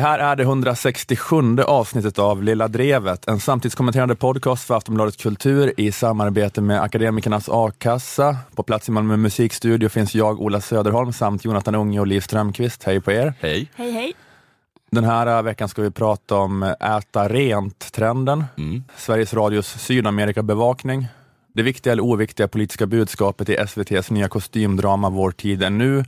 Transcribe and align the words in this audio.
Det 0.00 0.04
här 0.04 0.18
är 0.18 0.36
det 0.36 0.42
167 0.42 1.60
avsnittet 1.66 2.18
av 2.18 2.42
Lilla 2.42 2.68
Drevet, 2.68 3.28
en 3.28 3.40
samtidskommenterande 3.40 4.14
podcast 4.14 4.66
för 4.66 4.76
Aftonbladet 4.76 5.16
Kultur 5.16 5.72
i 5.76 5.92
samarbete 5.92 6.60
med 6.60 6.82
Akademikernas 6.82 7.48
A-kassa. 7.48 8.36
På 8.54 8.62
plats 8.62 8.88
i 8.88 8.92
Malmö 8.92 9.16
musikstudio 9.16 9.88
finns 9.88 10.14
jag, 10.14 10.40
Ola 10.40 10.60
Söderholm, 10.60 11.12
samt 11.12 11.44
Jonathan 11.44 11.74
Unge 11.74 12.00
och 12.00 12.06
Liv 12.06 12.20
Strömqvist. 12.20 12.84
Hej 12.84 13.00
på 13.00 13.12
er! 13.12 13.34
Hej! 13.40 13.70
Hej 13.74 13.92
hej! 13.92 14.12
Den 14.90 15.04
här 15.04 15.42
veckan 15.42 15.68
ska 15.68 15.82
vi 15.82 15.90
prata 15.90 16.36
om 16.36 16.62
äta 16.62 17.28
rent-trenden, 17.28 18.44
Mm. 18.58 18.84
Sveriges 18.96 19.34
Radios 19.34 19.66
Sydamerika-bevakning, 19.66 21.06
det 21.54 21.62
viktiga 21.62 21.92
eller 21.92 22.04
oviktiga 22.04 22.48
politiska 22.48 22.86
budskapet 22.86 23.48
i 23.48 23.54
SVTs 23.54 24.10
nya 24.10 24.28
kostymdrama 24.28 25.10
Vår 25.10 25.30
tid 25.30 25.62
är 25.62 25.70
nu 25.70 26.04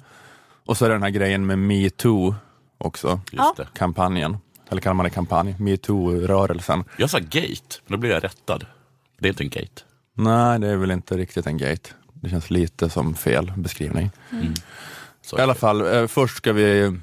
och 0.66 0.77
så 0.77 0.84
är 0.84 0.88
det 0.88 0.95
den 0.95 1.02
här 1.02 1.11
grejen 1.11 1.47
med 1.47 1.59
metoo 1.59 2.34
också, 2.82 3.20
Just 3.32 3.56
det. 3.56 3.66
kampanjen. 3.74 4.36
Eller 4.70 4.80
kallar 4.80 4.95
man 4.95 5.04
det 5.04 5.10
kampanj? 5.10 5.54
Metoo-rörelsen. 5.59 6.84
Jag 6.96 7.10
sa 7.10 7.18
gate, 7.18 7.80
men 7.86 7.92
då 7.92 7.96
blev 7.96 8.12
jag 8.12 8.24
rättad. 8.24 8.66
Det 9.18 9.28
är 9.28 9.30
inte 9.30 9.45
en 9.45 9.50
gate. 9.50 9.82
Nej, 10.14 10.58
det 10.58 10.68
är 10.68 10.77
väl 10.77 10.91
inte 10.91 11.16
riktigt 11.16 11.46
en 11.46 11.58
gate. 11.58 11.91
Det 12.14 12.28
känns 12.30 12.50
lite 12.50 12.91
som 12.91 13.14
fel 13.14 13.52
beskrivning. 13.56 14.10
Så. 15.22 15.38
I 15.38 15.41
alla 15.41 15.55
fall, 15.55 15.94
eh, 15.94 16.06
först 16.06 16.36
ska 16.36 16.52
vi 16.52 16.98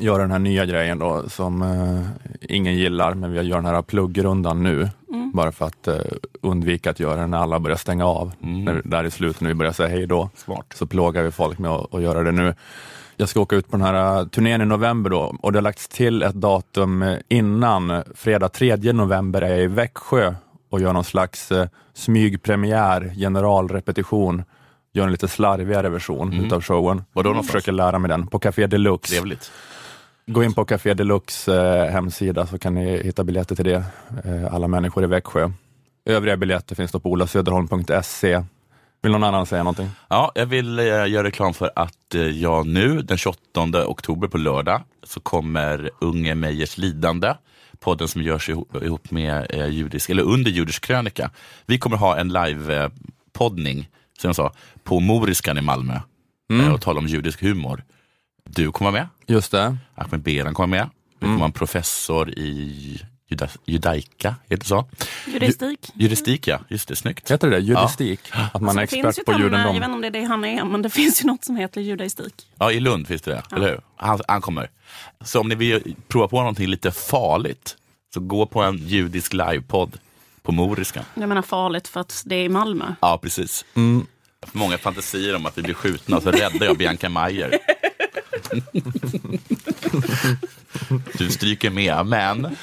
göra 0.00 0.22
den 0.22 0.30
här 0.30 0.38
nya 0.38 0.66
grejen 0.66 0.98
då 0.98 1.28
som 1.28 1.62
eh, 1.62 2.28
ingen 2.40 2.74
gillar, 2.74 3.14
men 3.14 3.32
vi 3.32 3.40
gör 3.40 3.56
den 3.56 3.64
här 3.64 3.82
pluggrundan 3.82 4.62
nu. 4.62 4.88
Bara 5.34 5.52
för 5.52 5.66
att 5.66 5.88
eh, 5.88 5.96
undvika 6.40 6.90
att 6.90 7.00
göra 7.00 7.20
den 7.20 7.30
när 7.30 7.38
alla 7.38 7.60
börjar 7.60 7.76
stänga 7.76 8.06
av. 8.06 8.32
Mm. 8.42 8.64
När, 8.64 8.82
där 8.84 9.04
i 9.04 9.10
slutet 9.10 9.40
när 9.40 9.48
vi 9.48 9.54
börjar 9.54 9.72
säga 9.72 9.88
hej 9.88 10.06
då. 10.06 10.30
Smart. 10.36 10.66
Så 10.74 10.86
plågar 10.86 11.22
vi 11.22 11.30
folk 11.30 11.58
med 11.58 11.70
att, 11.70 11.94
att 11.94 12.02
göra 12.02 12.22
det 12.22 12.32
nu. 12.32 12.54
Jag 13.22 13.28
ska 13.28 13.40
åka 13.40 13.56
ut 13.56 13.70
på 13.70 13.76
den 13.76 13.86
här 13.86 14.18
eh, 14.20 14.26
turnén 14.26 14.62
i 14.62 14.64
november 14.64 15.10
då 15.10 15.36
och 15.42 15.52
det 15.52 15.58
har 15.58 15.62
lagts 15.62 15.88
till 15.88 16.22
ett 16.22 16.34
datum 16.34 17.02
eh, 17.02 17.18
innan. 17.28 18.02
Fredag 18.14 18.48
3 18.48 18.76
november 18.92 19.42
är 19.42 19.48
jag 19.50 19.60
i 19.62 19.66
Växjö 19.66 20.34
och 20.70 20.80
gör 20.80 20.92
någon 20.92 21.04
slags 21.04 21.52
eh, 21.52 21.68
smygpremiär, 21.94 23.12
generalrepetition. 23.16 24.42
Gör 24.92 25.04
en 25.04 25.10
lite 25.12 25.28
slarvigare 25.28 25.88
version 25.88 26.32
Mm. 26.32 26.44
utav 26.44 26.62
showen. 26.62 27.04
Vadå 27.12 27.28
någonstans? 27.30 27.52
försöker 27.52 27.72
lära 27.72 27.98
mig 27.98 28.08
den 28.08 28.26
på 28.26 28.38
Café 28.38 28.66
Deluxe. 28.66 29.12
Trevligt. 29.14 29.52
Gå 30.26 30.44
in 30.44 30.54
på 30.54 30.64
Café 30.64 30.94
Deluxe 30.94 31.56
eh, 31.84 31.92
hemsida 31.92 32.46
så 32.46 32.58
kan 32.58 32.74
ni 32.74 33.02
hitta 33.02 33.24
biljetter 33.24 33.56
till 33.56 33.64
det. 33.64 33.84
Eh, 34.24 34.54
alla 34.54 34.68
människor 34.68 35.04
i 35.04 35.06
Växjö. 35.06 35.50
Övriga 36.04 36.36
biljetter 36.36 36.74
finns 36.74 36.92
då 36.92 37.00
på 37.00 37.10
olasöderholm.se. 37.10 38.42
Vill 39.02 39.12
någon 39.12 39.24
annan 39.24 39.46
säga 39.46 39.62
någonting? 39.62 39.90
Ja, 40.08 40.32
jag 40.34 40.46
vill 40.46 40.78
eh, 40.78 40.84
göra 40.84 41.24
reklam 41.24 41.54
för 41.54 41.70
att 41.76 42.14
eh, 42.14 42.20
jag 42.20 42.66
nu 42.66 43.02
den 43.02 43.18
28 43.18 43.86
oktober 43.86 44.28
på 44.28 44.38
lördag 44.38 44.82
så 45.02 45.20
kommer 45.20 45.90
Unge 46.00 46.34
Meyers 46.34 46.78
lidande, 46.78 47.34
podden 47.80 48.08
som 48.08 48.22
görs 48.22 48.48
ihop, 48.48 48.82
ihop 48.82 49.10
med 49.10 49.46
eh, 49.50 49.66
judisk, 49.66 50.10
eller 50.10 50.22
under 50.22 50.50
judisk 50.50 50.84
krönika. 50.84 51.30
Vi 51.66 51.78
kommer 51.78 51.96
ha 51.96 52.16
en 52.16 52.32
live-poddning, 52.32 53.88
som 54.18 54.28
jag 54.28 54.36
sa, 54.36 54.52
på 54.84 55.00
Moriskan 55.00 55.58
i 55.58 55.62
Malmö 55.62 56.00
eh, 56.52 56.72
och 56.74 56.80
tala 56.80 56.98
om 56.98 57.06
judisk 57.06 57.42
humor. 57.42 57.84
Du 58.44 58.72
kommer 58.72 58.90
med, 58.90 59.08
Just 59.26 59.52
det. 59.52 59.76
Ahmed 59.94 60.22
Beran 60.22 60.54
kommer 60.54 60.78
med. 60.78 60.88
Vi 61.18 61.26
kommer 61.26 61.38
ha 61.38 61.44
en 61.44 61.52
professor 61.52 62.30
i 62.30 63.00
juda, 63.32 63.48
judaika, 63.66 64.34
heter 64.48 64.56
det 64.64 64.68
så? 64.68 64.84
Judistik. 65.26 65.90
Judistik 65.94 66.46
ja, 66.46 66.60
just 66.68 66.88
det, 66.88 66.96
snyggt. 66.96 67.30
Heter 67.30 67.50
det 67.50 67.58
judistik? 67.58 68.20
Att 68.52 68.62
man 68.62 68.78
är 68.78 68.86
Så 68.86 68.96
det 68.96 69.02
finns 69.02 69.06
expert 69.18 69.18
ju 69.18 69.24
på 69.24 69.32
den, 69.32 69.40
Jag 69.40 69.48
vet 69.50 69.58
judendom? 69.74 69.76
inte 69.76 69.94
om 69.94 70.00
det 70.00 70.06
är 70.06 70.10
det 70.10 70.24
han 70.24 70.44
är, 70.44 70.64
men 70.64 70.82
det 70.82 70.90
finns 71.00 71.22
ju 71.22 71.26
något 71.26 71.44
som 71.44 71.56
heter 71.56 71.80
judaistik. 71.80 72.34
Ja, 72.58 72.72
i 72.72 72.80
Lund 72.80 73.06
finns 73.08 73.22
det 73.22 73.30
det, 73.30 73.42
eller 73.56 73.68
hur? 73.68 73.80
Han, 73.96 74.20
han 74.28 74.40
kommer. 74.40 74.70
Så 75.24 75.40
om 75.40 75.48
ni 75.48 75.54
vill 75.54 75.96
prova 76.08 76.28
på 76.28 76.38
någonting 76.38 76.66
lite 76.66 76.90
farligt, 76.90 77.76
så 78.14 78.20
gå 78.20 78.46
på 78.46 78.62
en 78.62 78.76
judisk 78.76 79.32
livepodd 79.32 79.98
på 80.42 80.52
Moriskan. 80.52 81.04
Jag 81.14 81.28
menar 81.28 81.42
farligt 81.42 81.88
för 81.88 82.00
att 82.00 82.22
det 82.26 82.34
är 82.36 82.44
i 82.44 82.48
Malmö. 82.48 82.94
Ja, 83.00 83.18
precis. 83.22 83.64
Många 84.52 84.78
fantasier 84.78 85.36
om 85.36 85.46
att 85.46 85.58
vi 85.58 85.62
blir 85.62 85.74
skjutna, 85.74 86.20
så 86.20 86.30
räddar 86.30 86.66
jag 86.66 86.78
Bianca 86.78 87.08
Mayer. 87.08 87.58
Du 91.18 91.30
stryker 91.30 91.70
med, 91.70 92.06
men... 92.06 92.56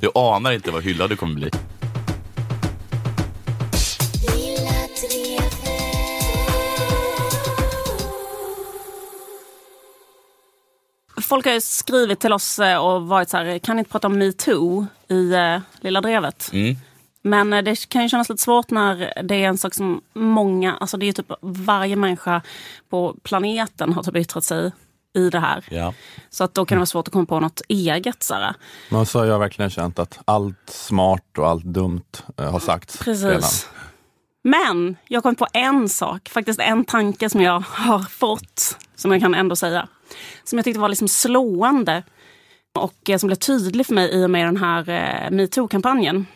Du 0.00 0.10
anar 0.14 0.52
inte 0.52 0.70
vad 0.70 0.82
hyllad 0.82 1.10
du 1.10 1.16
kommer 1.16 1.34
bli. 1.34 1.50
Folk 11.22 11.46
har 11.46 11.60
skrivit 11.60 12.20
till 12.20 12.32
oss 12.32 12.58
eh, 12.58 12.76
och 12.76 13.06
varit 13.06 13.28
så 13.28 13.36
här, 13.36 13.58
kan 13.58 13.76
ni 13.76 13.80
inte 13.80 13.90
prata 13.90 14.06
om 14.06 14.18
metoo 14.18 14.86
i 15.08 15.32
eh, 15.32 15.58
Lilla 15.80 16.00
Drevet? 16.00 16.50
Mm. 16.52 16.76
Men 17.22 17.52
eh, 17.52 17.62
det 17.62 17.88
kan 17.88 18.02
ju 18.02 18.08
kännas 18.08 18.28
lite 18.28 18.42
svårt 18.42 18.70
när 18.70 19.22
det 19.22 19.34
är 19.34 19.48
en 19.48 19.58
sak 19.58 19.74
som 19.74 20.00
många, 20.12 20.76
alltså 20.76 20.96
det 20.96 21.04
är 21.04 21.06
ju 21.06 21.12
typ 21.12 21.32
varje 21.40 21.96
människa 21.96 22.42
på 22.88 23.16
planeten 23.22 23.92
har 23.92 24.02
typ 24.02 24.16
yttrat 24.16 24.44
sig 24.44 24.72
i 25.14 25.30
det 25.30 25.40
här. 25.40 25.64
Ja. 25.70 25.94
Så 26.30 26.44
att 26.44 26.54
då 26.54 26.64
kan 26.64 26.76
det 26.76 26.80
vara 26.80 26.86
svårt 26.86 27.08
att 27.08 27.12
komma 27.12 27.26
på 27.26 27.40
något 27.40 27.60
eget. 27.68 28.22
Så 28.22 28.34
här. 28.34 28.54
Men 28.90 29.06
så 29.06 29.18
har 29.18 29.26
jag 29.26 29.38
verkligen 29.38 29.70
känt 29.70 29.98
att 29.98 30.18
allt 30.24 30.70
smart 30.70 31.38
och 31.38 31.48
allt 31.48 31.64
dumt 31.64 32.02
eh, 32.36 32.50
har 32.50 32.60
sagts 32.60 33.06
redan. 33.06 33.32
Precis. 33.32 33.68
Men 34.44 34.96
jag 35.08 35.22
kom 35.22 35.34
på 35.34 35.46
en 35.52 35.88
sak, 35.88 36.28
faktiskt 36.28 36.60
en 36.60 36.84
tanke 36.84 37.30
som 37.30 37.40
jag 37.40 37.60
har 37.60 37.98
fått, 37.98 38.78
som 38.96 39.12
jag 39.12 39.20
kan 39.20 39.34
ändå 39.34 39.56
säga. 39.56 39.88
Som 40.44 40.58
jag 40.58 40.64
tyckte 40.64 40.80
var 40.80 40.88
liksom 40.88 41.08
slående 41.08 42.02
och 42.78 43.10
eh, 43.10 43.18
som 43.18 43.26
blev 43.26 43.36
tydlig 43.36 43.86
för 43.86 43.94
mig 43.94 44.10
i 44.10 44.24
och 44.24 44.30
med 44.30 44.46
den 44.46 44.56
här 44.56 44.88
eh, 44.88 45.30
metoo-kampanjen. 45.30 46.26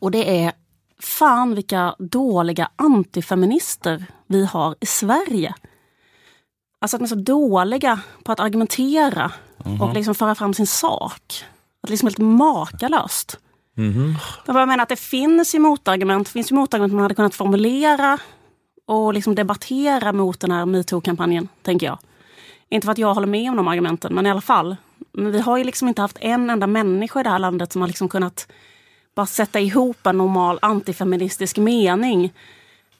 Och 0.00 0.10
det 0.10 0.44
är 0.44 0.52
fan 1.00 1.54
vilka 1.54 1.94
dåliga 1.98 2.70
antifeminister 2.76 4.04
vi 4.26 4.44
har 4.44 4.76
i 4.80 4.86
Sverige. 4.86 5.54
Alltså 6.80 6.96
att 6.96 7.00
de 7.00 7.04
är 7.04 7.08
så 7.08 7.14
dåliga 7.14 8.00
på 8.22 8.32
att 8.32 8.40
argumentera 8.40 9.32
och 9.80 9.94
liksom 9.94 10.14
föra 10.14 10.34
fram 10.34 10.54
sin 10.54 10.66
sak. 10.66 11.44
Att 11.82 11.86
det 11.86 11.90
liksom 11.90 12.06
är 12.06 12.10
helt 12.10 12.18
makalöst. 12.18 13.38
Jag 14.46 14.54
bara 14.54 14.66
menar 14.66 14.82
att 14.82 14.88
det 14.88 14.96
finns 14.96 15.54
ju 15.54 15.58
motargument. 15.58 16.26
Det 16.26 16.32
finns 16.32 16.52
ju 16.52 16.54
motargument 16.54 16.92
man 16.92 17.02
hade 17.02 17.14
kunnat 17.14 17.34
formulera 17.34 18.18
och 18.86 19.14
liksom 19.14 19.34
debattera 19.34 20.12
mot 20.12 20.40
den 20.40 20.50
här 20.50 20.66
metoo-kampanjen, 20.66 21.48
tänker 21.62 21.86
jag. 21.86 21.98
Inte 22.68 22.84
för 22.84 22.92
att 22.92 22.98
jag 22.98 23.14
håller 23.14 23.26
med 23.26 23.50
om 23.50 23.56
de 23.56 23.68
argumenten, 23.68 24.14
men 24.14 24.26
i 24.26 24.30
alla 24.30 24.40
fall. 24.40 24.76
Men 25.12 25.32
vi 25.32 25.40
har 25.40 25.56
ju 25.56 25.64
liksom 25.64 25.88
inte 25.88 26.02
haft 26.02 26.18
en 26.20 26.50
enda 26.50 26.66
människa 26.66 27.20
i 27.20 27.22
det 27.22 27.30
här 27.30 27.38
landet 27.38 27.72
som 27.72 27.80
har 27.82 27.88
liksom 27.88 28.08
kunnat 28.08 28.48
bara 29.14 29.26
sätta 29.26 29.60
ihop 29.60 30.06
en 30.06 30.18
normal 30.18 30.58
antifeministisk 30.62 31.56
mening. 31.56 32.32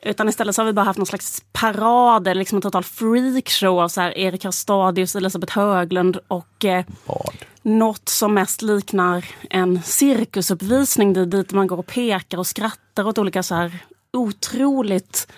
Utan 0.06 0.28
istället 0.28 0.54
så 0.54 0.62
har 0.62 0.66
vi 0.66 0.72
bara 0.72 0.84
haft 0.84 0.98
någon 0.98 1.06
slags 1.06 1.42
parad, 1.52 2.28
eller 2.28 2.38
liksom 2.38 2.56
en 2.56 2.62
total 2.62 2.84
freakshow 2.84 3.80
av 3.80 3.88
så 3.88 4.00
här 4.00 4.18
Erik 4.18 4.44
Hörstadius, 4.44 5.16
Elisabeth 5.16 5.58
Höglund 5.58 6.18
och 6.28 6.64
eh, 6.64 6.84
Bad. 7.06 7.34
något 7.62 8.08
som 8.08 8.34
mest 8.34 8.62
liknar 8.62 9.24
en 9.50 9.82
cirkusuppvisning 9.82 11.12
dit- 11.12 11.30
dit 11.30 11.52
man 11.52 11.66
går 11.66 11.78
och 11.78 11.86
pekar 11.86 12.38
och 12.38 12.46
skrattar 12.46 13.06
åt 13.06 13.18
olika 13.18 13.42
så 13.42 13.54
här 13.54 13.78
otroligt 14.12 15.28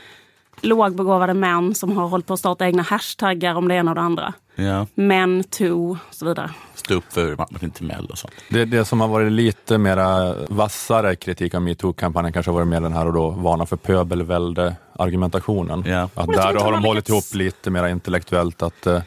lågbegåvade 0.60 1.34
män 1.34 1.75
som 1.75 1.96
har 1.96 2.08
hållit 2.08 2.26
på 2.26 2.34
att 2.34 2.40
starta 2.40 2.66
egna 2.66 2.82
hashtaggar 2.82 3.55
om 3.55 3.69
det 3.69 3.75
ena 3.75 3.90
och 3.90 3.94
det 3.94 4.00
andra. 4.00 4.32
Ja. 4.55 4.87
Men, 4.94 5.44
to 5.44 5.90
och 6.08 6.14
så 6.14 6.26
vidare. 6.26 6.50
Stå 6.75 6.94
upp 6.94 7.12
för 7.12 7.37
Martin 7.37 7.70
Timell 7.70 8.06
och 8.06 8.19
sånt. 8.19 8.32
Det, 8.50 8.64
det 8.64 8.84
som 8.84 9.00
har 9.00 9.08
varit 9.08 9.32
lite 9.32 9.78
mera 9.78 10.34
vassare 10.49 11.16
kritik 11.16 11.55
av 11.55 11.62
metoo-kampanjen 11.62 12.32
kanske 12.32 12.50
har 12.50 12.55
varit 12.55 12.69
mer 12.69 12.81
den 12.81 12.93
här 12.93 13.06
och 13.06 13.12
då 13.12 13.31
varna 13.31 13.66
för 13.66 13.76
pöbelvälde-argumentationen. 13.76 15.84
Ja. 15.87 16.08
Att 16.14 16.26
där 16.32 16.55
har 16.55 16.72
de 16.72 16.84
hållit 16.84 17.08
lyckats- 17.08 17.10
ihop 17.10 17.34
lite 17.34 17.70
mer 17.70 17.87
intellektuellt 17.88 18.62
att, 18.62 18.87
eh, 18.87 19.02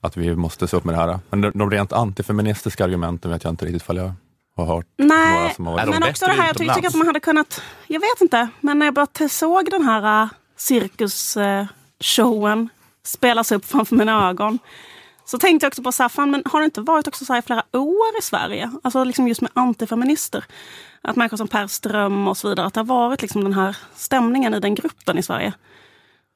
att 0.00 0.16
vi 0.16 0.36
måste 0.36 0.68
se 0.68 0.76
upp 0.76 0.84
med 0.84 0.94
det 0.94 0.98
här. 1.00 1.18
Men 1.30 1.40
de, 1.40 1.50
de 1.54 1.70
rent 1.70 1.92
antifeministiska 1.92 2.84
argumenten 2.84 3.30
vet 3.30 3.44
jag 3.44 3.52
inte 3.52 3.64
riktigt 3.64 3.82
ifall 3.82 3.96
jag 3.96 4.12
har 4.56 4.66
hört 4.66 4.86
Nej, 4.96 5.34
några 5.38 5.50
som 5.50 5.66
har 5.66 5.72
varit 5.72 5.82
Är 5.82 5.86
de 5.92 5.98
men 6.00 6.08
också 6.08 6.26
det 6.26 6.32
här, 6.32 6.46
jag 6.46 6.58
ty- 6.58 6.68
tycker 6.68 6.88
att 6.88 6.94
man 6.94 7.06
hade 7.06 7.20
kunnat, 7.20 7.62
jag 7.86 8.00
vet 8.00 8.20
inte, 8.20 8.48
men 8.60 8.78
när 8.78 8.86
jag 8.86 8.94
bara 8.94 9.28
såg 9.28 9.70
den 9.70 9.82
här 9.82 10.22
uh, 10.24 10.28
cirkusshowen 10.60 12.68
spelas 13.02 13.52
upp 13.52 13.64
framför 13.64 13.96
mina 13.96 14.28
ögon. 14.28 14.58
Så 15.24 15.38
tänkte 15.38 15.64
jag 15.64 15.70
också 15.70 15.82
på 15.82 15.92
så 15.92 16.02
här, 16.02 16.08
fan, 16.08 16.30
men 16.30 16.42
har 16.44 16.60
det 16.60 16.64
inte 16.64 16.80
varit 16.80 17.08
också 17.08 17.24
så 17.24 17.32
här 17.32 17.40
i 17.40 17.42
flera 17.42 17.62
år 17.72 18.18
i 18.18 18.22
Sverige? 18.22 18.70
Alltså 18.82 19.04
liksom 19.04 19.28
just 19.28 19.40
med 19.40 19.50
antifeminister. 19.54 20.44
Att 21.02 21.16
människor 21.16 21.36
som 21.36 21.48
Per 21.48 21.66
Ström 21.66 22.28
och 22.28 22.36
så 22.36 22.48
vidare, 22.48 22.66
att 22.66 22.74
det 22.74 22.80
har 22.80 22.84
varit 22.84 23.22
liksom 23.22 23.44
den 23.44 23.52
här 23.52 23.76
stämningen 23.94 24.54
i 24.54 24.60
den 24.60 24.74
gruppen 24.74 25.18
i 25.18 25.22
Sverige. 25.22 25.52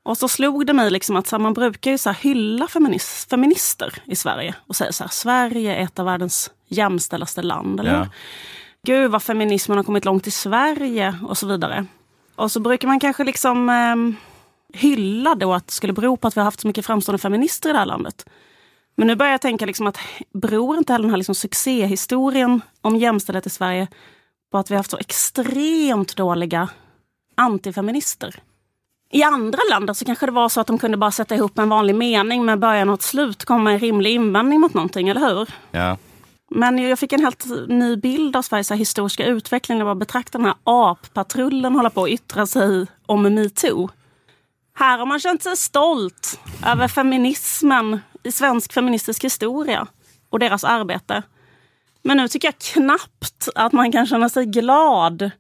Och 0.05 0.19
så 0.19 0.29
slog 0.29 0.67
det 0.67 0.73
mig 0.73 0.91
liksom 0.91 1.17
att 1.17 1.31
här, 1.31 1.39
man 1.39 1.55
brukar 1.55 1.91
ju 1.91 1.99
så 1.99 2.11
hylla 2.11 2.67
feminis- 2.67 3.29
feminister 3.31 4.03
i 4.05 4.17
Sverige 4.17 4.55
och 4.67 4.77
säga 4.77 4.93
så 4.93 5.05
här, 5.05 5.11
Sverige 5.11 5.77
är 5.77 5.85
ett 5.85 5.99
av 5.99 6.07
världens 6.07 6.51
jämställaste 6.69 7.43
land. 7.43 7.81
Eller? 7.81 7.99
Hur? 7.99 8.09
Gud 8.87 9.11
vad 9.11 9.23
feminismen 9.23 9.77
har 9.77 9.85
kommit 9.85 10.05
långt 10.05 10.27
i 10.27 10.31
Sverige 10.31 11.19
och 11.27 11.39
så 11.39 11.47
vidare. 11.47 11.87
Och 12.37 12.53
så 12.53 12.61
brukar 12.61 12.89
man 12.89 13.01
kanske 13.01 13.25
liksom 13.25 13.69
eh, 13.69 13.97
hylla 14.81 15.35
då 15.35 15.55
att 15.55 15.67
det 15.67 15.73
skulle 15.73 15.93
bero 15.93 16.17
på 16.17 16.29
att 16.29 16.37
vi 16.37 16.41
har 16.41 16.45
haft 16.45 16.61
så 16.61 16.67
mycket 16.67 16.87
framstående 16.87 17.19
feminister 17.19 17.71
i 17.71 17.73
det 17.73 17.79
här 17.79 17.87
landet. 17.87 18.27
Men 18.97 19.07
nu 19.07 19.17
börjar 19.17 19.33
jag 19.33 19.41
tänka 19.41 19.67
liksom 19.67 19.87
att 19.87 19.99
beror 20.33 20.77
inte 20.79 20.99
den 20.99 21.11
här 21.11 21.17
liksom 21.17 21.35
succéhistorien 21.35 22.61
om 22.81 22.97
jämställdhet 22.97 23.47
i 23.47 23.51
Sverige 23.51 23.89
på 24.53 24.59
att 24.59 24.71
vi 24.71 24.75
har 24.75 24.79
haft 24.79 24.91
så 24.91 24.99
extremt 24.99 26.17
dåliga 26.17 26.69
antifeminister? 27.35 28.35
I 29.11 29.23
andra 29.23 29.59
länder 29.71 29.95
så 29.95 30.05
kanske 30.05 30.27
det 30.27 30.33
var 30.33 30.49
så 30.49 30.61
att 30.61 30.67
de 30.67 30.79
kunde 30.79 30.97
bara 30.97 31.11
sätta 31.11 31.35
ihop 31.35 31.59
en 31.59 31.69
vanlig 31.69 31.95
mening 31.95 32.45
med 32.45 32.59
början 32.59 32.89
och 32.89 32.95
ett 32.95 33.03
slut, 33.03 33.45
komma 33.45 33.65
med 33.65 33.75
en 33.75 33.81
rimlig 33.81 34.11
invändning 34.13 34.61
mot 34.61 34.75
någonting, 34.75 35.09
eller 35.09 35.21
hur? 35.21 35.49
Ja. 35.71 35.97
Men 36.57 36.79
jag 36.79 36.99
fick 36.99 37.13
en 37.13 37.21
helt 37.21 37.47
ny 37.69 37.97
bild 37.97 38.37
av 38.37 38.43
Sveriges 38.43 38.71
historiska 38.71 39.27
utveckling 39.27 39.79
när 39.79 39.87
jag 39.87 39.97
betraktade 39.97 40.45
den 40.45 40.47
här 40.47 40.91
appatrullen 40.91 41.75
hålla 41.75 41.91
på 41.91 42.05
att 42.05 42.11
yttra 42.11 42.47
sig 42.47 42.87
om 43.07 43.23
metoo. 43.23 43.89
Här 44.75 44.99
har 44.99 45.07
man 45.07 45.21
känt 45.21 45.43
sig 45.43 45.57
stolt 45.57 46.41
över 46.67 46.89
feminismen 46.89 48.01
i 48.23 48.33
svensk 48.33 48.73
feministisk 48.73 49.25
historia 49.25 49.87
och 50.31 50.39
deras 50.39 50.65
arbete. 50.65 51.23
Men 52.03 52.17
nu 52.17 52.29
tycker 52.29 52.49
jag 52.49 52.59
knappt 52.59 53.49
att 53.55 53.73
man 53.73 53.93
kan 53.93 54.07
känna 54.07 54.29
sig 54.29 54.47
glad 54.47 55.31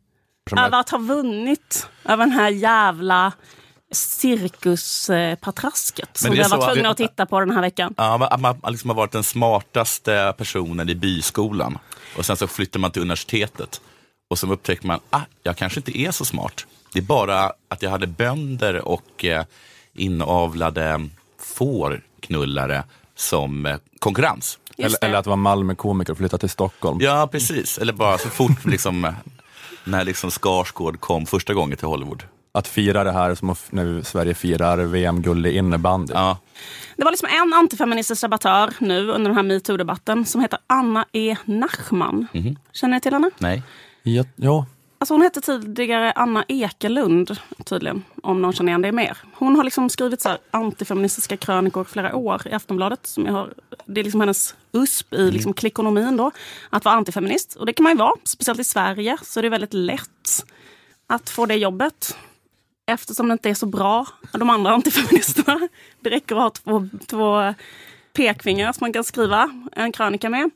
över 0.57 0.81
att 0.81 0.91
ha 0.91 0.99
vunnit 0.99 1.89
över 2.05 2.25
den 2.25 2.33
här 2.33 2.51
jävla 2.51 3.33
cirkuspatrasket 3.95 6.09
som 6.13 6.31
det 6.31 6.37
vi 6.37 6.43
har 6.43 6.59
varit 6.59 6.73
tvungna 6.73 6.91
att 6.91 6.97
titta 6.97 7.27
på 7.27 7.41
den 7.41 7.51
här 7.51 7.61
veckan. 7.61 7.95
Ja, 7.97 8.19
man, 8.19 8.41
man 8.41 8.59
man 8.63 8.73
liksom 8.73 8.91
har 8.91 8.97
varit 8.97 9.13
den 9.13 9.25
smartaste 9.25 10.35
personen 10.39 10.89
i 10.89 10.95
byskolan. 10.95 11.79
Och 12.17 12.27
sen 12.27 12.37
så 12.37 12.47
flyttar 12.47 12.81
man 12.81 12.91
till 12.91 13.03
universitetet. 13.03 13.81
Och 14.31 14.39
så 14.39 14.53
upptäcker 14.53 14.87
man, 14.87 15.01
ah, 15.11 15.21
jag 15.43 15.57
kanske 15.57 15.81
inte 15.81 15.99
är 15.99 16.11
så 16.11 16.25
smart. 16.25 16.67
Det 16.93 16.99
är 16.99 17.03
bara 17.03 17.53
att 17.69 17.83
jag 17.83 17.91
hade 17.91 18.07
bönder 18.07 18.89
och 18.89 19.25
eh, 19.25 19.45
inavlade 19.95 21.09
fårknullare 21.39 22.85
som 23.17 23.67
eh, 23.67 23.77
konkurrens. 23.99 24.59
Eller, 24.79 25.05
eller 25.05 25.19
att 25.19 25.27
vara 25.27 25.37
Malmökomiker 25.37 26.13
och 26.13 26.19
flytta 26.19 26.39
till 26.39 26.51
Stockholm. 26.51 26.99
Ja, 27.01 27.29
precis. 27.33 27.79
Eller 27.79 27.93
bara 27.93 28.19
så 28.19 28.29
fort 28.29 28.65
liksom, 28.65 29.05
eh, 29.05 29.13
när 29.85 30.05
liksom 30.05 30.31
Skarsgård 30.31 31.01
kom 31.01 31.27
första 31.27 31.55
gången 31.55 31.79
till 31.79 31.89
Hollywood. 31.89 32.23
Att 32.59 32.69
fira 32.69 33.05
det 33.05 33.13
här 33.13 33.35
som 33.35 33.55
när 33.71 34.03
Sverige 34.03 34.35
firar 34.35 34.79
VM-guld 34.79 35.47
i 35.47 35.57
innebandy. 35.57 36.13
Ja, 36.13 36.39
Det 36.97 37.05
var 37.05 37.11
liksom 37.11 37.29
en 37.33 37.53
antifeministisk 37.53 38.23
debattör 38.23 38.71
nu 38.79 39.09
under 39.11 39.31
den 39.31 39.37
här 39.37 39.43
metoo-debatten 39.43 40.25
som 40.25 40.41
heter 40.41 40.59
Anna 40.67 41.07
E. 41.13 41.37
Nachman. 41.45 42.27
Känner 42.73 42.95
ni 42.95 43.01
till 43.01 43.13
henne? 43.13 43.31
nej. 43.39 43.63
Ja, 44.03 44.25
ja. 44.37 44.67
Alltså 44.99 45.15
hon 45.15 45.23
hette 45.23 45.41
tidigare 45.41 46.13
Anna 46.13 46.45
Ekelund 46.49 47.39
tydligen, 47.65 48.05
om 48.23 48.43
någon 48.43 48.53
känner 48.53 48.71
igen 48.71 48.83
det 48.83 48.93
mer. 48.93 49.19
Hon 49.35 49.57
har 49.57 49.65
liksom 49.65 49.91
skrivit 49.91 50.21
så 50.21 50.29
här 50.29 50.39
antifeministiska 50.51 51.37
krönikor 51.37 51.85
flera 51.85 52.17
år 52.17 52.43
i 52.47 52.53
Aftonbladet. 52.53 53.07
Som 53.07 53.27
jag 53.27 53.33
har, 53.33 53.55
det 53.85 54.01
är 54.01 54.05
liksom 54.05 54.21
hennes 54.21 54.55
USP 54.73 55.15
i 55.15 55.31
liksom 55.31 55.53
klickonomin 55.53 56.17
då, 56.17 56.31
att 56.71 56.85
vara 56.85 56.95
antifeminist. 56.95 57.55
Och 57.57 57.67
det 57.67 57.73
kan 57.73 57.85
man 57.85 57.93
ju 57.93 57.99
vara, 57.99 58.15
speciellt 58.25 58.61
i 58.61 58.65
Sverige 58.65 59.17
så 59.23 59.41
är 59.41 59.43
det 59.43 59.49
väldigt 59.49 59.75
lätt 59.75 60.45
att 61.07 61.31
få 61.31 61.47
det 61.47 61.55
jobbet. 61.55 62.17
Eftersom 62.87 63.29
det 63.29 63.33
inte 63.33 63.51
är 63.51 63.55
så 63.55 63.67
bra, 63.67 64.07
de 64.33 64.51
andra 64.51 64.71
antifeministerna. 64.71 65.69
Det 66.01 66.11
räcker 66.11 66.37
att 66.37 66.43
ha 66.43 66.51
två, 66.51 66.89
två 67.07 67.55
pekfingrar 68.13 68.73
som 68.73 68.85
man 68.85 68.93
kan 68.93 69.05
skriva 69.05 69.51
en 69.73 69.93
krönika 69.93 70.31
med. 70.31 70.51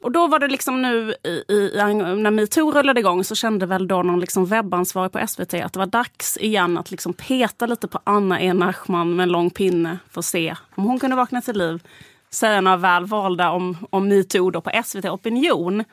Och 0.00 0.12
då 0.12 0.26
var 0.26 0.38
det 0.38 0.48
liksom 0.48 0.82
nu 0.82 1.14
i, 1.24 1.52
i, 1.52 1.70
när 1.74 2.30
metoo 2.30 2.72
rullade 2.72 3.00
igång 3.00 3.24
så 3.24 3.34
kände 3.34 3.66
väl 3.66 3.88
då 3.88 4.02
någon 4.02 4.20
liksom 4.20 4.46
webbansvarig 4.46 5.12
på 5.12 5.26
SVT 5.26 5.54
att 5.54 5.72
det 5.72 5.78
var 5.78 5.86
dags 5.86 6.36
igen 6.36 6.78
att 6.78 6.90
liksom 6.90 7.12
peta 7.12 7.66
lite 7.66 7.88
på 7.88 8.00
Anna 8.04 8.40
E. 8.40 8.52
Nachman 8.52 9.16
med 9.16 9.22
en 9.22 9.28
lång 9.28 9.50
pinne 9.50 9.98
för 10.10 10.18
att 10.18 10.24
se 10.24 10.56
om 10.74 10.84
hon 10.84 10.98
kunde 10.98 11.16
vakna 11.16 11.42
till 11.42 11.58
liv. 11.58 11.82
Säga 12.30 12.60
några 12.60 12.76
väl 12.76 13.04
valda 13.04 13.50
om, 13.50 13.76
om 13.90 14.08
metoo 14.08 14.50
då 14.50 14.60
på 14.60 14.82
SVT 14.84 15.04
Opinion. 15.04 15.84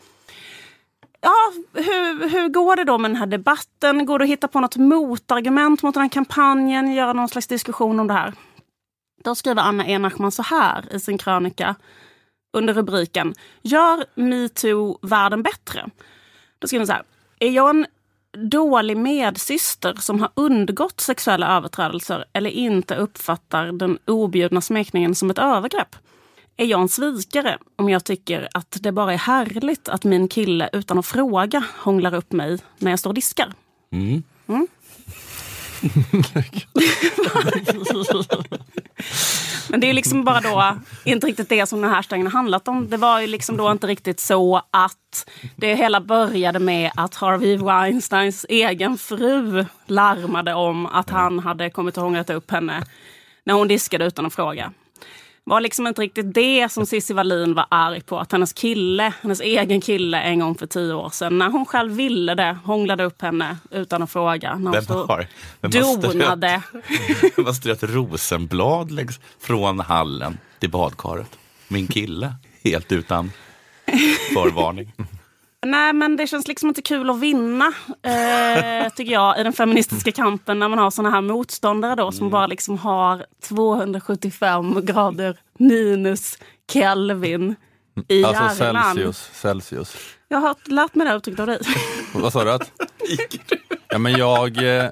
Ja, 1.26 1.54
hur, 1.74 2.30
hur 2.30 2.48
går 2.48 2.76
det 2.76 2.84
då 2.84 2.98
med 2.98 3.12
den 3.12 3.16
här 3.16 3.26
debatten? 3.26 4.06
Går 4.06 4.20
det 4.20 4.24
att 4.24 4.30
hitta 4.30 4.48
på 4.48 4.60
något 4.60 4.76
motargument 4.76 5.84
mot 5.84 5.94
den 5.94 6.02
här 6.02 6.10
kampanjen? 6.10 6.94
Göra 6.94 7.14
någon 7.14 7.30
slags 7.30 7.48
diskussion 7.48 8.00
om 8.00 8.08
det 8.08 8.14
här? 8.14 8.34
Då 9.24 9.36
skriver 9.36 9.62
Anna 9.62 9.88
E. 9.88 9.98
Nachman 9.98 10.32
så 10.32 10.44
här 10.44 10.96
i 10.96 11.00
sin 11.00 11.18
krönika 11.18 11.76
under 12.58 12.74
rubriken 12.74 13.34
Gör 13.62 14.06
metoo 14.16 15.00
världen 15.02 15.44
bättre? 15.44 15.90
Då 16.60 16.68
skriver 16.68 16.80
hon 16.80 16.88
så 16.88 16.94
här. 16.94 17.04
Är 17.40 17.50
jag 17.50 17.70
en 17.70 17.86
dålig 18.38 18.98
medsyster 18.98 19.96
som 19.96 20.20
har 20.20 20.30
undgått 20.34 21.02
sexuella 21.02 21.58
överträdelser 21.58 22.26
eller 22.34 22.50
inte 22.50 22.96
uppfattar 22.96 23.72
den 23.72 24.00
objudna 24.06 24.62
smekningen 24.62 25.16
som 25.16 25.30
ett 25.30 25.40
övergrepp? 25.40 25.96
Är 26.58 26.66
jag 26.66 26.82
en 26.82 26.90
svikare 26.90 27.58
om 27.76 27.90
jag 27.90 28.04
tycker 28.04 28.50
att 28.54 28.78
det 28.82 28.92
bara 28.92 29.14
är 29.14 29.18
härligt 29.18 29.90
att 29.90 30.04
min 30.04 30.28
kille 30.28 30.70
utan 30.74 31.00
att 31.00 31.06
fråga 31.06 31.64
hånglar 31.78 32.14
upp 32.14 32.32
mig 32.32 32.60
när 32.78 32.92
jag 32.92 33.00
står 33.00 33.10
och 33.10 33.14
diskar? 33.14 33.54
Mm. 33.92 34.24
Men 39.70 39.80
det 39.80 39.90
är 39.90 39.94
liksom 39.94 40.24
bara 40.24 40.42
då 40.42 40.80
inte 41.04 41.28
riktigt 41.28 41.50
det 41.50 41.66
som 41.66 41.82
den 41.82 41.90
här 41.90 42.24
har 42.24 42.30
handlat 42.30 42.68
om. 42.68 42.90
Det 42.90 42.98
var 42.98 43.22
ju 43.22 43.28
liksom 43.28 43.58
då 43.58 43.72
inte 43.72 43.88
riktigt 43.88 44.20
så 44.20 44.62
att 44.72 45.30
det 45.56 45.76
hela 45.76 46.02
började 46.02 46.60
med 46.60 46.92
att 46.96 47.16
Harvey 47.16 47.58
Weinsteins 47.58 48.46
egen 48.50 48.98
fru 48.98 49.66
larmade 49.86 50.54
om 50.54 50.86
att 50.86 51.10
han 51.10 51.40
hade 51.40 51.70
kommit 51.70 51.98
och 51.98 52.04
hånglat 52.04 52.30
upp 52.30 52.52
henne 52.52 52.84
när 53.44 53.54
hon 53.54 53.68
diskade 53.68 54.06
utan 54.06 54.26
att 54.26 54.34
fråga. 54.34 54.72
Var 55.46 55.62
liksom 55.62 55.88
inte 55.88 56.02
riktigt 56.02 56.34
det 56.34 56.72
som 56.72 56.86
Cissi 56.86 57.14
Wallin 57.14 57.54
var 57.54 57.66
arg 57.70 58.02
på. 58.02 58.20
Att 58.20 58.32
hennes 58.32 58.54
kille, 58.54 59.14
hennes 59.22 59.42
egen 59.42 59.82
kille 59.82 60.22
en 60.22 60.40
gång 60.40 60.56
för 60.56 60.66
tio 60.66 60.94
år 60.94 61.10
sedan, 61.10 61.38
när 61.38 61.50
hon 61.50 61.66
själv 61.66 61.96
ville 61.96 62.36
det, 62.36 62.58
hånglade 62.66 63.04
upp 63.04 63.22
henne 63.22 63.58
utan 63.72 64.04
att 64.04 64.12
fråga. 64.12 64.56
När 64.56 64.72
Vem 64.72 64.86
har, 65.08 65.28
vem 65.62 66.02
donade. 66.02 66.62
vem 67.36 67.46
har 67.46 67.54
strött 67.54 67.84
rosenblad 67.84 68.92
längs 68.92 69.20
från 69.40 69.80
hallen 69.80 70.38
till 70.60 70.70
badkaret? 70.70 71.40
Min 71.68 71.88
kille, 71.88 72.34
helt 72.64 72.92
utan 72.92 73.32
förvarning. 74.34 74.94
Nej, 75.66 75.94
men 75.94 76.16
det 76.16 76.28
känns 76.28 76.48
liksom 76.48 76.70
inte 76.70 76.82
kul 76.82 77.10
att 77.10 77.20
vinna, 77.20 77.66
eh, 78.04 78.90
tycker 78.94 79.14
jag, 79.14 79.40
i 79.40 79.44
den 79.44 79.54
feministiska 79.54 80.12
kampen 80.12 80.60
när 80.60 80.70
man 80.70 80.80
har 80.80 80.92
såna 80.92 81.10
här 81.12 81.22
motståndare 81.22 81.96
då 81.96 82.12
som 82.12 82.30
bara 82.30 82.48
liksom 82.48 82.78
har 82.78 83.26
275 83.48 84.86
grader 84.86 85.38
minus 85.60 86.38
Kelvin 86.72 87.56
i 88.08 88.24
Alltså 88.26 88.64
hjärnan. 88.64 88.84
Celsius. 88.96 89.30
Celsius. 89.34 89.96
Jag 90.28 90.38
har 90.38 90.56
lärt 90.66 90.96
mig 90.96 91.06
det 91.06 91.10
här 91.10 91.18
uttrycket 91.18 91.40
av 91.40 91.48
dig. 91.48 91.60
Vad 92.14 92.34
sa 92.34 92.44
du? 92.44 92.52
Att? 92.52 92.72
Ja, 93.90 93.98
men 93.98 94.12
jag... 94.12 94.78
eh, 94.78 94.90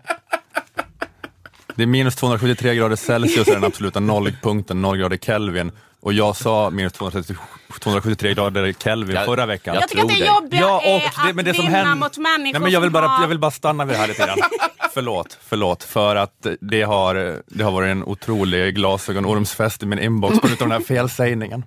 Det 1.76 1.84
är 1.84 1.88
minus 1.88 2.16
273 2.16 2.76
grader 2.76 2.96
Celsius 2.96 3.48
är 3.48 3.54
den 3.54 3.64
absoluta 3.64 4.00
nollpunkten, 4.00 4.82
0 4.82 4.98
grader 4.98 5.18
Kelvin. 5.18 5.72
Och 6.00 6.14
jag 6.14 6.36
sa 6.36 6.70
minus 6.70 6.94
230 6.94 7.36
273 7.80 8.34
grader 8.34 8.74
Kelvin 8.84 9.16
Jag- 9.16 9.26
förra 9.26 9.46
veckan. 9.46 9.76
Jag 9.76 9.90
tycker 9.90 10.04
att 10.04 10.10
det 10.10 10.26
jobbiga 10.26 10.62
Ja, 10.62 10.82
är 10.82 10.96
och 10.96 11.28
det, 11.28 11.34
men 11.34 11.46
det 11.46 11.52
att 11.52 11.58
som 11.58 11.66
vinna 11.66 11.78
händer... 11.78 11.96
mot 11.96 12.18
människor 12.18 12.52
Nej, 12.54 12.62
men 12.62 12.72
jag, 12.72 12.82
vill 12.82 12.92
bara, 12.92 13.08
har... 13.08 13.24
jag 13.24 13.28
vill 13.28 13.40
bara 13.40 13.52
stanna 13.52 13.86
vid 13.86 13.96
det 13.96 14.00
här 14.00 14.08
lite 14.08 14.26
grann. 14.26 14.38
förlåt, 14.94 15.38
förlåt. 15.42 15.84
För 15.84 16.16
att 16.16 16.48
det 16.62 16.82
har, 16.82 17.42
det 17.48 17.64
har 17.64 17.72
varit 17.72 17.92
en 17.92 18.04
otrolig 18.04 18.76
glasögonormsfest 18.76 19.84
i 19.84 19.86
min 19.86 20.00
inbox 20.00 20.40
på 20.40 20.48
grund 20.48 20.62
av 20.62 20.68
den 20.70 20.78
här 20.78 20.88
felsägningen. 20.88 21.66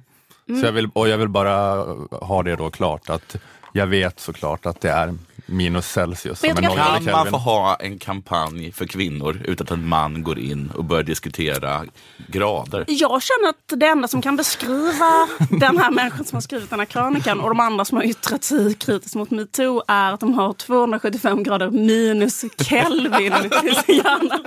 Mm. 0.48 0.60
Så 0.60 0.66
jag 0.66 0.72
vill, 0.72 0.88
och 0.92 1.08
jag 1.08 1.18
vill 1.18 1.28
bara 1.28 1.84
ha 2.10 2.42
det 2.42 2.56
då 2.56 2.70
klart 2.70 3.10
att 3.10 3.36
jag 3.72 3.86
vet 3.86 4.20
såklart 4.20 4.66
att 4.66 4.80
det 4.80 4.90
är 4.90 5.14
minus 5.46 5.86
Celsius 5.92 6.42
Men 6.42 6.48
jag 6.50 6.56
är 6.64 6.68
tycker 6.68 6.76
0 6.76 6.78
att- 6.80 6.94
Kan 6.94 7.04
grader 7.04 7.12
man 7.12 7.24
få 7.24 7.30
Kelvin. 7.30 7.40
ha 7.40 7.74
en 7.76 7.98
kampanj 7.98 8.72
för 8.72 8.86
kvinnor 8.86 9.42
utan 9.44 9.64
att 9.64 9.70
en 9.70 9.88
man 9.88 10.22
går 10.22 10.38
in 10.38 10.70
och 10.74 10.84
börjar 10.84 11.02
diskutera 11.02 11.84
grader? 12.28 12.84
Jag 12.88 13.22
känner 13.22 13.48
att 13.48 13.80
det 13.80 13.86
enda 13.86 14.08
som 14.08 14.22
kan 14.22 14.36
beskriva 14.36 15.28
den 15.50 15.78
här 15.78 15.90
människan 15.90 16.24
som 16.24 16.36
har 16.36 16.40
skrivit 16.40 16.70
den 16.70 16.78
här 16.78 16.86
krönikan 16.86 17.40
och 17.40 17.48
de 17.48 17.60
andra 17.60 17.84
som 17.84 17.96
har 17.96 18.04
yttrat 18.04 18.44
sig 18.44 18.74
kritiskt 18.74 19.14
mot 19.14 19.30
metoo 19.30 19.82
är 19.88 20.12
att 20.12 20.20
de 20.20 20.34
har 20.34 20.52
275 20.52 21.42
grader 21.42 21.70
minus 21.70 22.44
Kelvin 22.68 23.32
i 23.64 23.74
sin 23.74 23.96
hjärna. 23.96 24.40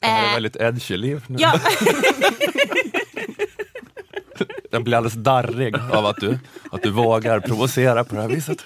Det 0.00 0.06
här 0.08 0.28
är 0.28 0.32
väldigt 0.34 0.56
edgy 0.56 0.96
liv 0.96 1.24
nu. 1.26 1.36
Ja, 1.40 1.52
Jag 4.70 4.84
blir 4.84 4.96
alldeles 4.96 5.14
darrig 5.14 5.74
av 5.92 6.06
att 6.06 6.16
du, 6.16 6.38
att 6.70 6.82
du 6.82 6.90
vågar 6.90 7.40
provocera 7.40 8.04
på 8.04 8.14
det 8.14 8.20
här 8.20 8.28
viset. 8.28 8.64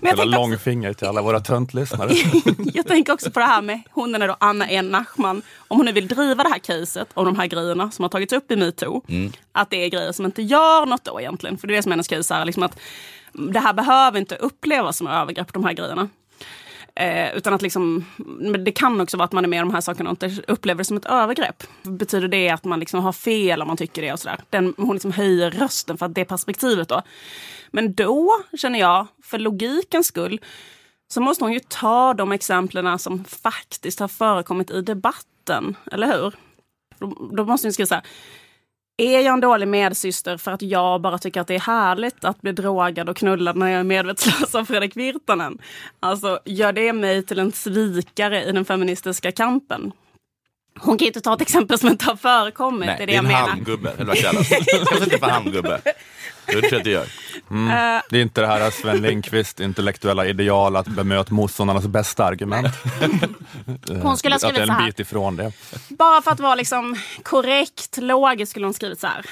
men 0.00 0.16
jag 0.16 0.28
långfinger 0.28 0.92
till 0.92 1.06
alla 1.06 1.22
våra 1.22 1.40
töntlyssnare. 1.40 2.12
jag 2.74 2.86
tänker 2.86 3.12
också 3.12 3.30
på 3.30 3.40
det 3.40 3.46
här 3.46 3.62
med 3.62 3.82
hon 3.90 4.14
är 4.14 4.28
då 4.28 4.36
Anna 4.40 4.70
E. 4.70 4.82
Nachman. 4.82 5.42
Om 5.68 5.76
hon 5.76 5.86
nu 5.86 5.92
vill 5.92 6.08
driva 6.08 6.42
det 6.42 6.48
här 6.48 6.58
caset 6.58 7.08
om 7.14 7.24
de 7.24 7.36
här 7.36 7.46
grejerna 7.46 7.90
som 7.90 8.02
har 8.02 8.08
tagits 8.08 8.32
upp 8.32 8.50
i 8.50 8.56
metoo. 8.56 9.02
Att 9.52 9.70
det 9.70 9.84
är 9.84 9.88
grejer 9.88 10.12
som 10.12 10.24
inte 10.24 10.42
gör 10.42 10.86
något 10.86 11.04
då 11.04 11.20
egentligen. 11.20 11.58
För 11.58 11.66
det 11.66 11.74
är 11.74 11.76
det 11.76 11.82
som 11.82 11.92
är 11.92 11.94
hennes 11.94 12.08
case 12.08 12.34
är 12.34 12.44
liksom 12.44 12.62
att 12.62 12.78
det 13.32 13.60
här 13.60 13.72
behöver 13.72 14.18
inte 14.18 14.36
upplevas 14.36 14.96
som 14.96 15.06
övergrepp, 15.06 15.52
de 15.52 15.64
här 15.64 15.72
grejerna. 15.72 16.08
Eh, 16.94 17.36
utan 17.36 17.54
att 17.54 17.62
liksom, 17.62 18.04
men 18.16 18.64
det 18.64 18.72
kan 18.72 19.00
också 19.00 19.16
vara 19.16 19.24
att 19.24 19.32
man 19.32 19.44
är 19.44 19.48
med 19.48 19.62
om 19.62 19.68
de 19.68 19.74
här 19.74 19.80
sakerna 19.80 20.10
och 20.10 20.22
inte 20.22 20.42
upplever 20.48 20.78
det 20.78 20.84
som 20.84 20.96
ett 20.96 21.06
övergrepp. 21.06 21.64
Betyder 21.82 22.28
det 22.28 22.50
att 22.50 22.64
man 22.64 22.80
liksom 22.80 23.00
har 23.00 23.12
fel 23.12 23.62
om 23.62 23.68
man 23.68 23.76
tycker 23.76 24.02
det 24.02 24.12
och 24.12 24.20
sådär? 24.20 24.40
Den, 24.50 24.74
hon 24.76 24.94
liksom 24.94 25.12
höjer 25.12 25.50
rösten 25.50 25.98
för 25.98 26.06
att 26.06 26.14
det 26.14 26.24
perspektivet 26.24 26.88
då. 26.88 27.02
Men 27.70 27.94
då 27.94 28.32
känner 28.56 28.78
jag, 28.78 29.06
för 29.22 29.38
logikens 29.38 30.06
skull, 30.06 30.40
så 31.12 31.20
måste 31.20 31.44
hon 31.44 31.52
ju 31.52 31.60
ta 31.68 32.14
de 32.14 32.32
exemplen 32.32 32.98
som 32.98 33.24
faktiskt 33.24 34.00
har 34.00 34.08
förekommit 34.08 34.70
i 34.70 34.82
debatten, 34.82 35.76
eller 35.92 36.06
hur? 36.06 36.34
Då, 36.98 37.28
då 37.32 37.44
måste 37.44 37.66
hon 37.66 37.72
skriva 37.72 37.86
så 37.86 37.94
här. 37.94 38.04
Är 39.00 39.20
jag 39.20 39.32
en 39.34 39.40
dålig 39.40 39.68
medsyster 39.68 40.36
för 40.36 40.50
att 40.50 40.62
jag 40.62 41.00
bara 41.00 41.18
tycker 41.18 41.40
att 41.40 41.46
det 41.46 41.54
är 41.54 41.60
härligt 41.60 42.24
att 42.24 42.40
bli 42.40 42.52
drogad 42.52 43.08
och 43.08 43.16
knullad 43.16 43.56
när 43.56 43.68
jag 43.68 43.80
är 43.80 43.84
medvetslös 43.84 44.54
av 44.54 44.64
Fredrik 44.64 44.96
Virtanen? 44.96 45.58
Alltså, 46.00 46.38
gör 46.44 46.72
det 46.72 46.92
mig 46.92 47.22
till 47.22 47.38
en 47.38 47.52
svikare 47.52 48.44
i 48.44 48.52
den 48.52 48.64
feministiska 48.64 49.32
kampen? 49.32 49.92
Hon 50.78 50.98
kan 50.98 51.04
ju 51.04 51.06
inte 51.06 51.20
ta 51.20 51.34
ett 51.34 51.40
exempel 51.40 51.78
som 51.78 51.88
inte 51.88 52.04
har 52.04 52.16
förekommit. 52.16 52.86
Nej, 52.86 52.96
det 52.98 53.02
är 53.02 53.06
det 53.06 53.12
det 53.12 53.16
är 53.16 53.18
en 53.18 53.24
jag 53.24 53.32
menar. 53.32 53.48
halmgubbe, 53.48 53.90
eller 53.90 54.04
vad 54.04 54.16
kallas 54.16 54.48
det? 54.48 54.56
Kanske 54.88 55.04
inte 55.04 55.18
för 55.18 55.26
halmgubbe. 55.26 55.80
Det 56.46 56.52
tror 56.52 56.64
jag 56.70 56.78
att 56.78 56.84
det 56.84 56.90
gör. 56.90 57.02
Eh, 57.50 58.02
Det 58.10 58.18
är 58.18 58.22
inte 58.22 58.40
det 58.40 58.46
här 58.46 58.70
Sven 58.70 59.02
Lindqvist 59.02 59.60
intellektuella 59.60 60.26
ideal 60.26 60.76
att 60.76 60.86
bemöta 60.88 61.34
motståndarnas 61.34 61.86
bästa 61.86 62.24
argument. 62.24 62.66
Hon 64.02 64.16
skulle 64.16 64.34
ha 64.34 64.36
att 64.36 64.40
det 64.42 64.48
skrivit 64.48 64.58
är 64.58 64.66
så 64.66 64.72
en 64.72 64.78
här. 64.78 64.86
bit 64.86 65.00
ifrån 65.00 65.36
det. 65.36 65.52
Bara 65.88 66.22
för 66.22 66.30
att 66.30 66.40
vara 66.40 66.54
liksom 66.54 66.96
korrekt, 67.22 67.96
logisk 67.96 68.50
skulle 68.50 68.66
hon 68.66 68.74
skrivit 68.74 69.00
så 69.00 69.06
här. 69.06 69.26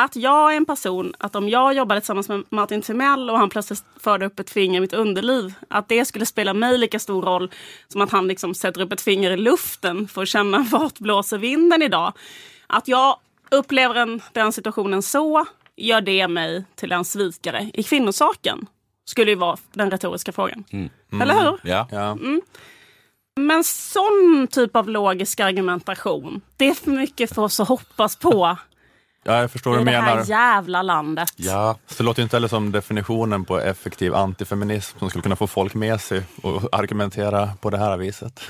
Att 0.00 0.16
jag 0.16 0.52
är 0.52 0.56
en 0.56 0.66
person, 0.66 1.14
att 1.18 1.36
om 1.36 1.48
jag 1.48 1.74
jobbade 1.74 2.00
tillsammans 2.00 2.28
med 2.28 2.44
Martin 2.48 2.82
Timell 2.82 3.30
och 3.30 3.38
han 3.38 3.50
plötsligt 3.50 3.84
förde 3.96 4.26
upp 4.26 4.38
ett 4.38 4.50
finger 4.50 4.78
i 4.78 4.80
mitt 4.80 4.92
underliv, 4.92 5.54
att 5.68 5.88
det 5.88 6.04
skulle 6.04 6.26
spela 6.26 6.54
mig 6.54 6.78
lika 6.78 6.98
stor 6.98 7.22
roll 7.22 7.50
som 7.88 8.00
att 8.00 8.10
han 8.10 8.28
liksom 8.28 8.54
sätter 8.54 8.80
upp 8.80 8.92
ett 8.92 9.00
finger 9.00 9.30
i 9.30 9.36
luften 9.36 10.08
för 10.08 10.22
att 10.22 10.28
känna 10.28 10.58
vart 10.72 10.98
blåser 10.98 11.38
vinden 11.38 11.82
idag. 11.82 12.12
Att 12.66 12.88
jag 12.88 13.16
upplever 13.50 13.94
en, 13.94 14.20
den 14.32 14.52
situationen 14.52 15.02
så, 15.02 15.46
gör 15.76 16.00
det 16.00 16.28
mig 16.28 16.64
till 16.74 16.92
en 16.92 17.04
svikare 17.04 17.70
i 17.74 17.82
kvinnosaken? 17.82 18.66
Skulle 19.04 19.30
ju 19.30 19.36
vara 19.36 19.56
den 19.72 19.90
retoriska 19.90 20.32
frågan. 20.32 20.64
Eller 21.22 21.34
hur? 21.34 21.60
Ja. 21.62 21.88
Ja. 21.90 22.18
Men 23.36 23.64
sån 23.64 24.48
typ 24.50 24.76
av 24.76 24.88
logisk 24.88 25.40
argumentation, 25.40 26.40
det 26.56 26.68
är 26.68 26.74
för 26.74 26.90
mycket 26.90 27.34
för 27.34 27.42
oss 27.42 27.60
att 27.60 27.68
hoppas 27.68 28.16
på 28.16 28.56
ja, 29.24 29.40
jag 29.40 29.50
förstår 29.50 29.70
vad 29.70 29.80
i 29.80 29.84
du 29.84 29.90
det 29.90 29.96
här 29.96 30.14
menar. 30.14 30.24
jävla 30.28 30.82
landet. 30.82 31.32
ja, 31.36 31.76
Så 31.86 31.94
det 31.98 32.04
låter 32.04 32.22
inte 32.22 32.36
heller 32.36 32.48
som 32.48 32.72
definitionen 32.72 33.44
på 33.44 33.60
effektiv 33.60 34.14
antifeminism 34.14 34.98
som 34.98 35.10
skulle 35.10 35.22
kunna 35.22 35.36
få 35.36 35.46
folk 35.46 35.74
med 35.74 36.00
sig 36.00 36.22
och 36.42 36.68
argumentera 36.74 37.50
på 37.60 37.70
det 37.70 37.78
här 37.78 37.96
viset. 37.96 38.40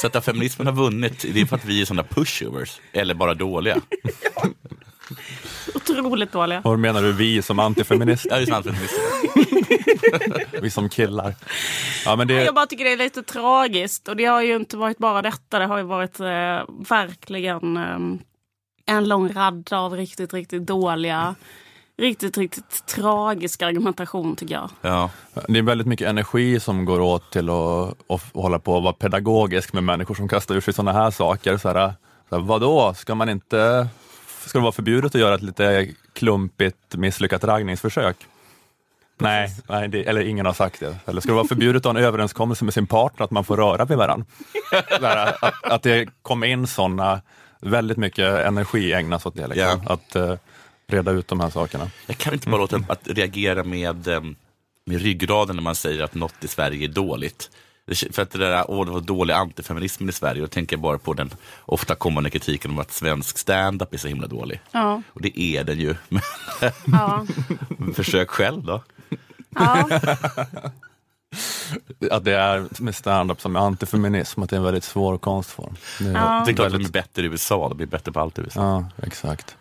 så 0.00 0.06
att 0.06 0.24
feminismen 0.24 0.66
har 0.66 0.74
vunnit, 0.74 1.24
det 1.32 1.40
är 1.40 1.46
för 1.46 1.56
att 1.56 1.64
vi 1.64 1.80
är 1.80 1.84
sådana 1.86 2.02
pushovers, 2.02 2.80
eller 2.92 3.14
bara 3.14 3.34
dåliga. 3.34 3.76
Otroligt 5.74 6.32
dåliga. 6.32 6.60
Vad 6.64 6.78
menar 6.78 7.02
du 7.02 7.12
vi 7.12 7.42
som 7.42 7.58
antifeminister? 7.58 8.30
Ja, 8.30 8.36
det 8.36 8.42
är 8.42 8.46
sant, 8.46 8.66
feminister. 8.66 9.00
Vi 10.62 10.70
som 10.70 10.88
killar? 10.88 11.34
Ja, 12.04 12.16
men 12.16 12.28
det, 12.28 12.34
Jag 12.44 12.54
bara 12.54 12.66
tycker 12.66 12.84
det 12.84 12.92
är 12.92 12.96
lite 12.96 13.22
tragiskt 13.22 14.08
och 14.08 14.16
det 14.16 14.24
har 14.24 14.42
ju 14.42 14.56
inte 14.56 14.76
varit 14.76 14.98
bara 14.98 15.22
detta. 15.22 15.58
Det 15.58 15.66
har 15.66 15.78
ju 15.78 15.82
varit 15.84 16.20
eh, 16.20 16.26
verkligen 16.88 17.76
eh, 17.76 17.98
en 18.88 19.08
lång 19.08 19.32
radda 19.32 19.78
av 19.78 19.96
riktigt, 19.96 20.34
riktigt 20.34 20.66
dåliga, 20.66 21.34
riktigt, 21.98 22.38
riktigt 22.38 22.86
tragisk 22.86 23.62
argumentation 23.62 24.36
tycker 24.36 24.54
jag. 24.54 24.70
Ja. 24.82 25.10
det 25.48 25.58
är 25.58 25.62
väldigt 25.62 25.86
mycket 25.86 26.08
energi 26.08 26.60
som 26.60 26.84
går 26.84 27.00
åt 27.00 27.30
till 27.30 27.50
att, 27.50 28.10
att 28.10 28.22
hålla 28.34 28.58
på 28.58 28.74
och 28.74 28.82
vara 28.82 28.92
pedagogisk 28.92 29.72
med 29.72 29.84
människor 29.84 30.14
som 30.14 30.28
kastar 30.28 30.54
ur 30.54 30.60
sig 30.60 30.74
sådana 30.74 30.92
här 30.92 31.10
saker. 31.10 31.56
Så 31.56 31.68
här, 31.68 31.92
så 32.28 32.36
här, 32.36 32.42
vadå, 32.42 32.94
ska 32.94 33.14
man 33.14 33.28
inte, 33.28 33.88
ska 34.46 34.58
det 34.58 34.62
vara 34.62 34.72
förbjudet 34.72 35.14
att 35.14 35.20
göra 35.20 35.34
ett 35.34 35.42
lite 35.42 35.88
klumpigt 36.12 36.96
misslyckat 36.96 37.44
raggningsförsök? 37.44 38.16
Nej, 39.20 39.50
nej 39.68 39.88
det, 39.88 40.04
eller 40.04 40.20
ingen 40.20 40.46
har 40.46 40.52
sagt 40.52 40.80
det. 40.80 40.96
Eller 41.06 41.20
ska 41.20 41.30
det 41.30 41.36
vara 41.36 41.48
förbjudet 41.48 41.86
att 41.86 41.92
ha 41.92 42.00
en 42.00 42.04
överenskommelse 42.04 42.64
med 42.64 42.74
sin 42.74 42.86
partner 42.86 43.24
att 43.24 43.30
man 43.30 43.44
får 43.44 43.56
röra 43.56 43.84
vid 43.84 43.98
varandra? 43.98 44.26
Att, 45.40 45.64
att 45.64 45.82
det 45.82 46.08
kom 46.22 46.44
in 46.44 46.66
sådana, 46.66 47.20
väldigt 47.60 47.96
mycket 47.98 48.46
energi 48.46 48.92
ägnas 48.92 49.26
åt 49.26 49.34
det. 49.36 49.46
Liksom, 49.46 49.82
Att 49.86 50.16
eh, 50.16 50.34
reda 50.86 51.10
ut 51.10 51.28
de 51.28 51.40
här 51.40 51.50
sakerna. 51.50 51.90
Jag 52.06 52.18
kan 52.18 52.32
inte 52.34 52.48
bara 52.48 52.60
låta 52.60 52.80
att 52.88 53.00
reagera 53.08 53.64
med, 53.64 54.08
eh, 54.08 54.20
med 54.86 55.02
ryggraden 55.02 55.56
när 55.56 55.62
man 55.62 55.74
säger 55.74 56.02
att 56.02 56.14
något 56.14 56.44
i 56.44 56.48
Sverige 56.48 56.84
är 56.84 56.88
dåligt. 56.88 57.50
För 58.12 58.22
att 58.22 58.30
det 58.30 58.38
där, 58.38 58.64
åh 58.70 58.86
det 58.86 58.92
var 58.92 59.00
dålig 59.00 59.34
antifeminism 59.34 60.08
i 60.08 60.12
Sverige, 60.12 60.40
då 60.40 60.46
tänker 60.48 60.76
jag 60.76 60.80
bara 60.80 60.98
på 60.98 61.12
den 61.14 61.30
ofta 61.64 61.94
kommande 61.94 62.30
kritiken 62.30 62.70
om 62.70 62.78
att 62.78 62.92
svensk 62.92 63.38
stand-up 63.38 63.94
är 63.94 63.98
så 63.98 64.08
himla 64.08 64.26
dålig. 64.26 64.60
Ja, 64.72 65.02
Och 65.12 65.22
det 65.22 65.40
är 65.40 65.64
den 65.64 65.78
ju. 65.80 65.94
Ja, 66.84 67.26
försök 67.94 68.30
själv 68.30 68.62
då. 68.64 68.82
ja. 69.54 69.88
Att 72.10 72.24
det 72.24 72.34
är 72.36 72.64
med 72.78 72.94
stand-up 72.94 73.40
som 73.40 73.56
är 73.56 73.60
antifeminism, 73.60 74.42
att 74.42 74.50
det 74.50 74.56
är 74.56 74.58
en 74.58 74.64
väldigt 74.64 74.84
svår 74.84 75.18
konstform. 75.18 75.76
Det 75.98 76.04
är 76.08 76.12
Ja. 76.12 76.42
Det 76.46 76.52
är 76.52 76.54
klart 76.54 76.66
att 76.66 76.72
de 76.72 76.76
är 76.76 76.78
väldigt- 76.78 76.92
bättre 76.92 77.22
i 77.22 77.24
USA, 77.26 77.68
de 77.68 77.76
blir 77.76 77.86
bättre 77.86 78.12
på 78.12 78.20
allt 78.20 78.38
i 78.38 78.42
USA. 78.42 78.60
Ja, 78.60 79.06
exakt. 79.06 79.56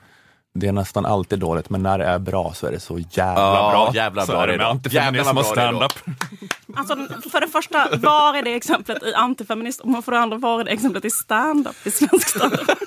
Det 0.54 0.68
är 0.68 0.72
nästan 0.72 1.06
alltid 1.06 1.40
dåligt, 1.40 1.70
men 1.70 1.84
när 1.84 1.98
det 1.98 2.06
är 2.06 2.20
bra 2.20 2.54
så 2.54 2.68
är 2.68 2.72
det 2.72 2.80
så 2.80 3.00
jävla 3.00 3.42
Ja, 3.42 3.70
bra. 3.72 3.92
jävla 3.96 4.26
så 4.26 4.32
bra 4.32 4.44
är 4.44 4.48
det 4.48 4.54
det 4.54 4.58
med 4.58 4.68
antifeminism 4.68 5.30
och 5.30 5.44
det 5.44 5.50
stand-up. 5.50 5.92
Alltså, 6.76 6.96
för 7.32 7.42
det 7.42 7.48
första, 7.48 7.88
var 7.98 8.34
är 8.34 8.44
det 8.44 8.54
exemplet 8.56 9.04
i 9.04 9.14
antifeminist? 9.14 9.80
Och 9.80 10.06
för 10.06 10.12
det 10.12 10.20
andra, 10.20 10.38
var 10.38 10.60
är 10.60 10.64
det 10.64 10.72
exemplet 10.72 11.06
i 11.06 11.10
stand-up? 11.10 11.76
I 11.88 11.92
svensk 11.92 12.30
stand-up? 12.30 12.70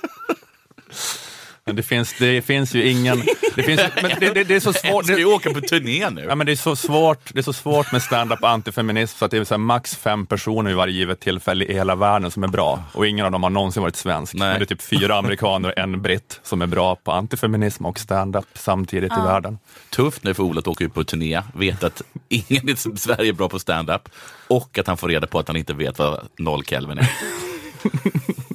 Men 1.71 1.77
det 1.77 1.83
finns, 1.83 2.15
det 2.19 2.43
finns 2.43 2.75
ju 2.75 2.91
ingen... 2.91 3.23
Det, 3.55 3.63
finns, 3.63 3.81
men 4.03 4.11
det, 4.21 4.31
det, 4.35 4.45
det 4.45 4.55
är 4.55 4.61
så 4.61 4.73
svårt. 4.73 5.05
Ska 5.05 5.15
vi 5.15 5.25
åka 5.25 5.51
på 5.51 5.61
turné 5.61 6.11
nu? 6.11 6.27
ja, 6.29 6.35
men 6.35 6.47
det, 6.47 6.53
är 6.53 6.57
så 6.57 6.77
svårt 6.77 7.35
det 7.35 7.39
är 7.39 7.43
så 7.43 7.53
svårt 7.53 7.93
med 7.93 8.03
stand-up 8.03 8.45
antifeminism 8.45 9.19
så 9.19 9.25
att 9.25 9.31
det 9.31 9.37
är 9.37 9.45
så 9.45 9.55
här 9.55 9.59
max 9.59 9.97
fem 9.97 10.27
personer 10.27 10.71
vid 10.71 10.77
varje 10.77 10.95
givet 10.95 11.21
tillfälle 11.21 11.65
i 11.65 11.75
hela 11.75 11.95
världen 11.95 12.31
som 12.31 12.45
är 12.45 12.49
bra. 12.49 12.83
Och 12.93 13.07
ingen 13.07 13.27
av 13.27 13.33
dem 13.33 13.43
har 13.43 13.51
någonsin 13.51 13.83
varit 13.83 13.97
svensk. 13.97 14.35
Nej. 14.35 14.49
Men 14.49 14.59
det 14.59 14.65
är 14.65 14.67
typ 14.67 14.83
fyra 14.83 15.19
amerikaner 15.19 15.69
och 15.69 15.79
en 15.79 16.03
britt 16.03 16.41
som 16.43 16.63
är 16.63 16.67
bra 16.67 16.97
på 16.97 17.13
antifeminism 17.13 17.87
och 17.87 17.99
stand-up 17.99 18.47
samtidigt 18.55 19.13
i 19.13 19.21
världen. 19.21 19.59
Tufft 19.91 20.25
nu 20.25 20.35
för 20.35 20.43
Ola 20.43 20.59
att 20.59 20.69
åka 20.69 20.85
ut 20.85 20.95
på 20.95 21.05
turné, 21.05 21.43
vet 21.55 21.85
att 21.85 22.03
ingen 22.29 22.69
i 22.69 22.77
Sverige 22.77 23.29
är 23.29 23.33
bra 23.33 23.49
på 23.49 23.59
stand-up 23.59 24.09
och 24.49 24.79
att 24.79 24.87
han 24.87 24.97
får 24.97 25.09
reda 25.09 25.27
på 25.27 25.39
att 25.39 25.49
han 25.49 25.57
inte 25.57 25.75
vet 25.75 25.99
vad 25.99 26.29
noll 26.39 26.65
Kelvin 26.65 26.99
är. 26.99 27.11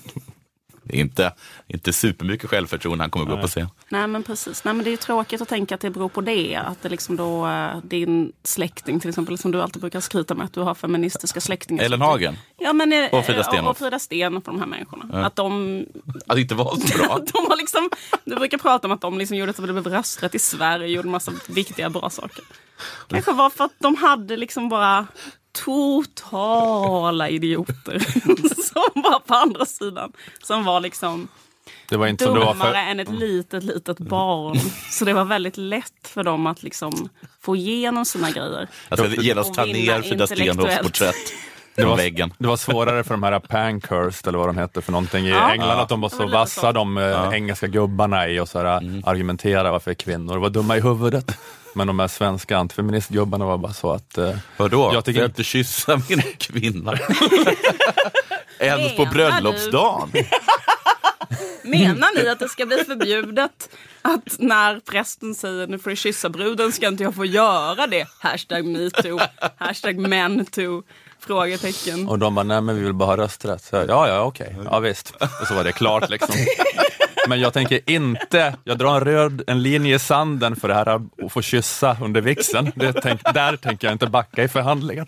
Det 0.88 0.98
är 0.98 1.02
inte, 1.02 1.34
inte 1.68 1.94
supermycket 1.94 2.50
självförtroende 2.50 3.04
han 3.04 3.12
kommer 3.12 3.26
gå 3.26 3.34
upp 3.34 3.42
på 3.42 3.48
scen. 3.48 3.68
Nej 3.90 4.08
men 4.08 4.24
precis. 4.24 4.64
Nej, 4.64 4.74
men 4.74 4.84
det 4.84 4.90
är 4.90 4.92
ju 4.92 4.98
tråkigt 4.98 5.42
att 5.42 5.48
tänka 5.50 5.76
att 5.76 5.82
det 5.82 5.90
beror 5.90 6.10
på 6.10 6.22
det. 6.22 6.56
Att 6.56 6.82
det 6.82 6.90
liksom 6.90 7.16
då, 7.16 7.48
eh, 7.48 7.78
din 7.84 8.32
släkting 8.44 9.00
till 9.00 9.10
exempel, 9.10 9.38
som 9.38 9.52
du 9.52 9.62
alltid 9.62 9.82
brukar 9.82 10.00
skryta 10.00 10.36
med, 10.36 10.46
att 10.46 10.54
du 10.54 10.60
har 10.60 10.76
feministiska 10.76 11.42
släktingar. 11.42 11.84
Ellen 11.84 12.02
Hagen, 12.02 12.38
Ja, 12.58 12.74
men, 12.74 12.94
eh, 12.94 13.10
Och 13.12 13.26
Frida 13.26 13.44
Stenhoff. 13.44 13.72
Och 13.72 13.78
Frida 13.78 14.00
Sten 14.00 14.42
för 14.42 14.52
de 14.52 14.60
här 14.60 14.68
människorna. 14.68 15.26
Att 15.26 15.36
de, 15.36 15.86
att 16.28 16.36
det 16.36 16.42
inte 16.42 16.56
var 16.56 16.76
så 16.76 16.98
bra. 16.98 17.16
att 17.16 17.34
de 17.34 17.46
har 17.50 17.58
liksom, 17.58 17.90
du 18.26 18.36
brukar 18.36 18.58
prata 18.58 18.88
om 18.88 18.92
att 18.92 19.02
de 19.02 19.18
liksom 19.18 19.38
gjorde 19.38 19.50
att 19.50 19.58
det 19.58 19.64
blev 19.64 19.88
rösträtt 19.88 20.36
i 20.36 20.40
Sverige, 20.40 20.88
gjorde 20.88 21.08
massa 21.10 21.32
viktiga 21.48 21.90
bra 21.90 22.10
saker. 22.10 22.44
Kanske 23.08 23.32
var 23.32 23.50
för 23.50 23.64
att 23.64 23.74
de 23.80 23.96
hade 23.96 24.38
liksom 24.38 24.70
bara 24.70 25.08
totala 25.66 27.30
idioter 27.30 28.00
som 28.64 29.02
var 29.02 29.20
på 29.20 29.34
andra 29.34 29.66
sidan. 29.66 30.12
Som 30.44 30.64
var 30.66 30.80
liksom 30.80 31.28
Det 31.90 31.98
var 31.98 32.08
inte 32.08 32.24
som 32.26 32.34
det 32.34 32.40
var 32.40 32.54
dummare 32.54 32.72
för... 32.72 32.78
än 32.92 33.00
ett 33.00 33.12
litet, 33.12 33.64
litet 33.64 33.98
barn. 33.98 34.60
Så 34.92 35.06
det 35.06 35.14
var 35.14 35.26
väldigt 35.26 35.58
lätt 35.58 36.08
för 36.08 36.24
dem 36.24 36.48
att 36.48 36.64
liksom 36.64 37.10
få 37.42 37.56
igenom 37.56 38.06
sina 38.06 38.32
grejer. 38.32 38.68
Jag 38.90 39.00
ska 39.00 39.22
genast 39.22 39.54
ta 39.54 39.66
ner 39.66 40.02
Frida 40.02 40.24
intellektuellt. 40.24 40.82
porträtt 40.84 41.16
Det 41.76 41.86
var, 41.86 41.98
det 42.38 42.48
var 42.48 42.58
svårare 42.58 43.04
för 43.04 43.14
de 43.14 43.24
här 43.24 43.40
Pankhurst 43.40 44.28
eller 44.28 44.38
vad 44.38 44.48
de 44.50 44.58
heter 44.58 44.82
för 44.82 44.92
någonting 44.92 45.26
i 45.26 45.30
Ja. 45.30 45.52
England, 45.52 45.80
att 45.80 45.90
de 45.90 46.02
var 46.02 46.10
så 46.10 46.28
vassa 46.28 46.62
så. 46.62 46.72
de 46.72 46.98
eh, 46.98 47.30
engelska 47.34 47.68
gubbarna 47.68 48.28
i 48.30 48.40
och 48.40 48.50
så 48.50 48.60
här, 48.60 48.78
Mm. 48.78 49.04
argumentera 49.06 49.72
varför 49.72 49.94
kvinnor 49.94 50.38
var 50.38 50.50
dumma 50.50 50.78
i 50.78 50.82
huvudet. 50.82 51.38
Men 51.78 51.88
de 51.88 52.00
här 52.00 52.08
svenska 52.08 52.58
antifeministgubbarna 52.58 53.46
var 53.46 53.58
bara 53.58 53.74
så 53.74 53.92
att 53.92 54.18
eh, 54.18 54.36
Vadå? 54.58 54.92
Jag 54.94 55.06
tycker- 55.06 55.26
inte 55.26 55.44
kyssa 55.44 56.02
min 56.10 56.22
kvinna? 56.38 56.94
Ens 58.60 58.96
på 58.96 59.06
bröllopsdagen? 59.06 60.10
Menar 61.64 62.24
ni 62.24 62.30
att 62.30 62.40
det 62.40 62.50
ska 62.50 62.66
bli 62.66 62.78
förbjudet 62.78 63.70
att 64.02 64.36
när 64.40 64.80
prästen 64.80 65.36
säger 65.36 65.68
nu 65.68 65.80
får 65.80 65.90
du 65.90 65.96
kyssa 65.96 66.30
bruden 66.30 66.72
ska 66.72 66.88
inte 66.88 67.04
jag 67.04 67.16
få 67.16 67.26
göra 67.26 67.88
det? 67.88 68.08
Hashtag 68.20 68.66
metoo, 68.66 69.20
hashtag 69.58 69.98
mentoo, 69.98 70.84
frågetecken. 71.20 72.08
Och 72.10 72.20
de 72.20 72.36
bara, 72.36 72.44
nej 72.44 72.62
men 72.62 72.76
vi 72.76 72.82
vill 72.84 72.94
bara 72.94 73.06
ha 73.10 73.18
rösträtt. 73.18 73.64
Så, 73.64 73.76
jag, 73.76 73.90
ja, 73.90 74.08
ja, 74.08 74.22
okej, 74.22 74.56
ja 74.66 74.80
visst. 74.80 75.14
Och 75.42 75.48
så 75.48 75.54
var 75.54 75.64
det 75.64 75.72
klart 75.72 76.10
liksom. 76.10 76.36
Men 77.28 77.40
jag 77.40 77.54
tänker 77.54 77.80
inte, 77.90 78.56
jag 78.64 78.78
drar 78.78 78.96
en 78.96 79.02
röd 79.06 79.42
en 79.48 79.62
linje 79.62 79.96
i 79.96 80.00
sanden 80.00 80.56
för 80.56 80.68
det 80.68 80.74
här 80.74 80.88
att 80.96 81.32
få 81.32 81.42
kyssa 81.42 81.98
under. 82.02 82.22
Det 82.76 82.94
tänk, 82.94 83.22
där 83.34 83.56
tänker 83.58 83.88
jag 83.88 83.96
inte 83.96 84.08
backa 84.08 84.44
i 84.44 84.48
förhandlingen. 84.48 85.06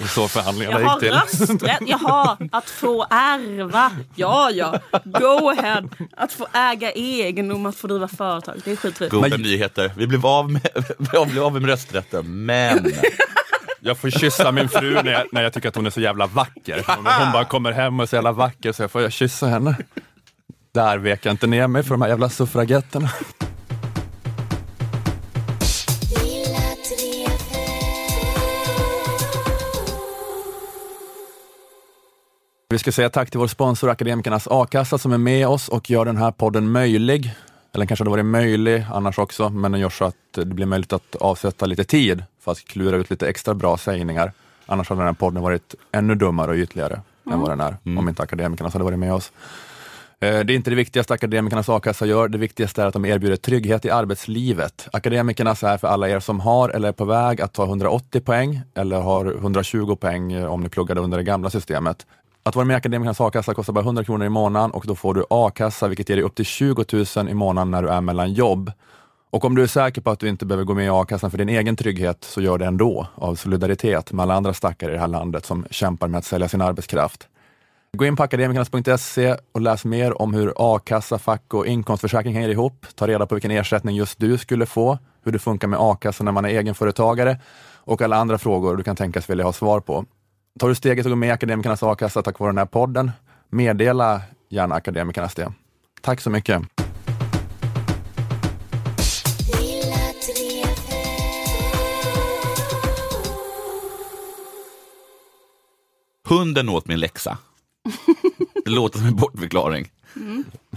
Och 0.00 0.08
så 0.08 0.28
förhandlingarna 0.28 0.80
Jag 0.80 0.88
har 0.88 1.00
gick 1.00 1.10
till. 1.10 1.18
rösträtt, 1.48 1.80
jaha, 1.86 2.36
att 2.52 2.70
få 2.70 3.06
ärva. 3.10 3.90
Ja, 4.14 4.50
ja, 4.50 4.78
go 5.04 5.50
ahead. 5.50 5.82
Att 6.16 6.32
få 6.32 6.46
äga 6.52 6.92
egendom, 6.92 7.66
att 7.66 7.76
få 7.76 7.86
driva 7.86 8.08
företag. 8.08 8.60
Det 8.64 8.72
är 8.72 8.76
skitfint. 8.76 9.10
Goda 9.10 9.36
nyheter. 9.36 9.92
Vi 9.96 10.06
blev 10.06 10.26
av 10.26 10.50
med, 10.50 10.68
vi 10.98 11.26
blev 11.32 11.44
av 11.44 11.52
med 11.52 11.64
rösträtten, 11.64 12.44
men 12.44 12.92
Jag 13.80 13.98
får 13.98 14.10
kyssa 14.10 14.52
min 14.52 14.68
fru 14.68 15.02
när 15.02 15.12
jag, 15.12 15.22
när 15.32 15.42
jag 15.42 15.52
tycker 15.52 15.68
att 15.68 15.76
hon 15.76 15.86
är 15.86 15.90
så 15.90 16.00
jävla 16.00 16.26
vacker. 16.26 16.84
Hon, 16.86 17.06
hon 17.06 17.32
bara 17.32 17.44
kommer 17.44 17.72
hem 17.72 18.00
och 18.00 18.02
är 18.02 18.06
så 18.06 18.16
jävla 18.16 18.32
vacker 18.32 18.72
så 18.72 18.82
jag 18.82 18.90
får 18.90 19.02
jag 19.02 19.12
kyssa 19.12 19.46
henne. 19.46 19.76
Där 20.74 20.98
vek 20.98 21.26
jag 21.26 21.32
inte 21.32 21.46
ner 21.46 21.66
mig 21.66 21.82
för 21.82 21.90
de 21.90 22.02
här 22.02 22.08
jävla 22.08 22.28
suffragetterna. 22.28 23.10
Vi 32.68 32.78
ska 32.78 32.92
säga 32.92 33.10
tack 33.10 33.30
till 33.30 33.40
vår 33.40 33.46
sponsor 33.46 33.90
Akademikernas 33.90 34.48
A-kassa 34.50 34.98
som 34.98 35.12
är 35.12 35.18
med 35.18 35.48
oss 35.48 35.68
och 35.68 35.90
gör 35.90 36.04
den 36.04 36.16
här 36.16 36.30
podden 36.30 36.70
möjlig. 36.70 37.34
Eller 37.74 37.86
kanske 37.86 38.02
hade 38.02 38.10
varit 38.10 38.24
möjlig 38.24 38.86
annars 38.92 39.18
också, 39.18 39.48
men 39.48 39.72
den 39.72 39.80
gör 39.80 39.90
så 39.90 40.04
att 40.04 40.16
det 40.34 40.44
blir 40.44 40.66
möjligt 40.66 40.92
att 40.92 41.16
avsätta 41.16 41.66
lite 41.66 41.84
tid 41.84 42.24
för 42.40 42.52
att 42.52 42.64
klura 42.64 42.96
ut 42.96 43.10
lite 43.10 43.28
extra 43.28 43.54
bra 43.54 43.76
sägningar. 43.76 44.32
Annars 44.66 44.88
hade 44.88 45.00
den 45.00 45.06
här 45.06 45.14
podden 45.14 45.42
varit 45.42 45.74
ännu 45.92 46.14
dummare 46.14 46.50
och 46.50 46.56
ytligare 46.56 47.00
än 47.32 47.40
vad 47.40 47.50
den 47.50 47.60
är, 47.60 47.76
om 47.98 48.08
inte 48.08 48.22
Akademikernas 48.22 48.72
hade 48.72 48.84
varit 48.84 48.98
med 48.98 49.14
oss. 49.14 49.32
Eh, 50.22 50.40
det 50.40 50.52
är 50.52 50.54
inte 50.54 50.70
det 50.70 50.76
viktigaste 50.76 51.14
Akademikernas 51.14 51.68
a-kassa 51.68 52.06
gör, 52.06 52.28
det 52.28 52.38
viktigaste 52.38 52.82
är 52.82 52.86
att 52.86 52.92
de 52.92 53.04
erbjuder 53.04 53.36
trygghet 53.36 53.84
i 53.84 53.90
arbetslivet. 53.90 54.88
Akademikernas 54.92 55.62
är 55.62 55.78
för 55.78 55.88
alla 55.88 56.08
er 56.08 56.20
som 56.20 56.40
har 56.40 56.68
eller 56.68 56.88
är 56.88 56.92
på 56.92 57.04
väg 57.04 57.40
att 57.40 57.52
ta 57.52 57.64
180 57.64 58.20
poäng 58.20 58.60
eller 58.74 59.00
har 59.00 59.26
120 59.26 59.96
poäng 59.96 60.32
eh, 60.32 60.52
om 60.52 60.60
ni 60.62 60.68
pluggade 60.68 61.00
under 61.00 61.18
det 61.18 61.24
gamla 61.24 61.50
systemet. 61.50 62.06
Att 62.42 62.56
vara 62.56 62.64
med 62.64 62.74
i 62.74 62.76
Akademikernas 62.76 63.20
a-kassa 63.20 63.54
kostar 63.54 63.72
bara 63.72 63.84
100 63.84 64.04
kronor 64.04 64.26
i 64.26 64.28
månaden 64.28 64.70
och 64.70 64.84
då 64.86 64.94
får 64.94 65.14
du 65.14 65.24
a-kassa 65.30 65.88
vilket 65.88 66.08
ger 66.08 66.16
dig 66.16 66.24
upp 66.24 66.34
till 66.34 66.44
20 66.44 66.84
000 67.16 67.28
i 67.28 67.34
månaden 67.34 67.70
när 67.70 67.82
du 67.82 67.88
är 67.88 68.00
mellan 68.00 68.32
jobb. 68.32 68.72
Och 69.30 69.44
om 69.44 69.54
du 69.54 69.62
är 69.62 69.66
säker 69.66 70.00
på 70.00 70.10
att 70.10 70.20
du 70.20 70.28
inte 70.28 70.46
behöver 70.46 70.64
gå 70.64 70.74
med 70.74 70.86
i 70.86 70.88
a-kassan 70.88 71.30
för 71.30 71.38
din 71.38 71.48
egen 71.48 71.76
trygghet 71.76 72.24
så 72.24 72.40
gör 72.40 72.58
det 72.58 72.66
ändå 72.66 73.06
av 73.14 73.34
solidaritet 73.34 74.12
med 74.12 74.22
alla 74.22 74.34
andra 74.34 74.54
stackare 74.54 74.90
i 74.90 74.94
det 74.94 75.00
här 75.00 75.08
landet 75.08 75.46
som 75.46 75.66
kämpar 75.70 76.08
med 76.08 76.18
att 76.18 76.24
sälja 76.24 76.48
sin 76.48 76.60
arbetskraft. 76.60 77.28
Gå 77.96 78.04
in 78.04 78.16
på 78.16 78.22
akademikernas.se 78.22 79.36
och 79.52 79.60
läs 79.60 79.84
mer 79.84 80.22
om 80.22 80.34
hur 80.34 80.52
a-kassa, 80.56 81.18
fack 81.18 81.54
och 81.54 81.66
inkomstförsäkring 81.66 82.34
hänger 82.34 82.48
ihop. 82.48 82.86
Ta 82.94 83.06
reda 83.06 83.26
på 83.26 83.34
vilken 83.34 83.50
ersättning 83.50 83.96
just 83.96 84.18
du 84.18 84.38
skulle 84.38 84.66
få, 84.66 84.98
hur 85.24 85.32
det 85.32 85.38
funkar 85.38 85.68
med 85.68 85.78
a-kassa 85.80 86.24
när 86.24 86.32
man 86.32 86.44
är 86.44 86.48
egenföretagare 86.48 87.40
och 87.76 88.02
alla 88.02 88.16
andra 88.16 88.38
frågor 88.38 88.76
du 88.76 88.82
kan 88.82 88.96
tänkas 88.96 89.30
vilja 89.30 89.44
ha 89.44 89.52
svar 89.52 89.80
på. 89.80 90.04
Tar 90.58 90.68
du 90.68 90.74
steget 90.74 91.06
och 91.06 91.10
går 91.10 91.16
med 91.16 91.28
i 91.28 91.32
Akademikernas 91.32 91.82
a-kassa 91.82 92.22
tack 92.22 92.38
vare 92.38 92.50
den 92.50 92.58
här 92.58 92.66
podden, 92.66 93.10
meddela 93.48 94.22
gärna 94.48 94.74
Akademikernas 94.74 95.34
det. 95.34 95.52
Tack 96.02 96.20
så 96.20 96.30
mycket. 96.30 96.62
hunden 106.32 106.68
åt 106.68 106.86
min 106.86 107.00
läxa. 107.00 107.38
Det 108.64 108.70
låter 108.70 108.98
som 108.98 109.08
en 109.08 109.16
bortförklaring. 109.16 109.88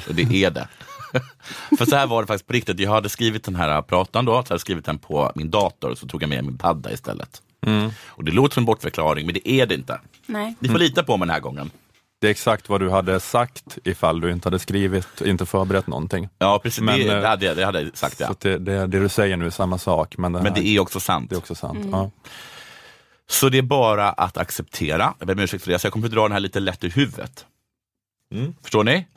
Och 0.07 0.15
det 0.15 0.43
är 0.45 0.51
det. 0.51 0.67
För 1.77 1.85
så 1.85 1.95
här 1.95 2.07
var 2.07 2.21
det 2.21 2.27
faktiskt 2.27 2.47
på 2.47 2.53
riktigt. 2.53 2.79
Jag 2.79 2.91
hade 2.91 3.09
skrivit 3.09 3.43
den 3.43 3.55
här 3.55 3.81
pratan 3.81 4.25
då, 4.25 4.31
så 4.31 4.37
hade 4.37 4.47
jag 4.53 4.61
skrivit 4.61 4.85
den 4.85 4.97
på 4.99 5.31
min 5.35 5.49
dator 5.51 5.89
och 5.91 5.97
så 5.97 6.07
tog 6.07 6.23
jag 6.23 6.29
med 6.29 6.43
min 6.45 6.57
padda 6.57 6.91
istället. 6.91 7.41
Och 8.05 8.23
det 8.23 8.31
låter 8.31 8.53
som 8.53 8.61
en 8.61 8.65
bortförklaring, 8.65 9.25
men 9.25 9.33
det 9.33 9.49
är 9.49 9.65
det 9.65 9.75
inte. 9.75 9.99
Nej. 10.25 10.55
Ni 10.59 10.69
får 10.69 10.79
lita 10.79 11.03
på 11.03 11.17
mig 11.17 11.27
den 11.27 11.33
här 11.33 11.41
gången. 11.41 11.71
Det 12.21 12.27
är 12.27 12.31
exakt 12.31 12.69
vad 12.69 12.79
du 12.81 12.89
hade 12.89 13.19
sagt 13.19 13.77
ifall 13.83 14.21
du 14.21 14.31
inte 14.31 14.47
hade 14.47 14.59
skrivit, 14.59 15.21
inte 15.25 15.45
förberett 15.45 15.87
någonting. 15.87 16.29
Ja, 16.37 16.59
precis. 16.63 16.81
Men, 16.81 16.99
det, 16.99 17.07
eh, 17.07 17.21
det, 17.21 17.27
hade 17.27 17.45
jag, 17.45 17.57
det 17.57 17.65
hade 17.65 17.81
jag 17.81 17.97
sagt. 17.97 18.17
Så 18.17 18.23
Ja. 18.23 18.27
att 18.29 18.39
det, 18.39 18.57
det, 18.57 18.87
det 18.87 18.99
du 18.99 19.09
säger 19.09 19.37
nu 19.37 19.45
är 19.45 19.49
samma 19.49 19.77
sak, 19.77 20.17
men 20.17 20.31
det, 20.33 20.41
Men 20.41 20.53
här, 20.53 20.61
det 20.61 20.67
är 20.67 20.79
också 20.79 20.99
sant. 20.99 21.29
det 21.29 21.35
är 21.35 21.37
också 21.37 21.55
sant. 21.55 21.87
Ja. 21.91 22.11
Så 23.29 23.49
det 23.49 23.57
är 23.57 23.61
bara 23.61 24.09
att 24.09 24.37
acceptera. 24.37 25.13
Jag 25.19 25.27
ber 25.27 25.33
om 25.33 25.39
ursäkt 25.39 25.63
för 25.63 25.71
det, 25.71 25.79
så 25.79 25.85
jag 25.85 25.93
kommer 25.93 26.07
att 26.07 26.13
dra 26.13 26.21
den 26.23 26.31
här 26.31 26.39
lite 26.39 26.59
lätt 26.59 26.83
ur 26.83 26.89
huvudet. 26.89 27.45
Förstår 28.61 28.83
ni? 28.83 29.07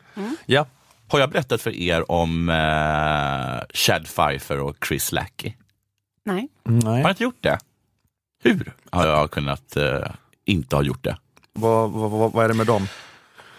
ja. 0.46 0.66
Har 1.08 1.18
jag 1.20 1.30
berättat 1.30 1.62
för 1.62 1.70
er 1.70 2.10
om 2.10 2.48
eh, 2.48 3.76
Chad 3.76 4.04
Pfeiffer 4.06 4.60
och 4.60 4.76
Chris 4.88 5.12
Lackey? 5.12 5.54
Nej. 6.24 6.48
Nej. 6.64 6.84
Har 6.84 6.98
jag 7.00 7.10
inte 7.10 7.22
gjort 7.22 7.42
det? 7.42 7.58
Hur 8.44 8.72
har 8.90 9.06
jag 9.06 9.30
kunnat 9.30 9.76
eh, 9.76 10.10
inte 10.44 10.76
ha 10.76 10.82
gjort 10.82 11.04
det? 11.04 11.16
Vad, 11.52 11.90
vad, 11.90 12.10
vad, 12.10 12.32
vad 12.32 12.44
är 12.44 12.48
det 12.48 12.54
med 12.54 12.66
dem? 12.66 12.88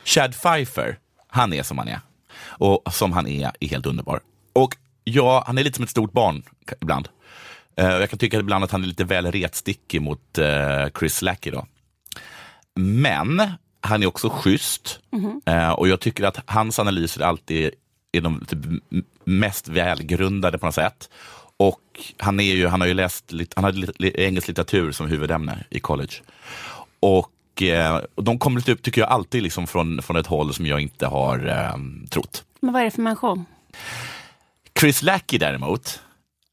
Chad 0.03 0.31
Pfeiffer, 0.33 0.97
han 1.27 1.53
är 1.53 1.63
som 1.63 1.77
han 1.77 1.87
är. 1.87 1.99
Och 2.41 2.93
som 2.93 3.11
han 3.11 3.27
är, 3.27 3.51
är 3.59 3.67
helt 3.67 3.85
underbar. 3.85 4.19
Och 4.53 4.75
ja, 5.03 5.43
han 5.47 5.57
är 5.57 5.63
lite 5.63 5.75
som 5.75 5.83
ett 5.83 5.89
stort 5.89 6.11
barn 6.11 6.43
ibland. 6.81 7.09
Eh, 7.79 7.99
jag 7.99 8.09
kan 8.09 8.19
tycka 8.19 8.39
ibland 8.39 8.63
att 8.63 8.71
han 8.71 8.83
är 8.83 8.87
lite 8.87 9.03
väl 9.03 9.31
retstickig 9.31 10.01
mot 10.01 10.37
eh, 10.37 10.87
Chris 10.99 11.21
Lackey 11.21 11.51
då. 11.51 11.65
Men 12.75 13.41
han 13.81 14.03
är 14.03 14.07
också 14.07 14.29
schysst. 14.29 14.99
Eh, 15.45 15.69
och 15.69 15.87
jag 15.87 15.99
tycker 15.99 16.23
att 16.23 16.39
hans 16.45 16.79
analyser 16.79 17.21
alltid 17.21 17.71
är 18.11 18.21
de 18.21 18.45
typ 18.45 18.59
mest 19.23 19.67
välgrundade 19.67 20.57
på 20.57 20.65
något 20.65 20.75
sätt. 20.75 21.09
Och 21.57 21.81
han, 22.17 22.39
är 22.39 22.55
ju, 22.55 22.67
han 22.67 22.81
har 22.81 22.87
ju 22.87 22.93
läst 22.93 23.33
han 23.55 23.63
hade 23.63 24.21
engelsk 24.21 24.47
litteratur 24.47 24.91
som 24.91 25.07
huvudämne 25.07 25.65
i 25.69 25.79
college. 25.79 26.13
Och, 26.99 27.31
och 28.15 28.23
de 28.23 28.39
kommer 28.39 28.69
upp, 28.69 28.81
tycker 28.81 29.01
jag, 29.01 29.09
alltid 29.09 29.43
liksom 29.43 29.67
från, 29.67 30.01
från 30.01 30.15
ett 30.17 30.27
håll 30.27 30.53
som 30.53 30.65
jag 30.65 30.79
inte 30.81 31.07
har 31.07 31.47
eh, 31.47 32.07
trott. 32.09 32.43
Men 32.59 32.73
vad 32.73 32.81
är 32.81 32.85
det 32.85 32.91
för 32.91 33.01
människor? 33.01 33.43
Chris 34.79 35.01
Lackey 35.01 35.37
däremot, 35.37 36.01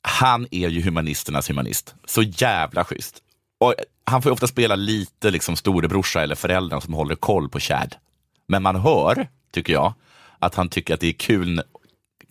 han 0.08 0.46
är 0.50 0.68
ju 0.68 0.82
humanisternas 0.82 1.50
humanist. 1.50 1.94
Så 2.04 2.22
jävla 2.22 2.84
schysst. 2.84 3.22
Och 3.60 3.74
han 4.04 4.22
får 4.22 4.30
ofta 4.30 4.46
spela 4.46 4.76
lite 4.76 5.30
liksom 5.30 5.56
storebrorsa 5.56 6.22
eller 6.22 6.34
föräldrar 6.34 6.80
som 6.80 6.94
håller 6.94 7.14
koll 7.14 7.48
på 7.48 7.60
Chad. 7.60 7.94
Men 8.48 8.62
man 8.62 8.76
hör, 8.76 9.28
tycker 9.52 9.72
jag, 9.72 9.94
att 10.38 10.54
han 10.54 10.68
tycker 10.68 10.94
att 10.94 11.00
det 11.00 11.08
är 11.08 11.12
kul, 11.12 11.62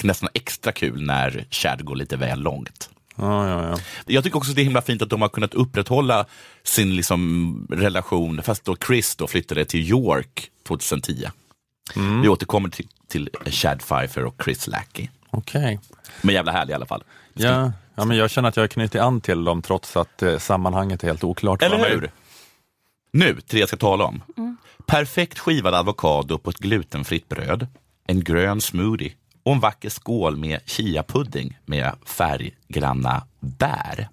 nästan 0.04 0.30
extra 0.34 0.72
kul 0.72 1.02
när 1.02 1.48
Chad 1.52 1.86
går 1.86 1.96
lite 1.96 2.18
väl 2.18 2.40
långt. 2.40 2.90
Ja, 3.16 3.48
ja, 3.48 3.70
ja. 3.70 3.78
Jag 4.06 4.24
tycker 4.24 4.38
också 4.38 4.52
det 4.52 4.62
är 4.62 4.64
himla 4.64 4.82
fint 4.82 5.02
att 5.02 5.10
de 5.10 5.22
har 5.22 5.30
kunnat 5.30 5.54
upprätthålla 5.54 6.26
sin 6.64 6.96
liksom 6.96 7.68
relation, 7.72 8.42
fast 8.44 8.66
då 8.66 8.76
Chris 8.88 9.16
då 9.16 9.28
flyttade 9.28 9.66
till 9.66 9.90
York 9.90 10.50
2010. 10.68 11.26
Vi 12.22 12.28
återkommer 12.28 12.70
till, 12.70 12.88
till 13.08 13.30
Chad 13.46 13.80
Pfeiffer 13.80 14.26
och 14.26 14.42
Chris 14.44 14.68
Lackey. 14.68 15.10
Okej. 15.38 15.80
Men 16.21 16.36
jävla 16.36 16.52
härlig 16.52 16.71
i 16.71 16.76
alla 16.76 16.86
fall. 16.86 17.04
Ja, 17.34 17.71
ja, 17.95 18.06
men 18.06 18.17
jag 18.17 18.30
känner 18.30 18.50
att 18.50 18.58
jag 18.58 18.71
knyter 18.71 19.00
an 19.00 19.21
till 19.21 19.43
dem 19.43 19.62
trots 19.62 19.98
att 19.98 20.21
eh, 20.24 20.38
sammanhanget 20.38 21.04
är 21.04 21.08
helt 21.08 21.24
oklart 21.24 21.62
Eller 21.63 21.78
mig. 21.78 21.91
hur? 21.91 22.12
Nu 23.12 23.34
till 23.34 23.43
det 23.56 23.60
jag 23.60 23.67
ska 23.69 23.78
tala 23.78 24.04
om. 24.06 24.21
Perfekt 24.86 25.39
skivad 25.39 25.74
avokado 25.74 26.38
på 26.38 26.50
ett 26.50 26.58
glutenfritt 26.58 27.30
bröd, 27.30 27.67
en 28.08 28.24
grön 28.24 28.62
smoothie 28.62 29.13
och 29.43 29.52
en 29.54 29.60
vacker 29.60 29.89
skål 29.89 30.38
med 30.38 30.60
chiapudding 30.65 31.58
med 31.65 31.91
färggranna 32.06 33.24
bär. 33.39 34.10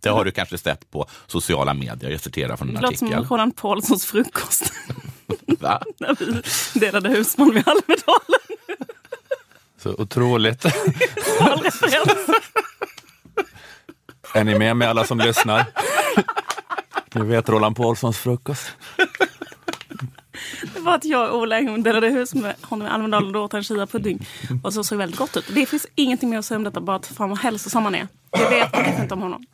Det 0.00 0.08
har 0.08 0.24
du 0.24 0.30
kanske 0.30 0.58
sett 0.58 0.90
på 0.90 1.06
sociala 1.26 1.74
medier. 1.74 2.10
Jag 2.10 2.20
citerar 2.20 2.56
från 2.56 2.68
en 2.68 2.74
Det 2.74 2.80
låter 2.80 2.96
som 2.96 3.06
artikel. 3.08 3.24
Roland 3.24 3.56
Paulssons 3.56 4.06
frukost. 4.06 4.72
Va? 5.60 5.82
När 5.98 6.16
vi 6.18 6.42
delade 6.80 7.08
husman 7.08 7.50
vid 7.54 7.68
Almedalen. 7.68 8.40
Så 9.82 9.94
otroligt. 9.98 10.64
Är 14.34 14.44
ni 14.44 14.58
med 14.58 14.76
mig 14.76 14.88
alla 14.88 15.04
som 15.04 15.18
lyssnar? 15.18 15.64
Ni 17.14 17.24
vet 17.24 17.48
Roland 17.48 17.76
Paulssons 17.76 18.18
frukost. 18.18 18.72
Det 20.74 20.80
var 20.80 20.94
att 20.94 21.04
jag 21.04 21.30
och 21.30 21.38
Ola 21.38 21.58
en 21.58 21.66
gång 21.66 21.82
delade 21.82 22.08
hus 22.08 22.34
med 22.34 22.54
honom 22.60 22.86
i 22.86 22.90
Almedalen 22.90 23.36
och 23.36 23.42
åt 23.42 23.52
han 23.52 23.62
chiapudding. 23.62 24.26
Och 24.62 24.72
så 24.72 24.84
såg 24.84 24.98
det 24.98 25.00
väldigt 25.00 25.18
gott 25.18 25.36
ut. 25.36 25.44
Det 25.48 25.66
finns 25.66 25.86
ingenting 25.94 26.30
mer 26.30 26.38
att 26.38 26.44
säga 26.44 26.56
om 26.56 26.64
detta, 26.64 26.80
bara 26.80 26.96
att 26.96 27.06
fan 27.06 27.28
vad 27.28 27.38
hälsosam 27.38 27.84
han 27.84 27.94
är. 27.94 28.08
Det 28.30 28.44
vet 28.50 28.72
man 28.72 28.84
kanske 28.84 29.02
inte 29.02 29.14
om 29.14 29.22
honom. 29.22 29.46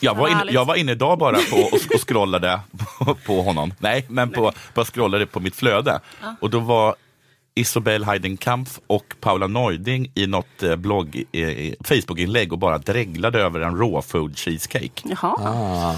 Jag 0.00 0.14
var, 0.14 0.28
inne, 0.28 0.44
jag 0.52 0.64
var 0.64 0.74
inne 0.74 0.92
idag 0.92 1.18
bara 1.18 1.36
på 1.36 1.56
och, 1.56 1.72
och 1.72 2.08
scrollade 2.08 2.60
på, 2.98 3.14
på 3.14 3.42
honom. 3.42 3.74
Nej, 3.78 4.06
men 4.08 4.30
på, 4.30 4.52
på 4.74 4.84
scrollade 4.84 5.26
på 5.26 5.40
mitt 5.40 5.56
flöde. 5.56 6.00
Och 6.40 6.50
då 6.50 6.58
var 6.60 6.96
Isobel 7.58 8.04
Heidenkampf 8.04 8.80
och 8.86 9.14
Paula 9.20 9.46
Neuding 9.46 10.10
i 10.14 10.26
något 10.26 10.62
eh, 10.62 10.76
blogg, 10.76 11.24
eh, 11.32 11.74
Facebook-inlägg 11.80 12.52
och 12.52 12.58
bara 12.58 12.78
dreglade 12.78 13.40
över 13.40 13.60
en 13.60 13.76
raw 13.78 14.02
food 14.02 14.38
cheesecake. 14.38 15.02
Jaha. 15.04 15.34
Ah. 15.38 15.96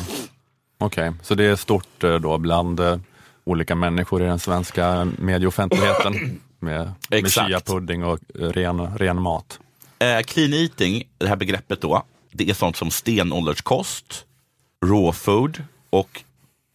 Okej, 0.79 1.13
så 1.23 1.35
det 1.35 1.45
är 1.45 1.57
stort 1.57 2.05
eh, 2.05 2.15
då 2.15 2.39
bland 2.39 2.81
eh, 2.81 2.99
olika 3.45 3.75
människor 3.75 4.23
i 4.23 4.27
den 4.27 4.39
svenska 4.39 5.09
medieoffentligheten 5.19 6.41
med, 6.61 6.93
med 7.09 7.31
chiapudding 7.31 8.05
och 8.05 8.19
eh, 8.41 8.49
ren, 8.49 8.99
ren 8.99 9.23
mat. 9.23 9.61
Eh, 9.99 10.21
clean 10.21 10.53
eating, 10.53 11.09
det 11.19 11.29
här 11.29 11.37
begreppet 11.37 11.81
då, 11.81 12.03
det 12.33 12.51
är 12.51 12.55
sånt 12.55 12.77
som 12.77 12.91
stenålderskost, 12.91 14.25
raw 14.87 15.13
food 15.13 15.65
och 15.91 16.23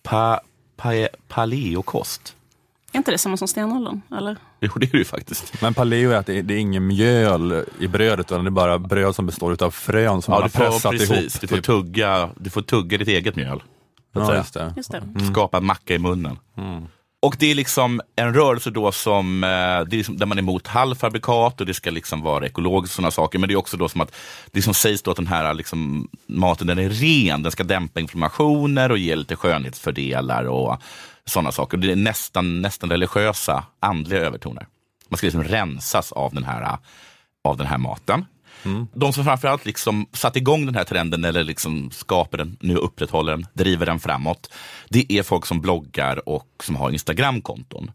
pa, 0.03 0.39
pa, 0.75 1.07
paleokost. 1.27 2.35
Är 2.91 2.97
inte 2.97 3.11
det 3.11 3.17
samma 3.17 3.37
som 3.37 3.47
stenåldern? 3.47 4.01
Eller? 4.17 4.37
Jo, 4.67 4.71
det 4.75 4.85
är 4.85 4.91
det 4.91 4.97
ju 4.97 5.05
faktiskt. 5.05 5.61
Men 5.61 5.73
paleo 5.73 6.11
är 6.11 6.15
att 6.15 6.25
det 6.25 6.37
är, 6.39 6.43
det 6.43 6.53
är 6.53 6.57
ingen 6.57 6.87
mjöl 6.87 7.65
i 7.79 7.87
brödet 7.87 8.31
utan 8.31 8.43
det 8.43 8.49
är 8.49 8.51
bara 8.51 8.79
bröd 8.79 9.15
som 9.15 9.25
består 9.25 9.63
av 9.63 9.71
frön 9.71 10.21
som 10.21 10.31
man 10.31 10.37
Ja, 10.37 10.41
har 10.41 10.43
du 10.43 10.49
får, 10.49 10.59
pressat 10.59 10.91
precis, 10.91 11.09
ihop. 11.11 11.41
du, 11.41 11.47
får 11.47 11.55
typ. 11.55 11.65
tugga, 11.65 12.29
du 12.39 12.49
får 12.49 12.61
tugga 12.61 12.97
ditt 12.97 13.07
eget 13.07 13.35
mjöl. 13.35 13.63
Ja, 14.13 14.25
säga. 14.25 14.37
just 14.37 14.53
det. 14.53 14.73
Just 14.77 14.91
det. 14.91 15.01
Skapa 15.31 15.57
en 15.57 15.65
macka 15.65 15.93
i 15.93 15.99
munnen. 15.99 16.37
Och 17.21 17.35
det 17.39 17.51
är 17.51 17.55
liksom 17.55 18.01
en 18.15 18.33
rörelse 18.33 18.69
då 18.69 18.91
som, 18.91 19.43
eh, 19.43 19.47
det 19.49 19.55
är 19.55 19.85
liksom 19.97 20.17
där 20.17 20.25
man 20.25 20.37
är 20.37 20.41
emot 20.41 20.67
halvfabrikat 20.67 21.61
och 21.61 21.67
det 21.67 21.73
ska 21.73 21.91
liksom 21.91 22.21
vara 22.21 22.45
ekologiskt 22.45 22.91
och 22.91 22.95
sådana 22.95 23.11
saker. 23.11 23.39
Men 23.39 23.47
det 23.47 23.53
är 23.53 23.55
också 23.55 23.77
då 23.77 23.89
som 23.89 24.01
att 24.01 24.15
det 24.51 24.61
som 24.61 24.73
sägs 24.73 25.01
då 25.01 25.11
att 25.11 25.17
den 25.17 25.27
här 25.27 25.53
liksom, 25.53 26.07
maten 26.27 26.67
den 26.67 26.79
är 26.79 26.89
ren, 26.89 27.43
den 27.43 27.51
ska 27.51 27.63
dämpa 27.63 27.99
inflammationer 27.99 28.91
och 28.91 28.97
ge 28.97 29.15
lite 29.15 29.35
skönhetsfördelar 29.35 30.43
och 30.43 30.77
sådana 31.25 31.51
saker. 31.51 31.77
Det 31.77 31.91
är 31.91 31.95
nästan, 31.95 32.61
nästan 32.61 32.89
religiösa, 32.89 33.65
andliga 33.79 34.19
övertoner. 34.19 34.67
Man 35.09 35.17
ska 35.17 35.27
liksom 35.27 35.43
rensas 35.43 36.11
av 36.11 36.33
den 36.33 36.43
här, 36.43 36.77
av 37.43 37.57
den 37.57 37.67
här 37.67 37.77
maten. 37.77 38.25
De 38.93 39.13
som 39.13 39.23
framförallt 39.23 39.65
liksom 39.65 40.07
satt 40.13 40.35
igång 40.35 40.65
den 40.65 40.75
här 40.75 40.83
trenden 40.83 41.25
eller 41.25 41.43
liksom 41.43 41.91
skapar 41.91 42.37
den, 42.37 42.57
nu 42.59 42.75
upprätthåller 42.75 43.31
den, 43.31 43.45
driver 43.53 43.85
den 43.85 43.99
framåt. 43.99 44.53
Det 44.89 45.05
är 45.11 45.23
folk 45.23 45.45
som 45.45 45.61
bloggar 45.61 46.29
och 46.29 46.63
som 46.63 46.75
har 46.75 46.91
Instagramkonton. 46.91 47.91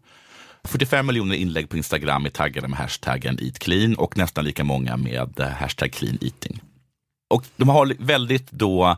45 0.63 1.07
miljoner 1.07 1.35
inlägg 1.35 1.69
på 1.69 1.77
Instagram 1.77 2.25
är 2.25 2.29
taggade 2.29 2.67
med 2.67 2.79
hashtaggen 2.79 3.39
Eat 3.41 3.59
Clean 3.59 3.95
och 3.95 4.17
nästan 4.17 4.45
lika 4.45 4.63
många 4.63 4.97
med 4.97 5.39
hashtag 5.59 5.91
Clean 5.91 6.17
Eating. 6.21 6.61
Och 7.29 7.45
de 7.55 7.69
har 7.69 7.93
väldigt 7.99 8.51
då 8.51 8.97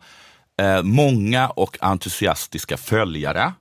eh, 0.62 0.84
många 0.84 1.50
och 1.50 1.78
entusiastiska 1.82 2.78
följare. 2.78 3.54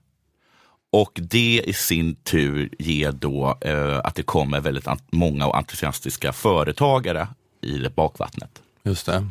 Och 0.92 1.12
det 1.14 1.62
i 1.66 1.72
sin 1.72 2.14
tur 2.14 2.70
ger 2.78 3.12
då 3.12 3.58
eh, 3.60 3.98
att 4.04 4.14
det 4.14 4.22
kommer 4.22 4.60
väldigt 4.60 4.86
många 5.10 5.46
och 5.46 5.56
entusiastiska 5.56 6.32
företagare 6.32 7.28
i 7.62 7.88
bakvattnet. 7.88 8.62
Just 8.82 9.06
det. 9.06 9.28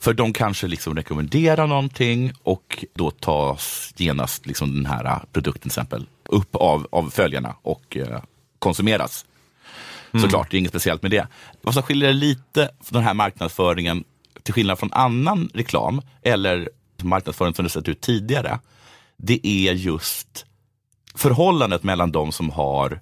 För 0.00 0.12
de 0.14 0.32
kanske 0.32 0.66
liksom 0.66 0.96
rekommenderar 0.96 1.66
någonting 1.66 2.32
och 2.42 2.84
då 2.94 3.10
tas 3.10 3.94
genast 3.96 4.46
liksom 4.46 4.74
den 4.74 4.86
här 4.86 5.20
produkten 5.32 5.68
exempel 5.68 6.06
upp 6.28 6.56
av, 6.56 6.86
av 6.92 7.10
följarna 7.10 7.56
och 7.62 7.96
eh, 7.96 8.22
konsumeras. 8.58 9.24
Såklart, 10.20 10.50
det 10.50 10.56
är 10.56 10.58
inget 10.58 10.70
speciellt 10.70 11.02
med 11.02 11.10
det. 11.10 11.26
Vad 11.62 11.74
som 11.74 11.82
skiljer 11.82 12.12
lite 12.12 12.70
den 12.88 13.02
här 13.02 13.14
marknadsföringen 13.14 14.04
till 14.42 14.54
skillnad 14.54 14.78
från 14.78 14.92
annan 14.92 15.50
reklam 15.54 16.02
eller 16.22 16.70
marknadsföring 17.02 17.54
som 17.54 17.64
det 17.64 17.70
sett 17.70 17.88
ut 17.88 18.00
tidigare, 18.00 18.58
det 19.16 19.46
är 19.46 19.72
just 19.72 20.46
förhållandet 21.14 21.82
mellan 21.82 22.12
de 22.12 22.32
som 22.32 22.50
har 22.50 23.00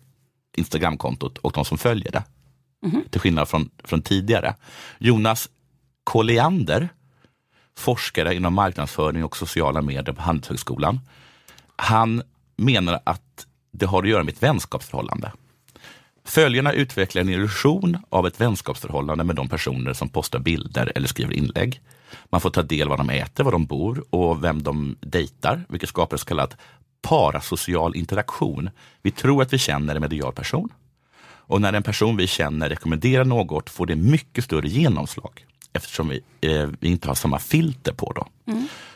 Instagramkontot 0.57 1.39
och 1.39 1.53
de 1.53 1.65
som 1.65 1.79
följer 1.79 2.13
det. 2.13 2.25
Till 3.11 3.21
skillnad 3.21 3.49
från, 3.49 3.71
från 3.85 4.03
tidigare. 4.03 4.55
Jonas 4.99 5.49
Colliander, 6.05 6.89
forskare 7.77 8.35
inom 8.35 8.55
marknadsföring 8.55 9.25
och 9.25 9.37
sociala 9.37 9.83
medier 9.83 10.15
på 10.15 10.23
Handelshögskolan. 10.23 11.01
Han 11.77 12.23
menar 12.57 13.01
att 13.05 13.47
det 13.73 13.87
har 13.87 14.03
att 14.03 14.09
göra 14.09 14.25
med 14.25 14.35
ett 14.35 14.43
vänskapsförhållande. 14.43 15.33
Följarna 16.25 16.73
utvecklar 16.73 17.23
en 17.23 17.29
illusion 17.29 17.99
av 18.09 18.27
ett 18.27 18.41
vänskapsförhållande 18.41 19.25
med 19.25 19.37
de 19.37 19.49
personer 19.49 19.93
som 19.93 20.09
postar 20.09 20.39
bilder 20.39 20.93
eller 20.95 21.09
skriver 21.09 21.35
inlägg. 21.35 21.81
Man 22.25 22.41
får 22.41 22.51
ta 22.51 22.63
del 22.63 22.83
av 22.83 22.89
vad 22.89 22.99
de 22.99 23.11
äter, 23.11 23.45
var 23.45 23.53
de 23.53 23.67
bor 23.67 24.05
och 24.11 24.45
vem 24.45 24.63
de 24.63 24.97
dejtar, 25.01 25.65
vilket 25.69 25.89
skapar 25.89 26.17
så 26.17 26.27
kallad 26.27 26.55
parasocial 27.03 27.97
interaktion. 27.97 28.71
Vi 29.03 29.11
tror 29.11 29.43
att 29.43 29.53
vi 29.53 29.59
känner 29.59 29.95
en 29.95 30.01
medial 30.01 30.33
person. 30.33 30.69
Och 31.23 31.61
när 31.61 31.73
en 31.73 31.83
person 31.83 32.17
vi 32.17 32.27
känner 32.27 32.69
rekommenderar 32.69 33.25
något 33.25 33.71
får 33.71 33.87
det 33.87 33.97
mycket 33.97 34.45
större 34.45 34.69
genomslag 34.69 35.47
eftersom 35.73 36.09
vi, 36.09 36.21
eh, 36.41 36.69
vi 36.81 36.89
inte 36.89 37.09
har 37.09 37.15
samma 37.15 37.39
filter 37.39 37.93
på 37.93 38.13
dem. 38.13 38.29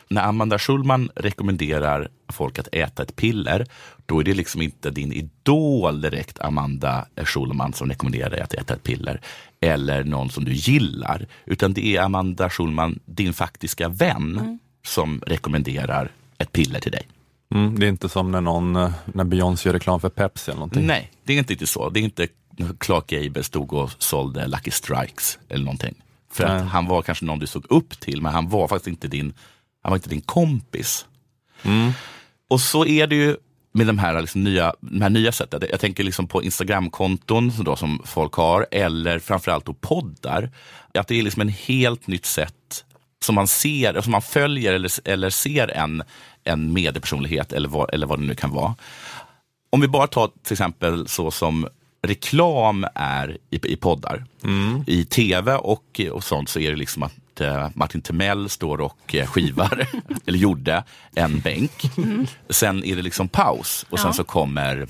När 0.08 0.22
Amanda 0.22 0.58
Schulman 0.58 1.10
rekommenderar 1.16 2.08
folk 2.28 2.58
att 2.58 2.68
äta 2.72 3.02
ett 3.02 3.16
piller, 3.16 3.66
då 4.06 4.20
är 4.20 4.24
det 4.24 4.34
liksom 4.34 4.62
inte 4.62 4.90
din 4.90 5.12
idol 5.12 6.00
direkt 6.00 6.40
Amanda 6.40 7.06
Schulman 7.24 7.72
som 7.72 7.88
rekommenderar 7.88 8.30
dig 8.30 8.40
att 8.40 8.54
äta 8.54 8.74
ett 8.74 8.82
piller. 8.82 9.20
Eller 9.60 10.04
någon 10.04 10.30
som 10.30 10.44
du 10.44 10.52
gillar. 10.52 11.26
Utan 11.46 11.74
det 11.74 11.96
är 11.96 12.02
Amanda 12.02 12.50
Schulman, 12.50 12.98
din 13.04 13.32
faktiska 13.32 13.88
vän, 13.88 14.58
som 14.86 15.22
rekommenderar 15.26 16.10
ett 16.38 16.52
piller 16.52 16.80
till 16.80 16.92
dig. 16.92 17.08
Mm, 17.54 17.78
det 17.78 17.86
är 17.86 17.88
inte 17.88 18.08
som 18.08 18.30
när 18.30 18.40
någon, 18.40 18.76
eh, 18.76 18.92
när 19.04 19.24
Beyoncé 19.24 19.68
gör 19.68 19.74
reklam 19.74 20.00
för 20.00 20.08
Pepsi 20.08 20.50
eller 20.50 20.58
någonting. 20.58 20.86
Nej, 20.86 21.10
det 21.24 21.32
är 21.32 21.38
inte 21.38 21.52
riktigt 21.52 21.68
så. 21.68 21.90
Det 21.90 22.00
är 22.00 22.02
inte 22.02 22.28
Clark 22.78 23.06
Gable 23.06 23.42
stod 23.42 23.72
och 23.72 23.90
sålde 23.98 24.46
Lucky 24.46 24.70
Strikes 24.70 25.38
eller 25.48 25.64
någonting. 25.64 25.94
För 26.32 26.44
att 26.44 26.68
han 26.68 26.86
var 26.86 27.02
kanske 27.02 27.24
någon 27.24 27.38
du 27.38 27.46
såg 27.46 27.66
upp 27.68 28.00
till, 28.00 28.22
men 28.22 28.32
han 28.32 28.48
var 28.48 28.68
faktiskt 28.68 28.88
inte 28.88 29.08
din, 29.08 29.34
han 29.82 29.90
var 29.90 29.96
inte 29.96 30.08
din 30.08 30.20
kompis. 30.20 31.06
Och 32.48 32.60
så 32.60 32.86
är 32.86 33.06
det 33.06 33.16
ju 33.16 33.36
med 33.72 33.86
de 33.86 33.98
här, 33.98 34.20
liksom 34.20 34.44
nya, 34.44 34.74
de 34.80 35.00
här 35.00 35.10
nya 35.10 35.32
sättet. 35.32 35.64
Jag 35.70 35.80
tänker 35.80 36.04
liksom 36.04 36.26
på 36.26 36.42
Instagramkonton 36.42 37.52
då, 37.64 37.76
som 37.76 38.02
folk 38.04 38.34
har, 38.34 38.66
eller 38.70 39.18
framförallt 39.18 39.64
då 39.64 39.74
poddar. 39.74 40.50
Att 40.94 41.08
det 41.08 41.18
är 41.18 41.22
liksom 41.22 41.42
en 41.42 41.48
helt 41.48 42.06
nytt 42.06 42.26
sätt 42.26 42.84
som 43.24 43.34
man 43.34 43.46
ser, 43.46 44.00
som 44.00 44.12
man 44.12 44.22
följer 44.22 44.72
eller, 44.72 45.08
eller 45.08 45.30
ser 45.30 45.68
en, 45.68 46.02
en 46.44 46.72
mediepersonlighet 46.72 47.52
eller 47.52 47.68
vad, 47.68 47.94
eller 47.94 48.06
vad 48.06 48.18
det 48.18 48.26
nu 48.26 48.34
kan 48.34 48.50
vara. 48.50 48.74
Om 49.70 49.80
vi 49.80 49.88
bara 49.88 50.06
tar 50.06 50.30
till 50.42 50.52
exempel 50.52 51.08
så 51.08 51.30
som 51.30 51.68
reklam 52.02 52.86
är 52.94 53.38
i, 53.50 53.72
i 53.72 53.76
poddar. 53.76 54.24
I 54.86 55.04
tv 55.04 55.54
och, 55.54 56.00
och 56.12 56.24
sånt 56.24 56.48
så 56.48 56.60
är 56.60 56.70
det 56.70 56.76
liksom 56.76 57.02
att 57.02 57.12
eh, 57.40 57.68
Martin 57.74 58.00
Timell 58.02 58.48
står 58.48 58.80
och 58.80 59.14
eh, 59.14 59.26
skivar, 59.26 59.86
eller 60.26 60.38
gjorde, 60.38 60.84
en 61.14 61.40
bänk. 61.40 61.82
Sen 62.50 62.84
är 62.84 62.96
det 62.96 63.02
liksom 63.02 63.28
paus 63.28 63.86
och 63.90 63.98
sen 63.98 64.08
Ja. 64.08 64.12
så 64.12 64.24
kommer, 64.24 64.86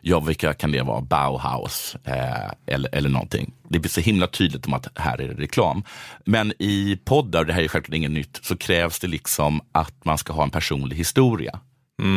ja 0.00 0.20
vilka 0.20 0.52
kan 0.52 0.72
det 0.72 0.82
vara, 0.82 1.00
Bauhaus 1.00 1.96
eh, 2.04 2.50
eller, 2.66 2.94
eller 2.94 3.08
någonting. 3.08 3.52
Det 3.68 3.78
blir 3.78 3.90
så 3.90 4.00
himla 4.00 4.26
tydligt 4.26 4.66
om 4.66 4.74
att 4.74 4.88
här 4.94 5.20
är 5.20 5.28
det 5.28 5.42
reklam. 5.42 5.82
Men 6.24 6.52
i 6.58 6.98
poddar, 7.04 7.44
det 7.44 7.52
här 7.52 7.62
är 7.62 7.68
självklart 7.68 7.96
inget 7.96 8.10
nytt, 8.10 8.40
så 8.42 8.56
krävs 8.56 8.98
det 8.98 9.06
liksom 9.08 9.60
att 9.72 10.04
man 10.04 10.18
ska 10.18 10.32
ha 10.32 10.42
en 10.42 10.50
personlig 10.50 10.96
historia. 10.96 11.60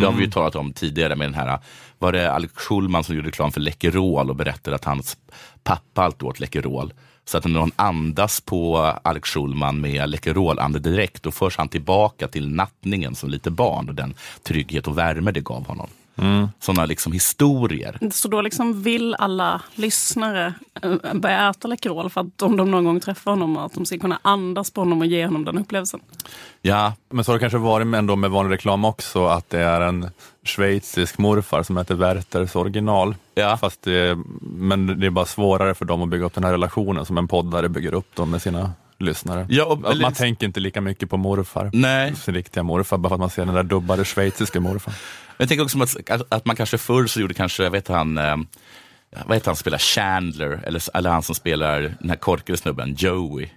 Det 0.02 0.06
har 0.06 0.12
vi 0.12 0.24
ju 0.26 0.32
talat 0.32 0.56
om 0.56 0.74
tidigare 0.74 1.16
med 1.16 1.28
den 1.28 1.34
här, 1.36 1.60
var 2.00 2.12
det 2.12 2.32
Alex 2.32 2.54
Schulman 2.56 3.04
som 3.04 3.16
gjorde 3.16 3.28
reklam 3.28 3.52
för 3.52 3.62
Läkerol 3.62 4.30
och 4.30 4.36
berättade 4.36 4.76
att 4.76 4.86
hans 4.86 5.18
pappa 5.64 6.04
alltid 6.04 6.24
åt 6.24 6.40
Läkerol. 6.40 6.94
Så 7.26 7.38
att 7.38 7.46
när 7.46 7.52
någon 7.52 7.72
andas 7.76 8.42
på 8.42 8.78
Alex 8.78 9.30
Schulman 9.30 9.82
med 9.82 10.10
Läkerol 10.10 10.60
direkt, 10.80 11.24
då 11.24 11.32
förs 11.32 11.58
han 11.58 11.70
tillbaka 11.70 12.28
till 12.28 12.50
nattningen 12.50 13.16
som 13.16 13.30
lite 13.30 13.52
barn 13.52 13.90
och 13.90 13.96
den 13.96 14.14
trygghet 14.44 14.88
och 14.88 14.98
värme 14.98 15.32
det 15.32 15.42
gav 15.42 15.68
honom. 15.68 15.88
Sådana 16.60 16.86
liksom 16.86 17.12
historier. 17.12 17.98
Så 18.12 18.28
då 18.28 18.42
liksom 18.42 18.84
vill 18.84 19.16
alla 19.16 19.62
lyssnare 19.76 20.54
eh, 20.82 21.14
börja 21.14 21.50
äta 21.50 21.68
Läkerol 21.68 22.10
för 22.10 22.22
att 22.22 22.42
om 22.42 22.58
de 22.58 22.72
någon 22.72 22.86
gång 22.86 23.00
träffar 23.00 23.32
honom 23.32 23.58
att 23.58 23.74
de 23.74 23.86
ska 23.86 23.98
kunna 23.98 24.20
andas 24.22 24.72
på 24.72 24.82
honom 24.82 25.00
och 25.00 25.06
ge 25.06 25.26
honom 25.26 25.46
den 25.46 25.58
upplevelsen. 25.58 26.00
Ja, 26.62 26.94
Men 27.10 27.26
så 27.26 27.32
har 27.32 27.38
det 27.38 27.40
kanske 27.40 27.58
varit 27.58 27.88
med, 27.88 27.98
ändå 27.98 28.16
med 28.16 28.32
vanlig 28.32 28.54
reklam 28.54 28.86
också, 28.86 29.26
att 29.26 29.50
det 29.50 29.60
är 29.60 29.82
en 29.82 30.10
schweizisk 30.48 31.18
morfar 31.18 31.64
som 31.64 31.78
heter 31.78 31.96
Werthers 31.96 32.56
original. 32.56 33.16
Ja. 33.36 33.58
Fast 33.58 33.82
det, 33.82 34.18
men 34.42 35.00
det 35.00 35.06
är 35.06 35.10
bara 35.10 35.26
svårare 35.26 35.74
för 35.76 35.86
dem 35.86 36.02
att 36.04 36.10
bygga 36.10 36.26
upp 36.26 36.34
den 36.34 36.44
här 36.44 36.52
relationen 36.52 37.06
som 37.06 37.18
en 37.18 37.28
poddare 37.28 37.70
bygger 37.70 37.94
upp 37.94 38.16
dem 38.16 38.32
med 38.32 38.42
sina 38.42 38.72
lyssnare. 39.00 39.48
Ja, 39.50 39.66
och- 39.66 39.98
man 40.02 40.14
tänker 40.14 40.46
inte 40.46 40.60
lika 40.60 40.82
mycket 40.82 41.10
på 41.10 41.18
morfar, 41.18 41.70
nej. 41.74 42.16
sin 42.16 42.34
riktiga 42.34 42.64
morfar, 42.64 42.98
bara 42.98 43.10
för 43.10 43.16
att 43.16 43.20
man 43.20 43.30
ser 43.30 43.46
den 43.46 43.56
där 43.56 43.64
dubbade 43.64 44.06
schweiziska 44.06 44.60
morfar. 44.60 44.94
Jag 45.38 45.48
tänker 45.48 45.64
också 45.64 45.84
att, 46.10 46.22
att, 46.30 46.46
man 46.46 46.56
kanske 46.56 46.78
förr 46.78 47.08
så 47.08 47.20
gjorde 47.22 47.34
kanske, 47.34 47.70
vet 47.70 47.88
han, 47.88 48.18
eh, 48.18 48.36
vad 49.26 49.36
heter 49.38 49.46
han 49.46 49.56
som 49.56 49.62
spelar 49.62 49.78
Chandler, 49.78 50.60
eller, 50.66 50.82
eller 50.98 51.10
han 51.10 51.24
som 51.24 51.36
spelar 51.36 51.82
den 52.00 52.10
här 52.10 52.18
korkade 52.18 52.58
snubben, 52.58 52.96
Joey. 52.98 53.48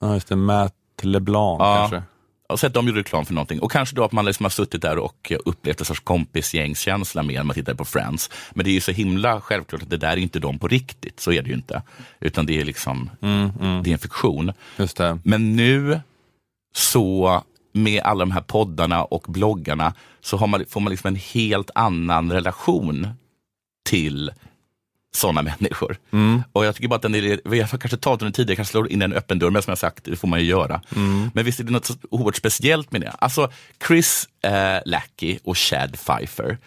Ja, 0.00 0.14
just 0.14 0.28
det. 0.28 0.36
Matt 0.36 0.74
LeBlanc 1.02 1.56
Ja. 1.60 1.76
kanske. 1.76 2.02
Och 2.48 2.60
så 2.60 2.66
att 2.66 2.74
de 2.74 2.86
gjorde 2.86 3.00
reklam 3.00 3.26
för 3.26 3.34
någonting. 3.34 3.60
Och 3.60 3.72
kanske 3.72 3.96
då 3.96 4.04
att 4.04 4.12
man 4.12 4.24
liksom 4.24 4.44
har 4.44 4.50
suttit 4.50 4.82
där 4.82 4.98
och 4.98 5.32
eh, 5.32 5.38
upplevt 5.44 5.80
en 5.80 5.86
sorts 5.86 6.00
kompisgängskänsla 6.00 7.22
mer 7.22 7.36
när 7.36 7.44
man 7.44 7.54
tittar 7.54 7.74
på 7.74 7.84
Friends. 7.84 8.30
Men 8.54 8.64
det 8.64 8.70
är 8.70 8.74
ju 8.74 8.80
så 8.80 8.92
himla 8.92 9.40
självklart 9.40 9.82
att 9.82 9.90
det 9.90 9.96
där 9.96 10.12
är 10.12 10.16
inte 10.16 10.38
de 10.38 10.58
på 10.58 10.68
riktigt. 10.68 11.20
Så 11.20 11.32
är 11.32 11.42
det 11.42 11.48
ju 11.48 11.54
inte. 11.54 11.82
Utan 12.20 12.46
det 12.46 12.60
är 12.60 12.64
liksom, 12.64 13.10
det 13.84 13.90
är 13.90 13.92
en 13.92 13.98
fiktion. 13.98 14.52
Men 15.22 15.56
nu 15.56 16.00
så 16.76 17.42
med 17.72 18.02
alla 18.02 18.24
de 18.24 18.30
här 18.30 18.40
poddarna 18.40 19.04
och 19.04 19.24
bloggarna 19.28 19.94
så 20.20 20.46
man, 20.46 20.64
får 20.68 20.80
man 20.80 20.90
liksom 20.90 21.08
en 21.08 21.16
helt 21.16 21.70
annan 21.74 22.32
relation 22.32 23.08
till 23.88 24.32
sådana 25.16 25.42
människor. 25.42 25.96
Och 26.52 26.64
jag 26.64 26.74
tycker 26.74 26.88
bara 26.88 26.96
att 26.96 27.02
den 27.02 27.14
är, 27.14 27.40
vi 27.44 27.60
har 27.60 27.68
kanske 27.78 27.96
talat 27.96 28.22
om 28.22 28.28
det 28.28 28.34
tidigare, 28.34 28.56
kanske 28.56 28.72
slår 28.72 28.92
in 28.92 29.02
en 29.02 29.12
öppen 29.12 29.38
dörr, 29.38 29.50
men 29.50 29.62
som 29.62 29.70
jag 29.70 29.78
sagt, 29.78 30.04
det 30.04 30.16
får 30.16 30.28
man 30.28 30.40
ju 30.40 30.46
göra. 30.46 30.80
Men 31.34 31.44
visst 31.44 31.60
är 31.60 31.64
det 31.64 31.72
något 31.72 31.90
oerhört 32.10 32.36
speciellt 32.36 32.92
med 32.92 33.00
det. 33.00 33.10
Alltså 33.10 33.50
Chris 33.86 34.28
eh, 34.42 34.78
Lackey 34.86 35.38
och 35.44 35.58
Chad 35.58 35.92
Pfeiffer, 35.92 36.58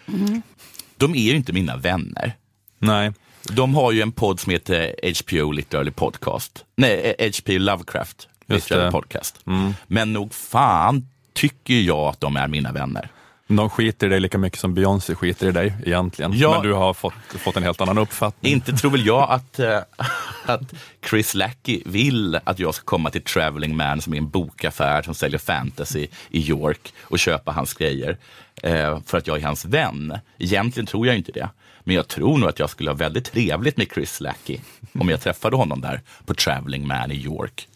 de 0.96 1.14
är 1.14 1.18
ju 1.18 1.36
inte 1.36 1.52
mina 1.52 1.76
vänner. 1.76 2.32
Nej. 2.78 3.12
De 3.42 3.74
har 3.74 3.92
ju 3.92 4.00
en 4.02 4.12
podd 4.12 4.40
som 4.40 4.52
heter 4.52 4.94
HBO 5.24 5.52
Literally 5.52 5.90
Podcast. 5.90 6.64
Nej, 6.76 7.14
eh, 7.18 7.32
HBO 7.42 7.58
Lovecraft 7.58 8.28
Literally. 8.46 8.90
Podcast. 8.90 9.40
Men 9.86 10.12
nog 10.12 10.34
fan 10.34 11.08
tycker 11.32 11.74
jag 11.74 11.98
att 12.08 12.20
de 12.20 12.36
är 12.36 12.48
mina 12.48 12.72
vänner. 12.72 13.08
De 13.48 13.70
skiter 13.70 14.06
i 14.06 14.10
dig 14.10 14.20
lika 14.20 14.38
mycket 14.38 14.58
som 14.58 14.74
Beyoncé 14.74 15.14
skiter 15.14 15.48
i 15.48 15.52
dig 15.52 15.74
egentligen. 15.86 16.32
Ja. 16.34 16.50
Men 16.50 16.62
du 16.62 16.72
har 16.72 16.94
fått, 16.94 17.14
fått 17.28 17.56
en 17.56 17.62
helt 17.62 17.80
annan 17.80 17.98
uppfattning. 17.98 18.52
Inte 18.52 18.72
tror 18.72 18.90
väl 18.90 19.06
jag 19.06 19.30
att, 19.30 19.58
eh, 19.58 19.78
att 20.44 20.74
Chris 21.10 21.34
Lackey 21.34 21.82
vill 21.86 22.40
att 22.44 22.58
jag 22.58 22.74
ska 22.74 22.84
komma 22.84 23.10
till 23.10 23.22
Traveling 23.22 23.76
Man 23.76 24.00
som 24.00 24.14
är 24.14 24.18
en 24.18 24.28
bokaffär 24.28 25.02
som 25.02 25.14
säljer 25.14 25.38
fantasy 25.38 26.06
i 26.30 26.48
York 26.48 26.92
och 27.02 27.18
köpa 27.18 27.52
hans 27.52 27.74
grejer 27.74 28.16
eh, 28.62 29.00
för 29.06 29.18
att 29.18 29.26
jag 29.26 29.38
är 29.38 29.42
hans 29.42 29.64
vän. 29.64 30.18
Egentligen 30.38 30.86
tror 30.86 31.06
jag 31.06 31.16
inte 31.16 31.32
det. 31.32 31.48
Men 31.80 31.96
jag 31.96 32.08
tror 32.08 32.38
nog 32.38 32.48
att 32.48 32.58
jag 32.58 32.70
skulle 32.70 32.90
ha 32.90 32.96
väldigt 32.96 33.24
trevligt 33.32 33.76
med 33.76 33.86
Chris 33.94 34.20
Lackey 34.20 34.60
om 34.94 35.08
jag 35.08 35.20
träffade 35.20 35.56
honom 35.56 35.80
där 35.80 36.00
på 36.26 36.34
Traveling 36.34 36.86
Man 36.86 37.10
i 37.10 37.14
York. 37.14 37.68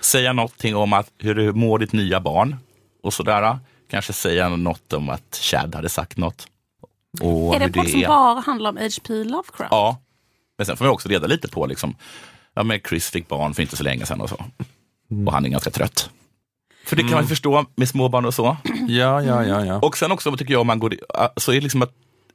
Säga 0.00 0.32
någonting 0.32 0.76
om 0.76 0.92
att, 0.92 1.10
hur 1.18 1.34
du 1.34 1.52
mår 1.52 1.78
ditt 1.78 1.92
nya 1.92 2.20
barn 2.20 2.56
och 3.02 3.14
sådär. 3.14 3.58
Kanske 3.88 4.12
säga 4.12 4.48
något 4.48 4.92
om 4.92 5.08
att 5.08 5.38
Chad 5.42 5.74
hade 5.74 5.88
sagt 5.88 6.16
något. 6.16 6.46
Och 7.20 7.54
är 7.54 7.58
det 7.58 7.64
en 7.64 7.72
podd 7.72 7.88
som 7.88 8.00
bara 8.00 8.40
handlar 8.40 8.70
om 8.70 8.76
H.P. 8.76 9.24
Lovecraft? 9.24 9.70
Ja, 9.70 10.00
men 10.58 10.66
sen 10.66 10.76
får 10.76 10.84
man 10.84 10.94
också 10.94 11.08
reda 11.08 11.26
lite 11.26 11.48
på, 11.48 11.66
liksom, 11.66 11.96
ja, 12.54 12.62
men 12.62 12.80
Chris 12.88 13.10
fick 13.10 13.28
barn 13.28 13.54
för 13.54 13.62
inte 13.62 13.76
så 13.76 13.82
länge 13.82 14.06
sedan 14.06 14.20
och 14.20 14.28
så. 14.28 14.44
Och 15.26 15.32
han 15.32 15.44
är 15.44 15.48
ganska 15.48 15.70
trött. 15.70 16.10
För 16.84 16.96
det 16.96 17.02
kan 17.02 17.12
man 17.12 17.22
ju 17.22 17.28
förstå 17.28 17.66
med 17.74 17.88
småbarn 17.88 18.24
och 18.24 18.34
så. 18.34 18.56
Ja, 18.88 19.22
ja, 19.22 19.44
ja. 19.44 19.64
ja. 19.64 19.78
Och 19.78 19.98
sen 19.98 20.12
också 20.12 20.36
tycker 20.36 20.52
jag, 20.52 20.60
om 20.60 20.66
man 20.66 20.78
går, 20.78 20.94
så 21.36 21.50
är 21.50 21.54
det 21.54 21.60
liksom 21.60 21.82
att 21.82 21.92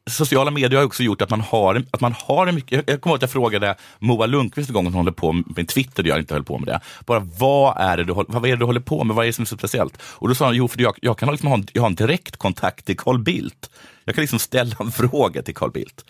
sociala 0.09 0.51
medier 0.51 0.77
har 0.79 0.85
också 0.85 1.03
gjort 1.03 1.21
att 1.21 1.29
man 1.29 1.41
har, 1.41 1.83
att 1.91 2.01
man 2.01 2.13
har 2.17 2.47
en 2.47 2.55
mycket, 2.55 2.83
jag- 2.87 3.01
kommer 3.01 3.11
ihåg 3.11 3.17
att 3.17 3.21
jag 3.21 3.31
frågade 3.31 3.75
Moa 3.99 4.25
Lundqvist 4.25 4.69
en 4.69 4.73
gång, 4.73 4.85
hon 4.85 4.93
håller 4.93 5.11
på 5.11 5.31
med 5.31 5.67
Twitter, 5.67 6.03
jag 6.03 6.19
inte 6.19 6.33
höll 6.33 6.43
på 6.43 6.57
med 6.57 6.67
det. 6.67 6.79
Bara 7.05 7.19
vad 7.39 7.77
är 7.77 7.97
det 7.97 8.03
du, 8.03 8.13
vad 8.13 8.45
är 8.45 8.49
det 8.49 8.55
du 8.55 8.65
håller 8.65 8.79
på 8.79 9.03
med, 9.03 9.15
vad 9.15 9.25
är 9.25 9.27
det 9.27 9.33
som 9.33 9.41
är 9.41 9.45
så 9.45 9.57
speciellt? 9.57 10.01
Och 10.01 10.27
då 10.27 10.35
sa 10.35 10.45
hon, 10.45 10.55
jo 10.55 10.67
för 10.67 10.81
jag, 10.81 10.95
jag 11.01 11.17
kan 11.17 11.29
liksom 11.31 11.47
ha, 11.49 11.55
en- 11.57 11.67
jag 11.73 11.81
har 11.81 11.89
en 11.89 11.95
direkt 11.95 12.37
kontakt 12.37 12.85
till 12.85 12.97
Carl 12.97 13.19
Bildt. 13.19 13.69
Jag 14.05 14.15
kan 14.15 14.21
liksom 14.21 14.39
ställa 14.39 14.75
en 14.79 14.91
fråga 14.91 15.41
till 15.41 15.55
Carl 15.55 15.71
Bildt. 15.71 16.05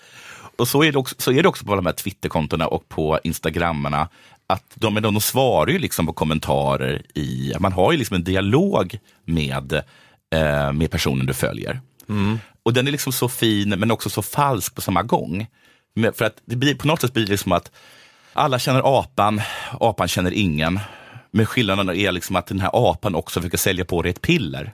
Och 0.58 0.68
så 0.68 0.84
är 0.84 0.92
det 0.92 0.98
också, 0.98 1.16
så 1.18 1.32
är 1.32 1.44
det 1.44 1.50
också 1.50 1.66
på 1.66 1.76
de 1.76 1.86
här 1.86 1.94
Twitterkontona 1.94 2.68
och 2.68 2.90
på 2.90 3.20
Instagrammarna. 3.24 4.08
Att 4.48 4.64
de, 4.76 4.94
de, 4.96 5.02
de 5.02 5.22
svarar 5.22 5.72
ju 5.72 5.80
liksom 5.80 6.06
på 6.06 6.14
kommentarer 6.14 7.02
i, 7.14 7.54
man 7.60 7.74
har 7.74 7.92
ju 7.92 7.98
liksom 7.98 8.16
en 8.16 8.24
dialog 8.24 9.00
med, 9.26 9.74
eh, 10.36 10.72
med 10.74 10.92
personen 10.92 11.26
du 11.26 11.34
följer. 11.34 11.82
Och 12.64 12.74
den 12.74 12.88
är 12.88 12.92
liksom 12.92 13.14
så 13.14 13.30
fin 13.30 13.70
men 13.70 13.92
också 13.92 14.10
så 14.10 14.22
falsk 14.22 14.76
på 14.76 14.82
samma 14.82 15.04
gång. 15.04 15.48
Men 15.96 16.14
för 16.14 16.26
att 16.26 16.42
det 16.46 16.56
blir, 16.56 16.76
på 16.76 16.88
något 16.88 17.02
sätt 17.02 17.14
blir 17.14 17.26
det 17.26 17.32
liksom 17.32 17.52
att 17.52 17.72
alla 18.34 18.60
känner 18.60 19.00
apan, 19.00 19.42
apan 19.80 20.08
känner 20.08 20.32
ingen. 20.32 20.80
Men 21.32 21.46
skillnaden 21.46 21.90
är 21.90 22.12
liksom 22.12 22.36
att 22.36 22.48
den 22.48 22.60
här 22.60 22.70
apan 22.74 23.16
också 23.16 23.40
försöker 23.40 23.58
sälja 23.58 23.86
på 23.86 24.02
dig 24.02 24.10
ett 24.10 24.22
piller. 24.22 24.74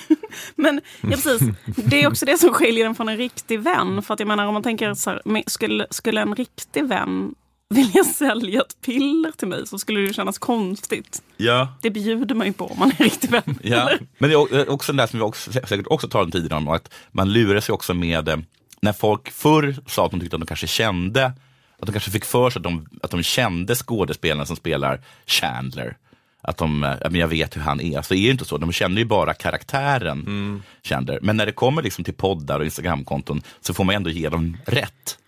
Men 0.54 0.80
ja, 1.00 1.08
precis, 1.08 1.42
det 1.64 2.02
är 2.02 2.08
också 2.08 2.26
det 2.26 2.38
som 2.38 2.52
skiljer 2.52 2.84
den 2.84 2.94
från 2.94 3.08
en 3.08 3.16
riktig 3.16 3.60
vän. 3.60 4.02
För 4.02 4.14
att 4.14 4.20
jag 4.20 4.26
menar 4.26 4.46
om 4.46 4.54
man 4.54 4.62
tänker 4.62 4.94
så 4.94 5.10
här, 5.10 5.42
skulle, 5.46 5.86
skulle 5.90 6.20
en 6.20 6.34
riktig 6.34 6.84
vän 6.84 7.34
vilja 7.68 8.04
sälja 8.04 8.60
ett 8.60 8.80
piller 8.80 9.30
till 9.30 9.48
mig 9.48 9.66
så 9.66 9.78
skulle 9.78 10.00
det 10.00 10.12
kännas 10.12 10.38
konstigt. 10.38 11.22
Ja. 11.36 11.68
Det 11.82 11.90
bjuder 11.90 12.34
man 12.34 12.46
ju 12.46 12.52
på 12.52 12.66
om 12.66 12.78
man 12.78 12.92
är 12.98 13.04
riktig 13.04 13.30
vän. 13.30 13.58
Ja, 13.62 13.76
eller? 13.76 13.98
men 14.18 14.30
det 14.30 14.36
är 14.36 14.70
också 14.70 14.92
det 14.92 15.02
där 15.02 15.06
som 15.06 15.18
vi 15.18 15.24
också, 15.24 15.52
säkert 15.52 15.86
också 15.86 16.08
talat 16.08 16.24
om 16.24 16.30
tidigare 16.30 16.58
om, 16.58 16.68
att 16.68 16.92
man 17.12 17.32
lurar 17.32 17.60
sig 17.60 17.72
också 17.72 17.94
med, 17.94 18.28
eh, 18.28 18.36
när 18.80 18.92
folk 18.92 19.30
förr 19.30 19.76
sa 19.86 20.04
att 20.04 20.10
de 20.10 20.20
tyckte 20.20 20.36
att 20.36 20.40
de 20.40 20.46
kanske 20.46 20.66
kände, 20.66 21.24
att 21.78 21.86
de 21.86 21.92
kanske 21.92 22.10
fick 22.10 22.24
för 22.24 22.50
sig 22.50 22.58
att 22.60 22.64
de, 22.64 22.88
att 23.02 23.10
de 23.10 23.22
kände 23.22 23.74
skådespelaren 23.74 24.46
som 24.46 24.56
spelar 24.56 25.00
Chandler. 25.26 25.96
Att 26.42 26.56
de, 26.56 26.84
eh, 26.84 26.96
men 27.10 27.20
jag 27.20 27.28
vet 27.28 27.56
hur 27.56 27.60
han 27.60 27.80
är. 27.80 28.02
Så 28.02 28.14
är 28.14 28.26
det 28.26 28.30
inte 28.30 28.44
så, 28.44 28.58
de 28.58 28.72
känner 28.72 28.98
ju 28.98 29.04
bara 29.04 29.34
karaktären 29.34 30.62
Chandler. 30.82 31.18
Men 31.22 31.36
när 31.36 31.46
det 31.46 31.52
kommer 31.52 31.82
liksom 31.82 32.04
till 32.04 32.14
poddar 32.14 32.58
och 32.58 32.64
Instagramkonton 32.64 33.42
så 33.60 33.74
får 33.74 33.84
man 33.84 33.94
ändå 33.94 34.10
ge 34.10 34.28
dem 34.28 34.56
rätt. 34.64 35.18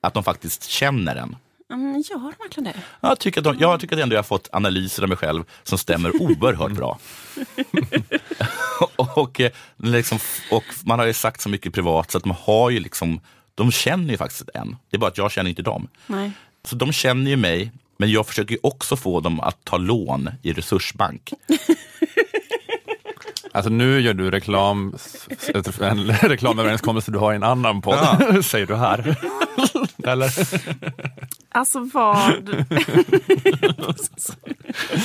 Att 0.00 0.14
de 0.14 0.24
faktiskt 0.24 0.64
känner 0.64 1.16
en. 1.16 1.36
Mm, 1.70 2.02
gör 2.10 2.18
de 2.18 2.32
verkligen 2.38 2.64
det? 2.64 2.82
Jag 3.00 3.18
tycker, 3.18 3.40
att 3.40 3.44
de, 3.44 3.56
jag 3.58 3.80
tycker 3.80 3.96
att 3.96 4.02
ändå 4.02 4.14
jag 4.14 4.18
har 4.18 4.24
fått 4.24 4.48
analyser 4.52 5.02
av 5.02 5.08
mig 5.08 5.18
själv 5.18 5.44
som 5.62 5.78
stämmer 5.78 6.12
oerhört 6.22 6.72
bra. 6.72 6.98
och, 9.16 9.40
eh, 9.40 9.52
liksom, 9.76 10.18
och 10.50 10.64
man 10.84 10.98
har 10.98 11.06
ju 11.06 11.12
sagt 11.12 11.40
så 11.40 11.48
mycket 11.48 11.74
privat 11.74 12.10
så 12.10 12.18
att 12.18 12.24
de 12.24 12.34
har 12.40 12.70
ju 12.70 12.80
liksom, 12.80 13.20
de 13.54 13.72
känner 13.72 14.10
ju 14.10 14.16
faktiskt 14.16 14.48
en. 14.54 14.76
Det 14.90 14.96
är 14.96 14.98
bara 14.98 15.10
att 15.10 15.18
jag 15.18 15.32
känner 15.32 15.50
inte 15.50 15.62
dem. 15.62 15.88
Nej. 16.06 16.32
Så 16.64 16.76
de 16.76 16.92
känner 16.92 17.30
ju 17.30 17.36
mig, 17.36 17.72
men 17.96 18.10
jag 18.10 18.26
försöker 18.26 18.66
också 18.66 18.96
få 18.96 19.20
dem 19.20 19.40
att 19.40 19.64
ta 19.64 19.76
lån 19.76 20.30
i 20.42 20.52
Resursbank. 20.52 21.32
Alltså 23.58 23.70
nu 23.70 24.00
gör 24.00 24.14
du 24.14 24.30
reklam, 24.30 24.94
en 25.80 26.12
reklamöverenskommelse 26.22 27.10
du 27.10 27.18
har 27.18 27.32
i 27.32 27.36
en 27.36 27.42
annan 27.42 27.82
podd, 27.82 27.98
säger 28.44 28.66
du 28.66 28.76
här. 28.76 29.16
Eller? 30.04 30.32
Alltså 31.52 31.90
vad... 31.94 32.32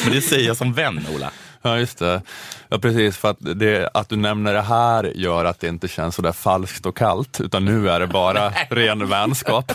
Men 0.04 0.12
det 0.12 0.22
säger 0.22 0.48
jag 0.48 0.58
som 0.58 0.74
vän, 0.74 1.06
Ola. 1.16 1.32
Ja, 1.62 1.78
just 1.78 1.98
det. 2.00 2.22
Ja, 2.70 2.78
precis. 2.80 3.18
För 3.18 3.30
att, 3.30 3.38
det, 3.40 3.90
att 3.94 4.10
du 4.10 4.16
nämner 4.16 4.54
det 4.54 4.62
här 4.62 5.12
gör 5.16 5.46
att 5.46 5.60
det 5.60 5.68
inte 5.68 5.88
känns 5.88 6.16
så 6.16 6.22
där 6.22 6.32
falskt 6.32 6.86
och 6.86 6.98
kallt, 6.98 7.42
utan 7.42 7.66
nu 7.66 7.90
är 7.90 8.00
det 8.00 8.08
bara 8.08 8.50
ren 8.70 9.08
vänskap. 9.10 9.72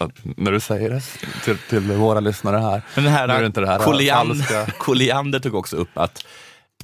Att- 0.00 0.10
När 0.22 0.52
du 0.52 0.60
säger 0.60 0.90
det 0.90 1.00
till, 1.44 1.58
till 1.58 1.80
våra 1.80 2.20
lyssnare 2.20 2.56
här. 2.56 2.82
Men 2.94 3.04
den 3.04 3.12
här, 3.12 3.26
Nu 3.28 3.34
är 3.34 3.40
det 3.40 3.46
inte 3.46 3.60
det 3.60 3.66
här 3.66 3.78
falska. 3.78 4.66
Colliander 4.78 5.38
tog 5.38 5.54
också 5.54 5.76
upp 5.76 5.98
att 5.98 6.24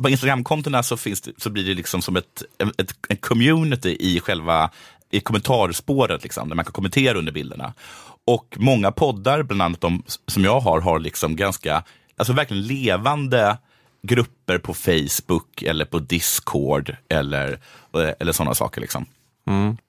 på 0.02 0.08
Instagramkontona 0.08 0.82
så, 0.82 0.96
finns 0.96 1.20
det, 1.20 1.32
så 1.36 1.50
blir 1.50 1.64
det 1.64 1.74
liksom 1.74 2.02
som 2.02 2.16
ett, 2.16 2.42
ett, 2.78 2.94
en 3.08 3.16
community 3.16 3.96
i 4.00 4.20
själva 4.20 4.70
i 5.10 5.20
kommentarspåret, 5.20 6.22
liksom, 6.22 6.48
där 6.48 6.56
man 6.56 6.64
kan 6.64 6.72
kommentera 6.72 7.18
under 7.18 7.32
bilderna. 7.32 7.74
Och 8.24 8.56
många 8.58 8.92
poddar, 8.92 9.42
bland 9.42 9.62
annat 9.62 9.80
de 9.80 10.02
som 10.26 10.44
jag 10.44 10.60
har, 10.60 10.80
har 10.80 10.98
liksom 10.98 11.36
ganska, 11.36 11.84
alltså 12.16 12.32
verkligen 12.32 12.66
levande 12.66 13.58
grupper 14.02 14.58
på 14.58 14.74
Facebook 14.74 15.62
eller 15.62 15.84
på 15.84 15.98
Discord 15.98 16.96
eller, 17.08 17.58
eller 17.92 18.32
sådana 18.32 18.54
saker. 18.54 18.80
Liksom. 18.80 19.06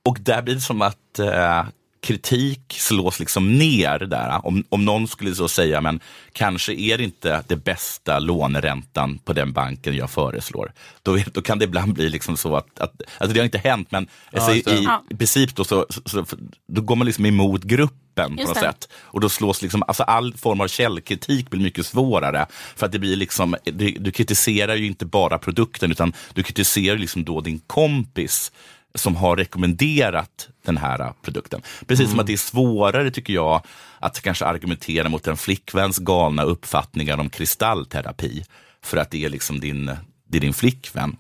Och 0.06 0.18
där 0.22 0.42
blir 0.42 0.56
det 0.56 0.62
som 0.62 0.82
att 0.82 1.20
eh, 1.20 1.66
kritik 2.04 2.62
slås 2.80 3.20
liksom 3.20 3.58
ner 3.58 4.00
där. 4.00 4.46
Om, 4.46 4.64
om 4.70 4.86
någon 4.86 5.08
skulle 5.08 5.36
så 5.36 5.48
säga, 5.48 5.82
men 5.82 6.00
kanske 6.32 6.74
är 6.74 6.98
det 6.98 7.04
inte 7.04 7.44
det 7.48 7.56
bästa 7.56 8.20
låneräntan 8.20 9.18
på 9.18 9.34
den 9.34 9.54
banken 9.54 9.96
jag 9.96 10.10
föreslår. 10.12 10.72
Då, 11.04 11.18
då 11.34 11.42
kan 11.42 11.60
det 11.60 11.66
ibland 11.66 11.94
bli 11.94 12.10
liksom 12.10 12.38
så 12.38 12.56
att, 12.56 12.80
att 12.80 13.02
alltså 13.18 13.34
det 13.34 13.40
har 13.40 13.46
inte 13.46 13.58
hänt, 13.58 13.92
men 13.92 14.08
alltså, 14.34 14.54
just 14.54 14.66
det. 14.66 14.72
i, 14.74 14.84
Ja. 14.84 15.04
i 15.10 15.16
princip 15.16 15.56
då, 15.56 15.64
så, 15.64 15.86
så, 16.06 16.26
så, 16.26 16.38
då 16.68 16.82
går 16.82 16.96
man 16.96 17.08
liksom 17.08 17.26
emot 17.26 17.64
gruppen 17.64 18.36
på 18.36 18.42
Just 18.42 18.48
något 18.48 18.54
det. 18.56 18.60
sätt. 18.60 18.90
Och 18.96 19.20
då 19.22 19.30
slås 19.30 19.62
liksom, 19.62 19.84
alltså 19.88 20.04
all 20.04 20.34
form 20.34 20.62
av 20.62 20.68
källkritik 20.68 21.50
blir 21.50 21.62
mycket 21.62 21.86
svårare. 21.86 22.46
För 22.76 22.86
att 22.86 22.92
det 22.92 23.00
blir 23.00 23.16
liksom, 23.16 23.56
du, 23.64 23.92
du 23.92 24.12
kritiserar 24.12 24.76
ju 24.76 24.86
inte 24.86 25.06
bara 25.06 25.38
produkten, 25.38 25.92
utan 25.92 26.14
du 26.34 26.44
kritiserar 26.44 26.98
liksom 26.98 27.24
då 27.24 27.42
din 27.42 27.60
kompis 27.60 28.52
som 28.96 29.16
har 29.16 29.36
rekommenderat 29.36 30.50
den 30.66 30.78
här 30.78 31.00
eh, 31.00 31.12
produkten. 31.22 31.62
Precis 31.88 32.10
som 32.10 32.20
att 32.20 32.28
det 32.28 32.34
är 32.34 32.38
svårare, 32.38 33.12
tycker 33.12 33.34
jag, 33.34 33.62
att 34.00 34.22
kanske 34.22 34.46
argumentera 34.46 35.10
mot 35.10 35.28
en 35.28 35.38
flickväns 35.38 35.98
galna 35.98 36.44
uppfattningar 36.44 37.18
om 37.18 37.30
kristallterapi. 37.30 38.44
För 38.82 38.98
att 38.98 39.12
det 39.12 39.26
är 39.26 39.30
liksom 39.30 39.60
din, 39.60 39.92
det 40.28 40.38
är 40.38 40.42
din 40.42 40.54
flickvän. 40.54 41.16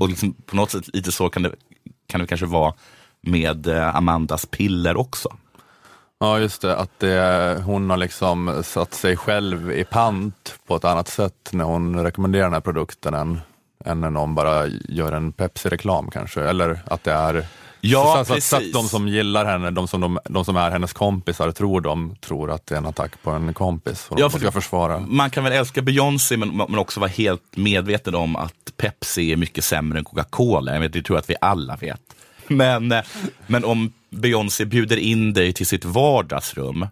Och 0.00 0.08
liksom 0.08 0.34
på 0.46 0.56
något 0.56 0.70
sätt 0.70 0.88
lite 0.94 1.12
så 1.12 1.28
kan 1.28 1.42
det, 1.42 1.54
kan 2.06 2.20
det 2.20 2.26
kanske 2.26 2.46
vara 2.46 2.74
med 3.20 3.66
eh, 3.66 3.96
Amandas 3.96 4.46
piller 4.46 4.96
också. 4.96 5.36
Ja, 6.20 6.38
just 6.38 6.62
det. 6.62 6.76
Att 6.76 7.00
det, 7.00 7.62
hon 7.64 7.90
har 7.90 7.96
liksom 7.96 8.62
satt 8.64 8.94
sig 8.94 9.16
själv 9.16 9.72
i 9.72 9.84
pant 9.84 10.58
på 10.66 10.76
ett 10.76 10.84
annat 10.84 11.08
sätt 11.08 11.50
när 11.52 11.64
hon 11.64 12.04
rekommenderar 12.04 12.44
den 12.44 12.52
här 12.52 12.60
produkten 12.60 13.14
än, 13.14 13.40
än 13.84 14.00
när 14.00 14.10
någon 14.10 14.34
bara 14.34 14.66
gör 14.88 15.12
en 15.12 15.32
Pepsi-reklam 15.32 16.10
kanske. 16.10 16.42
Eller 16.42 16.80
att 16.86 17.04
det 17.04 17.12
är 17.12 17.44
Ja, 17.82 18.02
så, 18.18 18.24
så, 18.24 18.32
att- 18.34 18.42
så 18.42 18.56
att 18.56 18.60
precis. 18.60 18.72
de 18.74 18.88
som 18.88 19.08
gillar 19.08 19.44
henne, 19.44 19.70
de 19.70 19.88
som, 19.88 20.00
de, 20.00 20.18
de 20.24 20.44
som 20.44 20.56
är 20.56 20.70
hennes 20.70 20.92
kompisar, 20.92 21.52
tror 21.52 21.80
de 21.80 22.16
tror 22.16 22.50
att 22.50 22.66
det 22.66 22.74
är 22.74 22.78
en 22.78 22.86
attack 22.86 23.22
på 23.22 23.30
en 23.30 23.54
kompis 23.54 24.06
och 24.10 24.20
Ja, 24.20 24.30
för- 24.30 24.38
ska 24.38 24.52
försvara. 24.52 24.98
Man 25.00 25.30
kan 25.30 25.44
väl 25.44 25.52
älska 25.52 25.82
Beyoncé 25.82 26.36
men, 26.36 26.56
men 26.56 26.78
också 26.78 27.00
vara 27.00 27.10
helt 27.10 27.56
medveten 27.56 28.14
om 28.14 28.36
att 28.36 28.72
Pepsi 28.76 29.32
är 29.32 29.36
mycket 29.36 29.64
sämre 29.64 29.98
än 29.98 30.04
Coca-Cola. 30.04 30.72
Jag 30.72 30.80
vet, 30.80 30.92
Det 30.92 31.02
tror 31.02 31.16
jag 31.16 31.20
att 31.22 31.30
vi 31.30 31.36
alla 31.40 31.76
vet. 31.76 32.00
Men, 32.48 32.92
eh, 32.92 33.00
men 33.46 33.64
om 33.64 33.92
Beyoncé 34.10 34.64
bjuder 34.64 34.96
in 34.96 35.32
dig 35.32 35.52
till 35.52 35.66
sitt 35.66 35.84
vardagsrum 35.84 36.86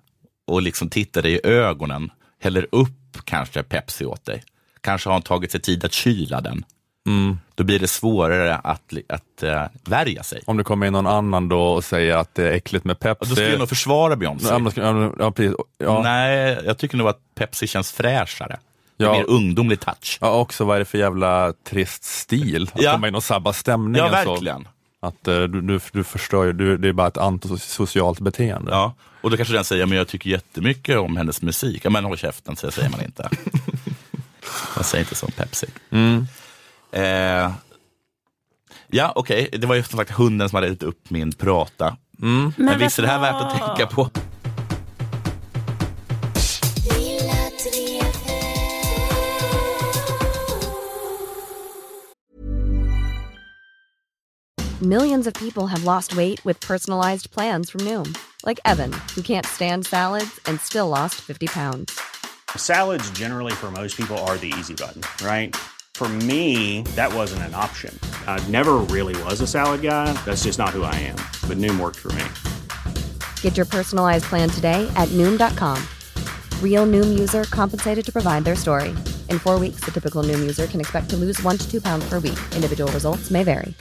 och 0.46 0.62
liksom 0.62 0.90
tittar 0.90 1.22
dig 1.22 1.33
i 1.33 1.46
ögonen, 1.46 2.11
häller 2.40 2.66
upp 2.72 3.18
kanske 3.24 3.62
Pepsi 3.62 4.05
åt 4.05 4.24
dig, 4.24 4.42
kanske 4.81 5.09
har 5.09 5.14
hon 5.14 5.22
tagit 5.22 5.53
sig 5.53 5.61
tid 5.61 5.85
att 5.85 5.92
kyla 5.92 6.40
den. 6.40 6.64
Då 7.54 7.64
blir 7.64 7.78
det 7.78 7.88
svårare 7.88 8.54
att, 8.56 8.92
att 9.08 9.42
uh, 9.42 9.62
värja 9.84 10.22
sig. 10.22 10.42
Om 10.46 10.56
det 10.56 10.64
kommer 10.64 10.87
in 10.87 10.92
någon 10.92 11.06
annan 11.06 11.48
då 11.48 11.61
och 11.62 11.84
säger 11.84 12.16
att 12.16 12.34
det 12.34 12.48
är 12.48 12.52
äckligt 12.52 12.84
med 12.84 12.96
Och 12.96 13.00
då 13.02 13.14
Pepsi. 13.14 13.32
skulle 13.34 13.50
jag 13.50 13.58
nog 13.58 13.68
försvara 13.68 14.16
Beyoncé. 14.16 14.46
Ja, 14.48 14.58
men 14.58 14.72
då 14.74 14.80
ja, 14.82 15.12
ja, 15.18 15.30
precis. 15.30 15.54
Ja, 15.78 16.00
Nej, 16.02 16.58
jag 16.64 16.78
tycker 16.78 16.96
nog 16.96 17.08
att 17.08 17.20
Pepsi 17.34 17.66
känns 17.66 17.92
fräschare. 17.92 18.58
Ja. 18.96 19.12
mer 19.12 19.24
ungdomlig 19.28 19.80
touch. 19.80 20.18
ja, 20.20 20.30
också 20.32 20.64
vad 20.64 20.74
är 20.76 20.78
det 20.78 20.84
för 20.84 20.98
jävla 20.98 21.52
trist 21.68 22.04
stil? 22.04 22.70
Att 22.74 22.82
Ja. 22.82 22.92
komma 22.92 23.08
in 23.08 23.14
och 23.14 23.24
sabba 23.24 23.52
stämningen 23.52 24.08
Ja, 24.12 24.22
så. 24.24 24.30
verkligen. 24.32 24.68
Att 25.00 25.28
eh, 25.28 25.34
du, 25.40 25.61
du, 25.61 25.80
du 25.92 26.04
förstör 26.04 26.44
ju, 26.44 26.52
du, 26.52 26.76
det 26.76 26.88
är 26.88 26.92
bara 26.92 27.08
ett 27.08 27.16
antisocialt 27.16 28.20
beteende. 28.20 28.70
Ja. 28.70 28.94
Och 29.20 29.30
då 29.30 29.37
kanske 29.37 29.54
den 29.54 29.64
säger, 29.64 29.87
men 29.87 29.98
jag 29.98 30.08
tycker 30.08 30.30
jättemycket 30.30 30.98
om 30.98 31.16
hennes 31.16 31.42
musik. 31.42 31.84
Ja, 31.84 31.90
men 31.90 32.04
håll 32.04 32.16
käften, 32.18 32.56
så 32.56 32.70
säger 32.70 32.90
man 32.90 33.04
inte. 33.04 33.28
man 34.76 34.84
säger 34.84 35.04
inte 35.04 35.14
som 35.14 35.30
Pepsi. 35.30 35.66
Mm. 35.90 36.26
Eh, 36.92 37.53
ja, 38.88 39.12
okej, 39.14 39.48
det 39.53 39.66
var 39.66 39.74
ju 39.74 39.83
som 39.83 39.98
sagt 39.98 40.11
hunden 40.11 40.48
som 40.48 40.57
hade 40.57 40.66
ätit 40.66 40.83
upp 40.83 41.11
min 41.11 41.33
prata. 41.33 41.96
Men, 42.20 42.53
vet 42.57 42.81
visst 42.81 42.98
är 42.98 43.03
det 43.03 43.09
här 43.09 43.20
värt 43.20 43.42
att 43.42 43.59
tänka 43.59 43.87
på? 43.87 44.11
Millions 54.81 55.27
of 55.27 55.35
people 55.35 55.66
have 55.66 55.83
lost 55.83 56.14
weight 56.16 56.46
with 56.46 56.61
personalized 56.61 57.33
plans 57.33 57.68
from 57.68 57.81
Noom, 57.81 58.14
like 58.46 58.61
Evan, 58.64 58.92
who 59.14 59.22
can't 59.22 59.44
stand 59.44 59.87
salads 59.87 60.38
and 60.46 60.61
still 60.61 60.88
lost 60.88 61.16
50 61.16 61.48
pounds. 61.48 62.01
Salads, 62.57 63.11
generally, 63.11 63.53
for 63.53 63.72
most 63.72 63.96
people, 63.96 64.16
are 64.18 64.38
the 64.38 64.53
easy 64.57 64.74
button, 64.74 65.03
right? 65.20 65.57
For 65.98 66.08
me, 66.08 66.82
that 66.94 67.12
wasn't 67.12 67.42
an 67.42 67.54
option. 67.56 67.92
I 68.28 68.38
never 68.48 68.74
really 68.94 69.20
was 69.24 69.40
a 69.40 69.48
salad 69.48 69.82
guy. 69.82 70.12
That's 70.24 70.44
just 70.44 70.56
not 70.56 70.68
who 70.68 70.84
I 70.84 70.94
am. 70.94 71.16
But 71.48 71.58
Noom 71.58 71.80
worked 71.80 71.96
for 71.96 72.12
me. 72.12 72.24
Get 73.42 73.56
your 73.56 73.66
personalized 73.66 74.26
plan 74.26 74.48
today 74.48 74.88
at 74.94 75.08
Noom.com. 75.08 75.82
Real 76.62 76.87
Noom 76.87 77.18
user 77.18 77.42
compensated 77.50 78.04
to 78.04 78.12
provide 78.12 78.44
their 78.44 78.54
story. 78.54 78.90
In 79.28 79.40
four 79.40 79.58
weeks, 79.58 79.80
the 79.84 79.90
typical 79.90 80.22
Noom 80.22 80.38
user 80.38 80.68
can 80.68 80.78
expect 80.78 81.11
to 81.11 81.16
lose 81.16 81.42
one 81.42 81.58
to 81.58 81.68
two 81.68 81.80
pounds 81.80 82.08
per 82.08 82.20
week. 82.20 82.38
Individual 82.54 82.92
results 82.92 83.30
may 83.30 83.42
vary. 83.42 83.74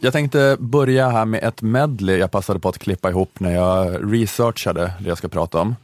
Jag 0.00 0.12
tänkte 0.12 0.56
börja 0.60 1.08
här 1.08 1.24
med 1.24 1.44
ett 1.44 1.62
medley 1.62 2.18
jag 2.18 2.30
passade 2.30 2.60
på 2.60 2.68
att 2.68 2.78
klippa 2.78 3.10
ihop 3.10 3.40
när 3.40 3.52
jag 3.54 4.12
researchade 4.12 4.92
det 5.00 5.08
jag 5.08 5.18
ska 5.18 5.28
prata 5.28 5.60
om. 5.60 5.76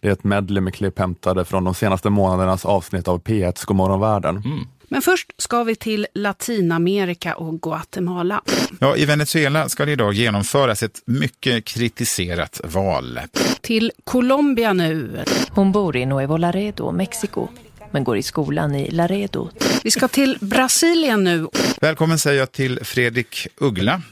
Det 0.00 0.08
är 0.08 0.12
ett 0.12 0.24
medley 0.24 0.60
med 0.60 0.74
klipp 0.74 0.98
hämtade 0.98 1.44
från 1.44 1.64
de 1.64 1.74
senaste 1.74 2.10
månadernas 2.10 2.64
avsnitt 2.64 3.08
av 3.08 3.22
P1s 3.22 3.66
Godmorgon 3.66 4.00
världen. 4.00 4.42
Men 4.88 5.02
först 5.02 5.32
ska 5.38 5.62
vi 5.62 5.74
till 5.76 6.06
Latinamerika 6.14 7.34
och 7.34 7.62
Guatemala. 7.62 8.42
Ja, 8.80 8.96
I 8.96 9.04
Venezuela 9.04 9.68
ska 9.68 9.84
det 9.84 9.92
idag 9.92 10.12
genomföras 10.12 10.82
ett 10.82 11.02
mycket 11.04 11.64
kritiserat 11.64 12.60
val. 12.64 13.20
Till 13.60 13.92
Colombia 14.04 14.72
nu. 14.72 15.24
Hon 15.50 15.72
bor 15.72 15.96
i 15.96 16.06
Nuevo 16.06 16.36
Laredo, 16.36 16.92
Mexiko, 16.92 17.48
men 17.90 18.04
går 18.04 18.16
i 18.16 18.22
skolan 18.22 18.74
i 18.74 18.90
Laredo. 18.90 19.48
Vi 19.82 19.90
ska 19.90 20.08
till 20.08 20.38
Brasilien 20.40 21.24
nu. 21.24 21.48
Välkommen 21.80 22.18
säger 22.18 22.38
jag 22.38 22.52
till 22.52 22.80
Fredrik 22.84 23.46
Uggla. 23.56 24.02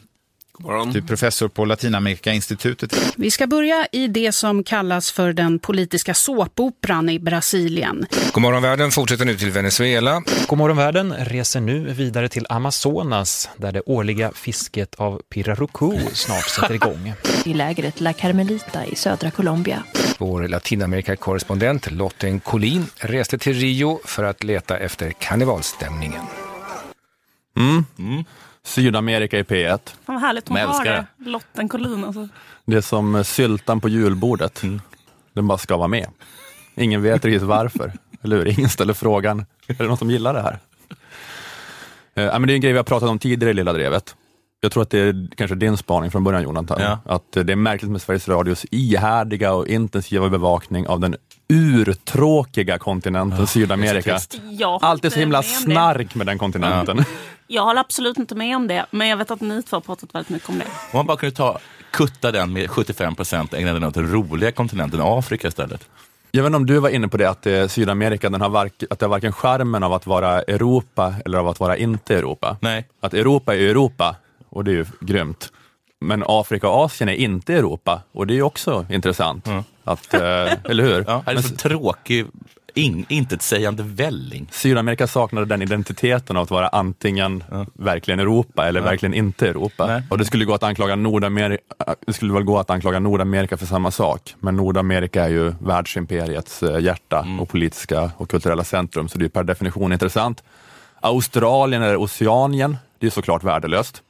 Du 0.93 0.99
är 0.99 1.07
professor 1.07 1.49
på 1.49 1.65
Latinamerikainstitutet. 1.65 3.15
Vi 3.17 3.31
ska 3.31 3.47
börja 3.47 3.87
i 3.93 4.09
det 4.09 4.33
som 4.33 4.65
kallas 4.65 5.13
för 5.13 5.33
den 5.33 5.59
politiska 5.59 6.15
såpoperan 6.15 7.09
i 7.09 7.19
Brasilien. 7.19 8.07
Godmorgonvärlden 8.33 8.91
fortsätter 8.91 9.25
nu 9.25 9.37
till 9.37 9.51
Venezuela. 9.51 10.23
Godmorgonvärlden 10.49 11.13
reser 11.13 11.61
nu 11.61 11.93
vidare 11.93 12.29
till 12.29 12.47
Amazonas 12.49 13.49
där 13.57 13.73
det 13.73 13.81
årliga 13.81 14.33
fisket 14.35 14.95
av 14.95 15.23
pirarucu 15.31 15.99
snart 16.13 16.49
sätter 16.49 16.75
igång. 16.75 17.13
I 17.45 17.55
lägret 17.55 18.01
La 18.01 18.13
Carmelita 18.13 18.87
i 18.87 18.97
södra 18.97 19.31
Colombia. 19.31 19.83
Vår 20.19 20.49
Latinamerika-korrespondent 20.49 21.91
Lotten 21.91 22.41
Collin 22.41 22.87
reste 22.97 23.39
till 23.39 23.55
Rio 23.55 24.01
för 24.05 24.25
att 24.25 24.45
leta 24.45 24.79
efter 24.79 25.11
karnevalsstämningen. 27.57 28.25
Sydamerika 28.65 29.39
i 29.39 29.43
P1. 29.43 29.79
Fan 29.87 30.15
vad 30.15 30.21
härligt 30.21 30.49
hon 30.49 30.57
har 30.59 30.85
det. 30.85 31.07
Lotten 31.19 31.69
Collin 31.69 32.05
alltså. 32.05 32.29
Det 32.65 32.77
är 32.77 32.81
som 32.81 33.25
syltan 33.25 33.81
på 33.81 33.89
julbordet. 33.89 34.63
Den 35.33 35.47
bara 35.49 35.59
ska 35.59 35.77
vara 35.77 35.89
med. 35.89 36.07
Ingen 36.75 37.03
vet 37.03 37.25
riktigt 37.25 37.43
varför, 37.43 37.93
eller 38.23 38.37
hur? 38.37 38.47
Ingen 38.59 38.69
ställer 38.69 38.95
frågan, 38.95 39.47
är 39.67 39.75
det 39.75 39.85
någon 39.85 39.97
som 39.97 40.11
gillar 40.11 40.35
det 40.35 40.43
här? 40.43 40.59
Eh, 42.15 42.25
ja, 42.25 42.39
men 42.39 42.47
det 42.47 42.53
är 42.53 42.55
en 42.55 42.61
grej 42.61 42.73
vi 42.73 42.79
har 42.79 42.85
pratat 42.85 43.09
om 43.09 43.19
tidigare 43.19 43.51
i 43.51 43.55
Lilla 43.55 43.73
Drevet. 43.73 44.15
Jag 44.61 44.73
tror 44.73 44.83
att 44.83 44.91
det 44.91 44.99
är 44.99 45.29
kanske 45.37 45.55
din 45.55 45.77
spaning 45.77 46.11
från 46.11 46.25
början 46.25 46.43
Jonathan, 46.43 46.81
Ja. 46.81 46.99
att 47.15 47.33
det 47.33 47.53
är 47.53 47.57
märkligt 47.57 47.91
med 47.91 48.03
Sveriges 48.03 48.29
Radios 48.29 48.67
ihärdiga 48.71 49.53
och 49.53 49.69
intensiva 49.69 50.29
bevakning 50.29 50.87
av 50.89 51.01
den 51.01 51.17
urtråkiga 51.49 52.79
kontinenten 52.79 53.47
Sydamerika. 53.47 54.19
Allt 54.81 55.05
är 55.05 55.11
så 55.11 55.19
himla 55.19 55.43
snark 55.43 56.15
med 56.15 56.27
den 56.27 56.39
kontinenten. 56.39 57.05
Jag 57.47 57.63
håller 57.63 57.81
absolut 57.81 58.19
inte 58.19 58.35
med 58.35 58.57
om 58.57 58.67
det, 58.67 58.87
men 58.91 59.09
jag 59.09 59.17
vet 59.17 59.31
att 59.31 59.41
ni 59.41 59.63
två 59.63 59.77
har 59.77 59.81
pratat 59.81 60.15
väldigt 60.15 60.31
mycket 60.31 60.49
om 60.49 60.59
det. 60.59 60.65
Om 60.65 60.97
man 60.99 61.07
bara 61.07 61.17
kunde 61.17 61.37
ta, 61.37 61.59
kutta 61.91 62.33
den 62.33 62.53
med 62.53 62.71
75 62.71 63.15
procent 63.15 63.53
och 63.53 63.59
ägna 63.59 63.73
den 63.73 63.85
åt 63.85 63.95
den 63.95 64.13
roliga 64.13 64.53
kontinenten 64.53 65.01
Afrika 65.03 65.49
istället. 65.49 65.89
Jag 66.31 66.43
vet 66.43 66.49
inte 66.49 66.57
om 66.57 66.67
du 66.67 66.79
var 66.79 66.89
inne 66.89 67.09
på 67.09 67.17
det, 67.17 67.31
att 67.31 67.47
eh, 67.47 67.67
Sydamerika 67.67 68.31
den 68.31 68.41
har 68.41 68.49
vark, 68.49 68.73
att 68.91 68.99
det 68.99 69.07
har 69.07 69.11
varken 69.11 69.33
charmen 69.33 69.83
av 69.83 69.93
att 69.93 70.07
vara 70.07 70.43
Europa 70.43 71.15
eller 71.25 71.39
av 71.39 71.49
att 71.49 71.61
vara 71.61 71.77
inte 71.77 72.17
Europa. 72.17 72.57
Nej. 72.61 72.89
Att 73.01 73.15
Europa 73.15 73.55
är 73.55 73.59
Europa 73.59 74.17
och 74.49 74.65
det 74.65 74.71
är 74.71 74.75
ju 74.75 74.87
grymt. 75.01 75.53
Men 76.01 76.25
Afrika 76.27 76.69
och 76.69 76.85
Asien 76.85 77.09
är 77.09 77.15
inte 77.15 77.55
Europa 77.55 78.03
och 78.13 78.27
det 78.27 78.33
är 78.33 78.37
ju 78.37 78.43
också 78.43 78.87
intressant. 78.91 79.49
Att, 79.87 80.15
eh, 80.15 80.21
eller 80.71 80.83
hur? 80.83 81.05
Ja, 81.07 81.23
det 81.25 81.31
är 81.31 81.35
Men 81.35 81.43
så 81.43 81.55
tråkig, 81.57 82.27
in, 82.75 83.07
intetsägande 83.09 83.83
välling. 83.83 84.49
Sydamerika 84.53 85.07
saknade 85.07 85.47
den 85.47 85.63
identiteten 85.63 86.37
av 86.37 86.43
att 86.43 86.51
vara 86.51 86.69
antingen 86.69 87.45
verkligen 87.75 88.21
Europa 88.21 88.67
eller 88.69 88.81
verkligen 88.81 89.15
inte 89.15 89.49
Europa. 89.49 89.87
Nej. 89.87 90.03
Och 90.11 90.19
det 90.19 90.25
skulle 90.25 90.45
gå 90.45 90.55
att 90.55 90.63
anklaga 90.63 90.97
Nordamerika, 90.97 91.63
det 92.07 92.13
skulle 92.13 92.33
väl 92.33 92.43
gå 92.43 92.59
att 92.59 92.71
anklaga 92.71 92.99
Nordamerika 92.99 93.57
för 93.57 93.67
samma 93.67 93.91
sak. 93.91 94.35
Men 94.41 94.57
Nordamerika 94.57 95.25
är 95.25 95.29
ju 95.29 95.53
världsimperiets 95.61 96.63
eh, 96.63 96.79
hjärta 96.81 97.19
Mm. 97.21 97.41
och 97.41 97.49
politiska 97.49 98.11
och 98.17 98.31
kulturella 98.31 98.65
centrum, 98.65 99.09
så 99.09 99.19
det 99.19 99.25
är 99.25 99.29
per 99.29 99.45
definition 99.45 99.93
intressant. 99.93 100.43
Australien 101.01 101.83
eller 101.83 101.97
Oceanien, 101.97 102.77
det 102.99 103.07
är 103.07 103.11
såklart 103.11 103.45
värdelöst. 103.45 104.03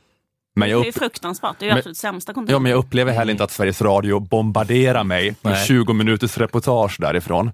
Men 0.58 0.70
jag, 0.70 0.82
Det 0.82 0.86
är 0.86 0.88
upp, 0.88 0.98
fruktansvärt. 0.98 1.56
Det 1.58 1.64
är 1.64 1.66
ju 1.66 1.70
Men- 1.70 1.78
absolut 1.78 1.96
sämsta 1.96 2.30
ja, 2.30 2.34
kontinenten. 2.34 2.62
men 2.62 2.70
jag 2.72 2.78
upplever 2.78 3.12
heller 3.12 3.32
inte 3.32 3.44
att 3.44 3.50
Sveriges 3.50 3.82
Radio 3.82 4.20
bombarderar 4.20 5.04
mig 5.04 5.34
med 5.42 5.52
Nej. 5.52 5.66
20 5.66 5.92
minuters 5.92 6.38
reportage 6.38 6.96
därifrån. 7.00 7.50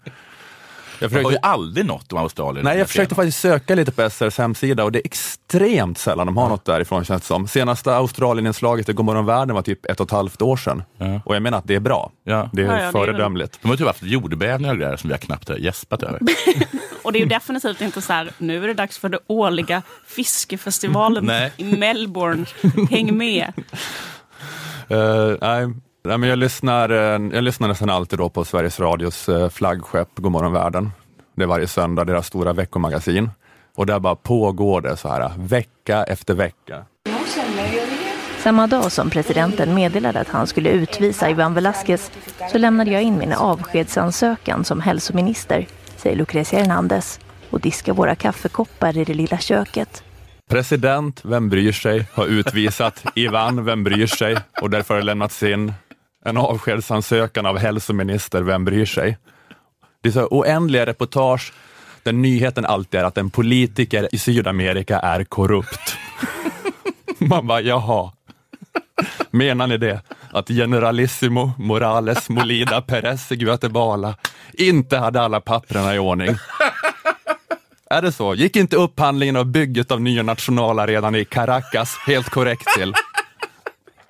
Jag 1.02 1.10
Jag 1.12 1.16
har 1.16 1.20
ju 1.20 1.24
försökte, 1.36 1.48
aldrig 1.48 1.86
något 1.86 2.12
om 2.12 2.18
Australien. 2.18 2.64
nej, 2.64 2.78
jag 2.78 2.88
försökte 2.88 3.14
faktiskt 3.14 3.38
söka 3.40 3.74
lite 3.74 3.92
på 3.92 4.10
SRs 4.10 4.38
hemsida 4.38 4.84
och 4.84 4.92
det 4.92 4.98
är 4.98 5.06
extremt 5.06 5.98
sällan 5.98 6.26
de 6.26 6.36
har 6.36 6.48
något 6.48 6.64
därifrån 6.64 7.04
känns 7.04 7.22
det 7.22 7.26
som. 7.26 7.48
Senaste 7.48 7.94
Australien-inslaget 7.96 8.88
i 8.88 8.92
Godmorgon 8.92 9.26
världen 9.26 9.54
var 9.54 9.62
typ 9.62 9.86
ett 9.86 10.00
och 10.00 10.06
ett 10.06 10.10
halvt 10.10 10.42
år 10.42 10.56
sedan. 10.56 10.82
Ja. 10.98 11.20
Och 11.24 11.34
jag 11.34 11.42
menar 11.42 11.58
att 11.58 11.66
det 11.66 11.74
är 11.74 11.80
bra. 11.80 12.10
Ja. 12.24 12.50
Det 12.52 12.62
är 12.62 12.84
Ja, 12.84 12.92
föredömligt. 12.92 13.58
De 13.62 13.68
har 13.68 13.76
typ 13.76 13.86
haft 13.86 14.02
jordbävningar 14.02 14.72
och 14.74 14.78
grejer 14.80 14.96
som 14.96 15.08
vi 15.08 15.14
har 15.14 15.18
knappt 15.18 15.50
gäspat 15.58 16.02
över. 16.02 16.20
Och 17.02 17.12
det 17.12 17.18
är 17.18 17.20
ju 17.20 17.26
definitivt 17.26 17.80
inte 17.80 18.00
så 18.02 18.12
här, 18.12 18.30
nu 18.38 18.64
är 18.64 18.68
det 18.68 18.74
dags 18.74 18.98
för 18.98 19.08
det 19.08 19.18
årliga 19.26 19.82
fiskefestivalen 20.06 21.30
i 21.56 21.64
Melbourne. 21.76 22.44
Häng 22.90 23.16
med. 23.16 23.52
Nej, 25.40 25.68
nej, 26.04 26.18
men 26.18 26.28
jag, 26.28 26.38
lyssnar, 26.38 26.90
eh, 26.90 27.34
jag 27.34 27.44
lyssnar 27.44 27.68
nästan 27.68 27.90
alltid 27.90 28.18
då 28.18 28.28
på 28.28 28.44
Sveriges 28.44 28.80
Radios 28.80 29.28
uh, 29.28 29.48
flaggskepp 29.48 30.08
Godmorgon 30.14 30.52
världen. 30.52 30.90
Det 31.36 31.42
är 31.42 31.46
varje 31.46 31.66
söndag, 31.66 32.04
deras 32.04 32.26
stora 32.26 32.52
veckomagasin. 32.52 33.30
Och 33.74 33.86
där 33.86 33.98
bara 33.98 34.16
pågår 34.16 34.80
det 34.80 34.96
så 34.96 35.08
här 35.08 35.32
vecka 35.38 36.04
efter 36.04 36.34
vecka. 36.34 36.84
Samma 38.38 38.66
dag 38.66 38.92
som 38.92 39.10
presidenten 39.10 39.74
meddelade 39.74 40.20
att 40.20 40.28
han 40.28 40.46
skulle 40.46 40.70
utvisa 40.70 41.30
Ivan 41.30 41.54
Velasquez 41.54 42.10
så 42.52 42.58
lämnade 42.58 42.90
jag 42.90 43.02
in 43.02 43.18
min 43.18 43.32
avskedsansökan 43.32 44.64
som 44.64 44.80
hälsominister, 44.80 45.66
säger 45.96 46.16
Lucrecia 46.16 46.58
Hernandez 46.58 47.20
och 47.50 47.60
diskar 47.60 47.92
våra 47.92 48.14
kaffekoppar 48.14 48.98
i 48.98 49.04
det 49.04 49.14
lilla 49.14 49.38
köket. 49.38 50.04
President, 50.50 51.20
vem 51.24 51.48
bryr 51.48 51.72
sig, 51.72 52.06
har 52.12 52.26
utvisat 52.26 53.04
Ivan, 53.14 53.64
vem 53.64 53.84
bryr 53.84 54.06
sig? 54.06 54.36
Och 54.60 54.70
därför 54.70 54.94
har 54.94 55.02
lämnats 55.02 55.42
in 55.42 55.72
en 56.24 56.36
avskedsansökan 56.36 57.46
av 57.46 57.58
hälsominister, 57.58 58.42
vem 58.42 58.64
bryr 58.64 58.86
sig? 58.86 59.18
Det 60.00 60.08
är 60.08 60.12
så 60.12 60.26
oändliga 60.26 60.86
reportage 60.86 61.52
där 62.02 62.12
nyheten 62.12 62.64
alltid 62.64 63.00
är 63.00 63.04
att 63.04 63.18
en 63.18 63.30
politiker 63.30 64.08
i 64.12 64.18
Sydamerika 64.18 64.98
är 64.98 65.24
korrupt. 65.24 65.96
Man 67.18 67.46
bara, 67.46 67.60
jaha. 67.60 68.12
Menar 69.30 69.66
ni 69.66 69.78
det? 69.78 70.02
Att 70.32 70.48
generalissimo 70.48 71.52
Morales 71.58 72.28
Molida 72.28 72.82
Perez 72.82 73.32
i 73.32 73.36
Guatemala 73.36 74.14
inte 74.52 74.96
hade 74.96 75.20
alla 75.20 75.40
papperna 75.40 75.94
i 75.94 75.98
ordning? 75.98 76.36
Är 77.90 78.02
det 78.02 78.12
så? 78.12 78.34
Gick 78.34 78.56
inte 78.56 78.76
upphandlingen 78.76 79.36
av 79.36 79.46
bygget 79.46 79.90
av 79.90 80.00
nya 80.00 80.22
nationalarenan 80.22 81.14
i 81.14 81.24
Caracas 81.24 81.96
helt 82.06 82.30
korrekt 82.30 82.66
till? 82.78 82.94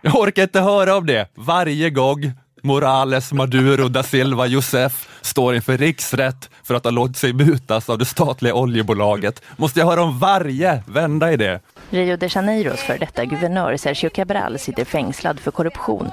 Jag 0.05 0.14
orkar 0.14 0.42
inte 0.42 0.61
höra 0.61 0.96
om 0.96 1.07
det 1.07 1.28
varje 1.34 1.90
gång 1.90 2.32
Morales, 2.62 3.32
Maduro, 3.32 3.88
da 3.88 4.03
Silva, 4.03 4.46
Josef 4.46 5.09
står 5.20 5.55
inför 5.55 5.78
riksrätt 5.78 6.50
för 6.62 6.74
att 6.74 6.84
ha 6.84 6.90
låtit 6.90 7.16
sig 7.16 7.32
mutas 7.32 7.90
av 7.90 7.98
det 7.98 8.05
statliga 8.05 8.55
oljebolaget. 8.55 9.42
Måste 9.57 9.80
jag 9.80 9.86
höra 9.86 10.03
om 10.03 10.18
varje 10.18 10.82
vända 10.86 11.32
i 11.32 11.36
det? 11.36 11.61
Rio 11.90 12.16
de 12.16 12.28
Janeiros 12.28 12.80
för 12.80 12.98
detta 12.98 13.24
guvernör 13.24 13.76
Sergio 13.76 14.11
Cabral 14.11 14.59
sitter 14.59 14.84
fängslad 14.84 15.40
för 15.40 15.50
korruption. 15.50 16.11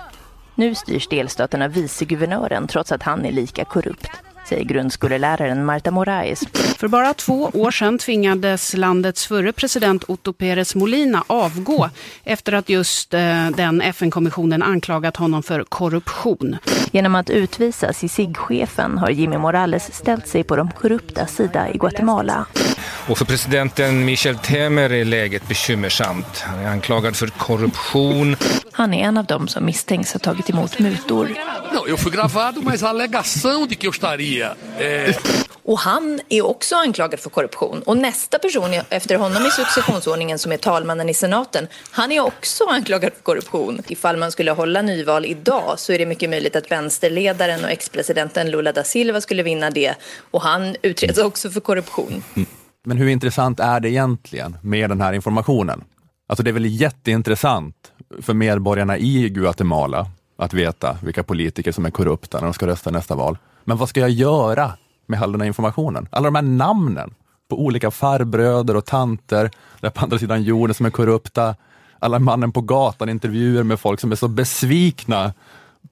Nu 0.56 0.76
styrs 0.76 1.08
delstaten 1.08 1.62
av 1.62 1.72
viceguvernören 1.72 2.68
trots 2.68 2.92
att 2.92 3.04
han 3.04 3.26
är 3.26 3.32
lika 3.32 3.66
korrupt 3.66 4.12
säger 4.50 4.64
grundskoleläraren 4.64 5.66
Marta 5.66 5.92
Moraes. 5.92 6.44
För 6.78 6.88
bara 6.88 7.14
två 7.14 7.52
år 7.54 7.72
sedan 7.72 7.98
tvingades 7.98 8.74
landets 8.74 9.28
förre 9.28 9.54
president 9.54 10.04
Otto 10.08 10.34
Pérez 10.34 10.76
Molina 10.76 11.24
avgå 11.28 11.90
efter 12.24 12.54
att 12.54 12.70
just 12.70 13.14
eh, 13.14 13.50
den 13.50 13.82
FN-kommissionen 13.82 14.64
anklagat 14.64 15.18
honom 15.18 15.44
för 15.44 15.64
korruption. 15.64 16.58
Genom 16.92 17.16
att 17.16 17.30
utvisas 17.30 18.04
i 18.04 18.10
SIG-chefen 18.10 18.98
har 18.98 19.10
Jimmy 19.10 19.38
Morales 19.38 19.94
ställt 19.94 20.28
sig 20.28 20.44
på 20.44 20.56
de 20.56 20.72
korrupta 20.72 21.26
sida 21.26 21.70
i 21.70 21.78
Guatemala. 21.78 22.46
Och 23.10 23.18
för 23.18 23.26
presidenten 23.26 24.06
Michel 24.06 24.38
Temer 24.38 24.92
är 24.92 25.06
läget 25.06 25.48
bekymmersamt. 25.48 26.40
Han 26.40 26.60
är 26.60 26.68
anklagad 26.68 27.16
för 27.16 27.28
korruption. 27.28 28.36
Han 28.72 28.94
är 28.94 29.04
en 29.04 29.18
av 29.18 29.26
dem 29.26 29.48
som 29.48 29.66
misstänks 29.66 30.14
ha 30.14 30.20
tagit 30.20 30.50
emot 30.50 30.80
mutor. 30.80 31.30
Não, 31.80 31.88
eu 31.88 31.98
fui 31.98 32.12
gravado, 32.12 32.62
mas 32.62 32.84
a 32.84 32.90
alegação 32.90 33.66
de 33.66 33.76
que 33.76 33.88
eu 33.88 33.92
estaria... 33.92 34.56
Eh... 34.80 35.16
Och 35.64 35.80
han 35.80 36.20
är 36.30 36.46
också 36.46 36.76
anklagad 36.76 37.20
för 37.20 37.30
korruption. 37.30 37.82
Och 37.82 37.98
nästa 37.98 38.40
person 38.40 38.74
efter 38.90 39.16
honom 39.18 39.46
i 39.46 39.52
successionsordningen 39.52 40.40
som 40.40 40.52
är 40.52 40.58
talmannen 40.58 41.10
i 41.10 41.14
senaten, 41.14 41.68
han 41.92 42.12
är 42.12 42.20
också 42.20 42.64
anklagad 42.66 43.14
för 43.14 43.22
korruption. 43.22 43.82
Ifall 43.88 44.18
man 44.18 44.32
skulle 44.32 44.52
hålla 44.52 44.82
nyval 44.82 45.26
idag 45.26 45.80
så 45.80 45.94
är 45.94 45.98
det 45.98 46.06
mycket 46.06 46.30
möjligt 46.30 46.56
att 46.56 46.72
vänsterledaren 46.72 47.64
och 47.64 47.72
ex-presidenten 47.72 48.52
Lula 48.52 48.72
da 48.72 48.84
Silva 48.84 49.22
skulle 49.22 49.44
vinna 49.44 49.70
det. 49.70 49.96
Och 50.32 50.42
han 50.42 50.76
utreds 50.82 51.20
också 51.20 51.50
för 51.50 51.60
korruption. 51.60 52.24
Men 52.86 52.98
hur 52.98 53.08
intressant 53.08 53.60
är 53.60 53.80
det 53.80 53.90
egentligen 53.90 54.58
med 54.62 54.90
den 54.90 55.02
här 55.02 55.14
informationen? 55.14 55.84
Alltså 56.30 56.44
det 56.44 56.52
är 56.52 56.54
väl 56.54 56.82
jätteintressant 56.82 57.76
för 58.22 58.34
medborgarna 58.34 58.98
i 58.98 59.30
Guatemala 59.30 60.08
att 60.40 60.54
veta 60.54 60.98
vilka 61.04 61.24
politiker 61.24 61.72
som 61.72 61.86
är 61.86 61.92
korrupta 61.92 62.38
när 62.38 62.46
de 62.46 62.54
ska 62.54 62.68
rösta 62.68 62.92
nästa 62.92 63.16
val. 63.16 63.38
Men 63.64 63.78
vad 63.78 63.90
ska 63.90 64.00
jag 64.00 64.10
göra 64.10 64.72
med 65.06 65.22
all 65.22 65.32
den 65.32 65.42
här 65.42 65.48
informationen? 65.48 66.08
Alla 66.12 66.26
de 66.26 66.36
här 66.36 66.42
namnen 66.42 67.14
på 67.50 67.62
olika 67.62 67.92
farbröder 67.92 68.76
och 68.76 68.86
tanter 68.86 69.52
där 69.80 69.90
på 69.90 70.02
andra 70.04 70.20
sidan 70.20 70.44
jorden 70.44 70.74
som 70.74 70.86
är 70.86 70.90
korrupta. 70.90 71.56
Alla 72.00 72.20
mannen 72.20 72.52
på 72.52 72.62
gatan, 72.62 73.10
intervjuer 73.10 73.64
med 73.64 73.80
folk 73.80 74.00
som 74.00 74.12
är 74.12 74.16
så 74.16 74.28
besvikna 74.28 75.34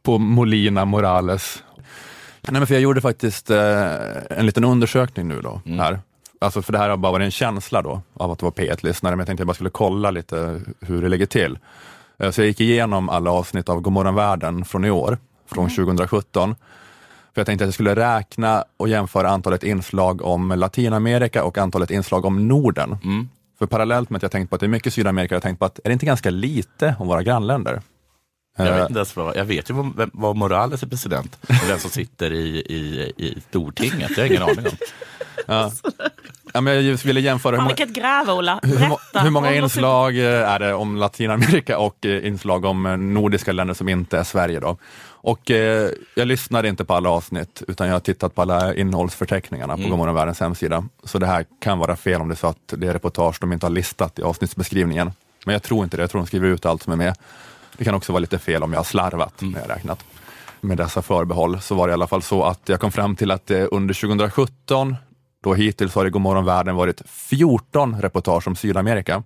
på 0.03 0.17
Molina 0.17 0.85
Morales. 0.85 1.63
Nej, 2.41 2.53
men 2.59 2.67
för 2.67 2.73
jag 2.73 2.81
gjorde 2.81 3.01
faktiskt 3.01 3.49
eh, 3.49 3.93
en 4.29 4.45
liten 4.45 4.63
undersökning 4.63 5.27
nu 5.27 5.41
då, 5.41 5.61
mm. 5.65 5.79
här. 5.79 5.99
Alltså 6.41 6.61
för 6.61 6.73
det 6.73 6.79
här 6.79 6.89
har 6.89 6.97
bara 6.97 7.11
varit 7.11 7.25
en 7.25 7.31
känsla 7.31 7.81
då 7.81 8.01
av 8.13 8.31
att 8.31 8.41
vara 8.41 8.51
P1-lyssnare, 8.51 9.11
men 9.11 9.19
jag 9.19 9.27
tänkte 9.27 9.33
att 9.33 9.39
jag 9.39 9.47
bara 9.47 9.53
skulle 9.53 9.69
kolla 9.69 10.11
lite 10.11 10.61
hur 10.81 11.01
det 11.01 11.09
ligger 11.09 11.25
till. 11.25 11.59
Eh, 12.19 12.31
så 12.31 12.41
jag 12.41 12.47
gick 12.47 12.61
igenom 12.61 13.09
alla 13.09 13.31
avsnitt 13.31 13.69
av 13.69 13.81
Godmorgon 13.81 14.15
världen 14.15 14.65
från 14.65 14.85
i 14.85 14.91
år, 14.91 15.17
från 15.45 15.65
mm. 15.65 15.75
2017. 15.75 16.55
För 17.33 17.41
jag 17.41 17.45
tänkte 17.45 17.63
att 17.63 17.67
jag 17.67 17.73
skulle 17.73 17.95
räkna 17.95 18.63
och 18.77 18.89
jämföra 18.89 19.29
antalet 19.29 19.63
inslag 19.63 20.21
om 20.21 20.49
Latinamerika 20.49 21.43
och 21.43 21.57
antalet 21.57 21.91
inslag 21.91 22.25
om 22.25 22.47
Norden. 22.47 22.97
Mm. 23.03 23.29
För 23.59 23.65
parallellt 23.65 24.09
med 24.09 24.17
att 24.17 24.23
jag 24.23 24.31
tänkt 24.31 24.49
på 24.49 24.55
att 24.55 24.59
det 24.59 24.65
är 24.65 24.67
mycket 24.67 24.93
Sydamerika, 24.93 25.35
jag 25.35 25.41
tänkt 25.41 25.59
på 25.59 25.65
att 25.65 25.79
är 25.79 25.89
det 25.89 25.93
inte 25.93 26.05
ganska 26.05 26.29
lite 26.29 26.95
om 26.99 27.07
våra 27.07 27.23
grannländer? 27.23 27.81
Jag 28.57 28.65
vet, 28.65 28.75
eh. 28.75 28.81
inte 28.81 28.93
ens 28.93 29.15
vad, 29.15 29.35
jag 29.35 29.45
vet 29.45 29.69
ju 29.69 29.73
vad, 29.73 30.09
vad 30.13 30.35
Morales 30.35 30.83
är 30.83 30.87
president 30.87 31.37
och 31.41 31.69
vem 31.69 31.79
som 31.79 31.89
sitter 31.89 32.33
i, 32.33 32.47
i, 32.59 33.13
i 33.17 33.41
Stortinget. 33.49 34.09
Det 34.15 34.21
har 34.21 34.27
jag 34.27 34.27
ingen 34.27 34.43
aning 34.43 34.65
om. 34.65 34.77
Ja. 35.47 35.71
Ja, 36.57 36.61
men 36.61 36.85
jag 36.85 36.97
ville 36.97 37.19
jämföra. 37.19 37.61
Hur, 37.61 37.67
vilket 37.67 37.89
gräv, 37.89 38.29
Ola. 38.29 38.59
Hur, 38.63 39.21
hur 39.23 39.29
många 39.29 39.55
inslag 39.55 40.17
eh, 40.17 40.49
är 40.49 40.59
det 40.59 40.73
om 40.73 40.95
Latinamerika 40.95 41.77
och 41.77 42.05
eh, 42.05 42.27
inslag 42.27 42.65
om 42.65 42.85
eh, 42.85 42.97
nordiska 42.97 43.51
länder 43.51 43.73
som 43.73 43.89
inte 43.89 44.17
är 44.17 44.23
Sverige? 44.23 44.59
Då? 44.59 44.77
Och 45.07 45.51
eh, 45.51 45.89
jag 46.15 46.27
lyssnade 46.27 46.67
inte 46.67 46.85
på 46.85 46.93
alla 46.93 47.09
avsnitt, 47.09 47.63
utan 47.67 47.87
jag 47.87 47.95
har 47.95 47.99
tittat 47.99 48.35
på 48.35 48.41
alla 48.41 48.75
innehållsförteckningarna 48.75 49.73
på 49.73 49.79
mm. 49.79 49.91
Gomorron 49.91 50.15
Världens 50.15 50.39
hemsida. 50.39 50.83
Så 51.03 51.19
det 51.19 51.25
här 51.25 51.45
kan 51.61 51.79
vara 51.79 51.95
fel 51.95 52.21
om 52.21 52.27
det 52.27 52.33
är 52.33 52.35
så 52.35 52.47
att 52.47 52.73
det 52.77 52.87
är 52.87 52.93
reportage 52.93 53.37
de 53.41 53.53
inte 53.53 53.65
har 53.65 53.71
listat 53.71 54.19
i 54.19 54.21
avsnittsbeskrivningen. 54.21 55.11
Men 55.45 55.53
jag 55.53 55.63
tror 55.63 55.83
inte 55.83 55.97
det, 55.97 56.03
jag 56.03 56.09
tror 56.09 56.21
de 56.21 56.27
skriver 56.27 56.47
ut 56.47 56.65
allt 56.65 56.83
som 56.83 56.93
är 56.93 56.97
med. 56.97 57.15
Det 57.77 57.83
kan 57.83 57.95
också 57.95 58.13
vara 58.13 58.21
lite 58.21 58.39
fel 58.39 58.63
om 58.63 58.73
jag 58.73 58.79
har 58.79 58.85
slarvat 58.85 59.41
mm. 59.41 59.53
när 59.53 59.61
jag 59.61 59.69
räknat. 59.69 60.03
Med 60.61 60.77
dessa 60.77 61.01
förbehåll 61.01 61.61
så 61.61 61.75
var 61.75 61.87
det 61.87 61.91
i 61.91 61.93
alla 61.93 62.07
fall 62.07 62.21
så 62.21 62.43
att 62.43 62.61
jag 62.65 62.79
kom 62.79 62.91
fram 62.91 63.15
till 63.15 63.31
att 63.31 63.51
under 63.51 63.93
2017 63.93 64.95
då 65.47 65.53
hittills 65.53 65.95
har 65.95 66.03
det 66.03 66.09
Godmorgon 66.09 66.45
världen 66.45 66.75
varit 66.75 67.01
14 67.09 68.01
reportage 68.01 68.47
om 68.47 68.55
Sydamerika 68.55 69.23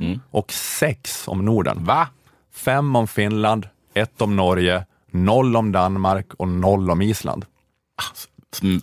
mm. 0.00 0.20
och 0.30 0.52
sex 0.52 1.28
om 1.28 1.44
Norden. 1.44 1.84
Va? 1.84 2.08
Fem 2.54 2.96
om 2.96 3.08
Finland, 3.08 3.68
ett 3.94 4.22
om 4.22 4.36
Norge, 4.36 4.86
noll 5.10 5.56
om 5.56 5.72
Danmark 5.72 6.34
och 6.36 6.48
noll 6.48 6.90
om 6.90 7.02
Island. 7.02 7.44
Ah, 7.96 8.16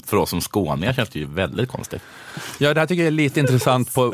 för 0.05 0.17
oss 0.17 0.29
som 0.29 0.41
skåningar 0.41 0.93
känns 0.93 1.09
det 1.09 1.19
ju 1.19 1.25
väldigt 1.25 1.69
konstigt. 1.69 2.01
Ja, 2.57 2.73
det 2.73 2.79
här 2.79 2.87
tycker 2.87 3.01
jag 3.01 3.07
är 3.07 3.11
lite 3.11 3.39
intressant 3.39 3.93
på... 3.93 4.13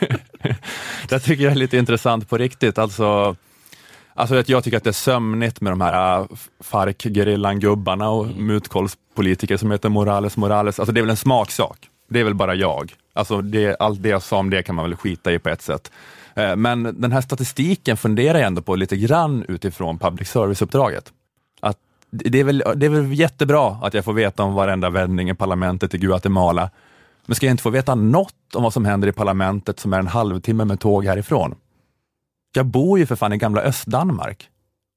det 1.08 1.20
tycker 1.20 1.44
jag 1.44 1.52
är 1.52 1.56
lite 1.56 1.76
intressant 1.76 2.28
på 2.28 2.38
riktigt. 2.38 2.78
Alltså, 2.78 3.36
Alltså 4.18 4.42
jag 4.46 4.64
tycker 4.64 4.76
att 4.76 4.84
det 4.84 4.90
är 4.90 4.92
sömnigt 4.92 5.60
med 5.60 5.72
de 5.72 5.80
här 5.80 6.20
uh, 6.20 6.26
FARC-gerillan-gubbarna 6.60 8.08
och 8.08 8.24
mm. 8.24 8.46
mutkollspolitiker 8.46 9.56
som 9.56 9.70
heter 9.70 9.88
Morales 9.88 10.36
Morales. 10.36 10.78
Alltså 10.78 10.92
det 10.92 11.00
är 11.00 11.02
väl 11.02 11.10
en 11.10 11.16
smaksak. 11.16 11.88
Det 12.08 12.20
är 12.20 12.24
väl 12.24 12.34
bara 12.34 12.54
jag. 12.54 12.92
Alltså 13.12 13.40
det, 13.40 13.76
allt 13.76 14.02
det 14.02 14.08
jag 14.08 14.22
sa 14.22 14.38
om 14.38 14.50
det 14.50 14.62
kan 14.62 14.74
man 14.74 14.84
väl 14.84 14.96
skita 14.96 15.32
i 15.32 15.38
på 15.38 15.48
ett 15.48 15.62
sätt. 15.62 15.92
Uh, 16.38 16.56
men 16.56 17.00
den 17.00 17.12
här 17.12 17.20
statistiken 17.20 17.96
funderar 17.96 18.38
jag 18.38 18.46
ändå 18.46 18.62
på 18.62 18.76
lite 18.76 18.96
grann 18.96 19.44
utifrån 19.48 19.98
public 19.98 20.28
service-uppdraget. 20.28 21.12
Att 21.60 21.78
det, 22.10 22.40
är 22.40 22.44
väl, 22.44 22.62
det 22.76 22.86
är 22.86 22.90
väl 22.90 23.12
jättebra 23.12 23.78
att 23.82 23.94
jag 23.94 24.04
får 24.04 24.12
veta 24.12 24.42
om 24.42 24.54
varenda 24.54 24.90
vändning 24.90 25.30
i 25.30 25.34
parlamentet 25.34 25.94
i 25.94 25.98
Guatemala. 25.98 26.70
Men 27.26 27.34
ska 27.34 27.46
jag 27.46 27.52
inte 27.52 27.62
få 27.62 27.70
veta 27.70 27.94
något 27.94 28.54
om 28.54 28.62
vad 28.62 28.72
som 28.72 28.84
händer 28.84 29.08
i 29.08 29.12
parlamentet 29.12 29.80
som 29.80 29.92
är 29.92 29.98
en 29.98 30.06
halvtimme 30.06 30.64
med 30.64 30.80
tåg 30.80 31.04
härifrån? 31.04 31.54
Jag 32.56 32.66
bor 32.66 32.98
ju 32.98 33.06
för 33.06 33.16
fan 33.16 33.32
i 33.32 33.36
gamla 33.36 33.60
Östdanmark. 33.60 34.48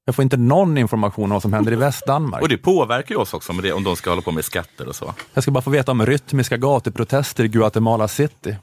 Jag 0.04 0.14
får 0.14 0.22
inte 0.22 0.36
någon 0.36 0.78
information 0.78 1.24
om 1.24 1.30
vad 1.30 1.42
som 1.42 1.52
händer 1.52 1.72
i 1.72 1.76
Västdanmark. 1.76 2.42
Och 2.42 2.48
det 2.48 2.58
påverkar 2.58 3.14
ju 3.14 3.20
oss 3.20 3.34
också 3.34 3.52
med 3.52 3.64
det, 3.64 3.72
om 3.72 3.84
de 3.84 3.96
ska 3.96 4.10
hålla 4.10 4.22
på 4.22 4.32
med 4.32 4.44
skatter 4.44 4.88
och 4.88 4.96
så. 4.96 5.14
Jag 5.34 5.42
ska 5.42 5.50
bara 5.50 5.62
få 5.62 5.70
veta 5.70 5.92
om 5.92 6.06
rytmiska 6.06 6.56
gatuprotester 6.56 7.44
i 7.44 7.48
Guatemala 7.48 8.08
City. 8.08 8.56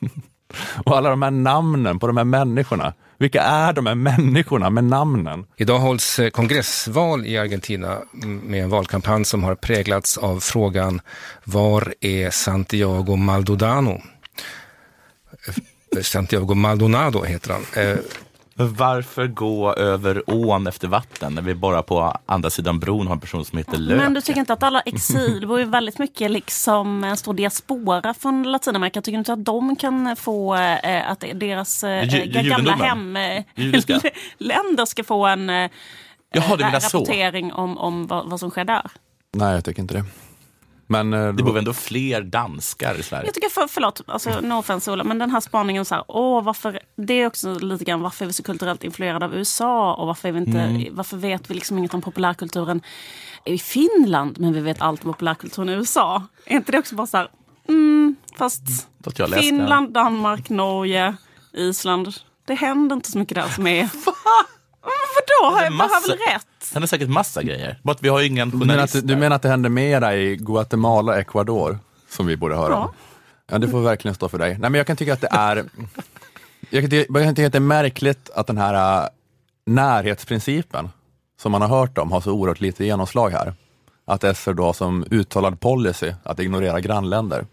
och 0.84 0.96
alla 0.96 1.10
de 1.10 1.22
här 1.22 1.30
namnen 1.30 1.98
på 1.98 2.06
de 2.06 2.16
här 2.16 2.24
människorna. 2.24 2.94
Vilka 3.18 3.42
är 3.42 3.72
de 3.72 3.86
här 3.86 3.94
människorna 3.94 4.70
med 4.70 4.84
namnen? 4.84 5.46
Idag 5.56 5.78
hålls 5.78 6.18
eh, 6.18 6.30
kongressval 6.30 7.26
i 7.26 7.38
Argentina 7.38 7.98
med 8.42 8.62
en 8.62 8.70
valkampanj 8.70 9.24
som 9.24 9.44
har 9.44 9.54
präglats 9.54 10.18
av 10.18 10.40
frågan 10.40 11.00
Var 11.44 11.94
är 12.00 12.30
Santiago 12.30 13.16
Maldonado? 13.16 14.00
Eh, 15.96 16.02
Santiago 16.02 16.54
Maldonado 16.54 17.24
heter 17.24 17.52
han. 17.52 17.62
Eh, 18.58 18.66
varför 18.66 19.26
gå 19.26 19.74
över 19.74 20.22
ån 20.26 20.66
efter 20.66 20.88
vatten 20.88 21.34
när 21.34 21.42
vi 21.42 21.54
bara 21.54 21.82
på 21.82 22.16
andra 22.26 22.50
sidan 22.50 22.80
bron 22.80 23.06
har 23.06 23.14
en 23.14 23.20
person 23.20 23.44
som 23.44 23.58
heter 23.58 23.78
Lök? 23.78 24.00
Men 24.00 24.14
du 24.14 24.20
tycker 24.20 24.40
inte 24.40 24.52
att 24.52 24.62
alla 24.62 24.80
exil, 24.80 25.40
det 25.40 25.46
var 25.46 25.58
ju 25.58 25.64
väldigt 25.64 25.98
mycket 25.98 26.30
liksom 26.30 27.04
en 27.04 27.16
stor 27.16 27.34
diaspora 27.34 28.14
från 28.14 28.42
Latinamerika. 28.42 29.02
Tycker 29.02 29.12
du 29.12 29.18
inte 29.18 29.32
att 29.32 29.44
de 29.44 29.76
kan 29.76 30.16
få, 30.16 30.54
eh, 30.54 31.10
att 31.10 31.24
deras 31.34 31.84
eh, 31.84 32.04
gamla 32.24 32.74
hemländer 32.74 34.84
ska 34.86 35.04
få 35.04 35.26
en 35.26 35.50
eh, 35.50 35.70
Jaha, 36.32 36.56
rapportering 36.56 37.52
om, 37.52 37.78
om 37.78 38.06
vad, 38.06 38.30
vad 38.30 38.40
som 38.40 38.50
sker 38.50 38.64
där? 38.64 38.90
Nej, 39.32 39.54
jag 39.54 39.64
tycker 39.64 39.82
inte 39.82 39.94
det. 39.94 40.04
Men, 40.90 41.12
eh, 41.12 41.32
det 41.32 41.42
bor 41.42 41.58
ändå 41.58 41.72
fler 41.72 42.22
danskar 42.22 42.94
i 43.00 43.02
Sverige. 43.02 43.26
Jag 43.26 43.34
tycker, 43.34 43.48
för, 43.48 43.68
förlåt, 43.68 44.00
alltså, 44.06 44.40
no 44.40 44.54
offense 44.54 44.92
Ola, 44.92 45.04
men 45.04 45.18
den 45.18 45.30
här 45.30 45.40
spaningen, 45.40 45.84
så 45.84 45.94
här, 45.94 46.04
åh, 46.08 46.44
varför, 46.44 46.80
det 46.96 47.14
är 47.14 47.26
också 47.26 47.54
lite 47.54 47.84
grann 47.84 48.00
varför 48.00 48.24
är 48.24 48.26
vi 48.26 48.32
så 48.32 48.42
kulturellt 48.42 48.84
influerade 48.84 49.24
av 49.24 49.34
USA 49.34 49.94
och 49.94 50.06
varför, 50.06 50.28
är 50.28 50.32
vi 50.32 50.38
inte, 50.38 50.60
mm. 50.60 50.94
varför 50.94 51.16
vet 51.16 51.50
vi 51.50 51.54
liksom 51.54 51.78
inget 51.78 51.94
om 51.94 52.02
populärkulturen 52.02 52.82
i 53.44 53.58
Finland 53.58 54.38
men 54.38 54.52
vi 54.52 54.60
vet 54.60 54.82
allt 54.82 55.04
om 55.04 55.12
populärkulturen 55.12 55.68
i 55.68 55.72
USA? 55.72 56.22
Är 56.44 56.56
inte 56.56 56.72
det 56.72 56.78
också 56.78 56.94
bara 56.94 57.06
så 57.06 57.16
här, 57.16 57.28
Mm, 57.68 58.16
fast 58.38 58.62
jag 59.16 59.30
läste 59.30 59.42
Finland, 59.42 59.92
Danmark, 59.92 60.48
Norge, 60.48 61.16
Island. 61.52 62.14
Det 62.44 62.54
händer 62.54 62.96
inte 62.96 63.10
så 63.10 63.18
mycket 63.18 63.34
där 63.34 63.48
som 63.48 63.66
är... 63.66 63.88
Vadå? 64.82 65.56
Har 65.56 65.62
jag, 65.62 65.70
har 65.70 65.90
jag 65.90 66.08
väl 66.08 66.18
rätt? 66.28 66.46
Det 66.60 66.74
händer 66.74 66.86
säkert 66.86 67.08
massa 67.08 67.42
grejer. 67.42 67.78
Bara 67.82 67.92
att 67.92 68.02
vi 68.02 68.08
har 68.08 68.20
ingen 68.22 68.50
Du 68.50 68.56
menar, 68.56 68.74
journalist 68.74 68.94
att, 68.96 69.06
du 69.08 69.16
menar 69.16 69.36
att 69.36 69.42
det 69.42 69.48
händer 69.48 69.70
mera 69.70 70.16
i 70.16 70.36
Guatemala 70.36 71.12
och 71.12 71.18
Ecuador 71.18 71.78
som 72.10 72.26
vi 72.26 72.36
borde 72.36 72.56
höra 72.56 72.76
om? 72.76 72.90
Ja, 73.50 73.58
det 73.58 73.68
får 73.68 73.80
verkligen 73.80 74.14
stå 74.14 74.28
för 74.28 74.38
dig. 74.38 74.50
Nej, 74.50 74.58
men 74.70 74.74
jag 74.74 74.86
kan 74.86 74.96
tycka 74.96 75.12
att 75.12 75.20
det 75.20 75.28
är 75.30 75.64
jag 76.70 76.82
kan, 76.82 76.90
ty- 76.90 77.06
jag 77.08 77.22
kan 77.24 77.34
tycka 77.34 77.46
att 77.46 77.52
det 77.52 77.58
är 77.58 77.60
märkligt 77.60 78.30
att 78.34 78.46
den 78.46 78.58
här 78.58 79.02
äh, 79.02 79.08
närhetsprincipen 79.66 80.88
som 81.40 81.52
man 81.52 81.62
har 81.62 81.68
hört 81.68 81.98
om 81.98 82.12
har 82.12 82.20
så 82.20 82.32
oerhört 82.32 82.60
lite 82.60 82.84
genomslag 82.84 83.30
här. 83.30 83.54
Att 84.06 84.36
SR 84.36 84.52
då 84.52 84.64
har 84.64 84.72
som 84.72 85.04
uttalad 85.10 85.60
policy 85.60 86.12
att 86.22 86.38
ignorera 86.40 86.80
grannländer 86.80 87.44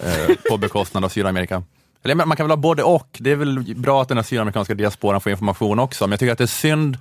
eh, 0.00 0.36
på 0.50 0.56
bekostnad 0.56 1.04
av 1.04 1.08
Sydamerika. 1.08 1.62
Eller 2.02 2.14
man 2.14 2.36
kan 2.36 2.44
väl 2.46 2.50
ha 2.50 2.56
både 2.56 2.82
och. 2.82 3.16
Det 3.20 3.30
är 3.30 3.36
väl 3.36 3.74
bra 3.76 4.02
att 4.02 4.08
den 4.08 4.16
här 4.18 4.22
sydamerikanska 4.24 4.74
diasporan 4.74 5.20
får 5.20 5.32
information 5.32 5.78
också, 5.78 6.04
men 6.06 6.10
jag 6.10 6.20
tycker 6.20 6.32
att 6.32 6.38
det 6.38 6.44
är 6.44 6.46
synd 6.46 6.98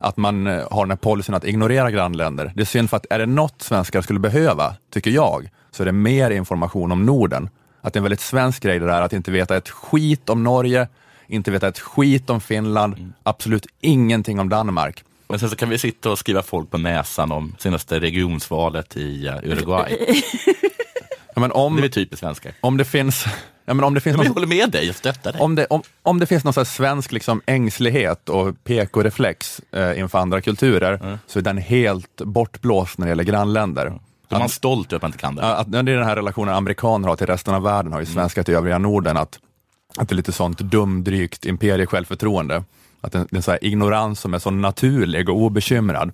att 0.00 0.16
man 0.16 0.46
eh, 0.46 0.66
har 0.70 0.84
den 0.84 0.90
här 0.90 0.96
policyn 0.96 1.34
att 1.34 1.44
ignorera 1.44 1.90
grannländer. 1.90 2.52
Det 2.54 2.60
är 2.60 2.66
synd 2.66 2.90
för 2.90 2.96
att 2.96 3.06
är 3.10 3.18
det 3.18 3.26
något 3.26 3.62
svenskar 3.62 4.02
skulle 4.02 4.18
behöva, 4.20 4.74
tycker 4.92 5.10
jag, 5.10 5.48
så 5.70 5.82
är 5.82 5.84
det 5.84 5.92
mer 5.92 6.30
information 6.30 6.92
om 6.92 7.06
Norden. 7.06 7.48
Att 7.80 7.92
det 7.92 7.96
är 7.96 8.00
en 8.00 8.04
väldigt 8.04 8.20
svensk 8.20 8.62
grej 8.62 8.78
det 8.78 8.86
där 8.86 9.02
att 9.02 9.12
inte 9.12 9.30
veta 9.30 9.56
ett 9.56 9.68
skit 9.68 10.28
om 10.28 10.42
Norge, 10.42 10.88
inte 11.26 11.50
veta 11.50 11.68
ett 11.68 11.78
skit 11.78 12.30
om 12.30 12.40
Finland, 12.40 13.12
absolut 13.22 13.66
ingenting 13.80 14.40
om 14.40 14.48
Danmark. 14.48 15.04
Men 15.28 15.38
sen 15.38 15.50
så 15.50 15.56
kan 15.56 15.68
vi 15.68 15.78
sitta 15.78 16.10
och 16.10 16.18
skriva 16.18 16.42
folk 16.42 16.70
på 16.70 16.78
näsan 16.78 17.32
om 17.32 17.54
senaste 17.58 18.00
regionsvalet 18.00 18.96
i 18.96 19.26
eh, 19.26 19.34
Uruguay. 19.44 19.98
Ja, 21.34 21.40
men 21.40 21.52
om, 21.52 21.76
Det 21.76 21.86
är 21.86 21.88
typiskt 21.88 22.20
svenskar. 22.20 22.52
om 22.60 22.76
det 22.76 22.84
finns, 22.84 23.24
ja, 23.64 23.74
men 23.74 23.84
om 23.84 23.94
det 23.94 24.00
finns 24.00 24.16
Men 24.16 24.26
jag 24.26 24.30
någon, 24.30 24.42
håller 24.42 24.56
med 24.56 24.70
dig, 24.70 24.86
jag 24.86 24.94
stöttar 24.94 25.32
dig. 25.32 25.40
om 25.40 25.54
det, 25.54 25.66
om, 25.66 25.82
om 26.02 26.18
det 26.18 26.26
finns 26.26 26.44
någon 26.44 26.66
svensk 26.66 27.12
liksom 27.12 27.42
ängslighet 27.46 28.28
och 28.28 28.64
PK-reflex 28.64 29.60
eh, 29.72 29.98
inför 29.98 30.18
andra 30.18 30.40
kulturer, 30.40 31.18
så 31.26 31.38
är 31.38 31.42
den 31.42 31.58
helt 31.58 32.16
bortblåst 32.16 32.98
när 32.98 33.06
det 33.06 33.10
gäller 33.10 33.24
grannländer. 33.24 33.92
Då 34.28 34.36
är 34.36 34.40
man 34.40 34.48
stolt 34.48 34.92
över 34.92 34.96
att 34.96 35.02
man 35.02 35.08
inte 35.08 35.18
kan 35.18 35.34
det. 35.34 35.42
Att, 35.42 35.72
det 35.72 35.78
är 35.78 35.82
den 35.82 36.04
här 36.04 36.16
relationen 36.16 36.54
amerikaner 36.54 37.08
har 37.08 37.16
till 37.16 37.26
resten 37.26 37.54
av 37.54 37.62
världen, 37.62 37.92
har 37.92 38.00
ju 38.00 38.06
svenskar 38.06 38.42
till 38.42 38.54
övriga 38.54 38.78
Norden, 38.78 39.16
att, 39.16 39.38
att 39.96 40.08
det 40.08 40.12
är 40.12 40.16
lite 40.16 40.32
sånt 40.32 40.58
dumdrygt 40.58 41.46
imperie-självförtroende. 41.46 42.64
Att 43.00 43.14
en 43.14 43.42
sån 43.42 43.52
här 43.52 43.64
ignorans 43.64 44.20
som 44.20 44.34
är 44.34 44.38
så 44.38 44.50
naturlig 44.50 45.28
och 45.28 45.36
obekymrad. 45.36 46.12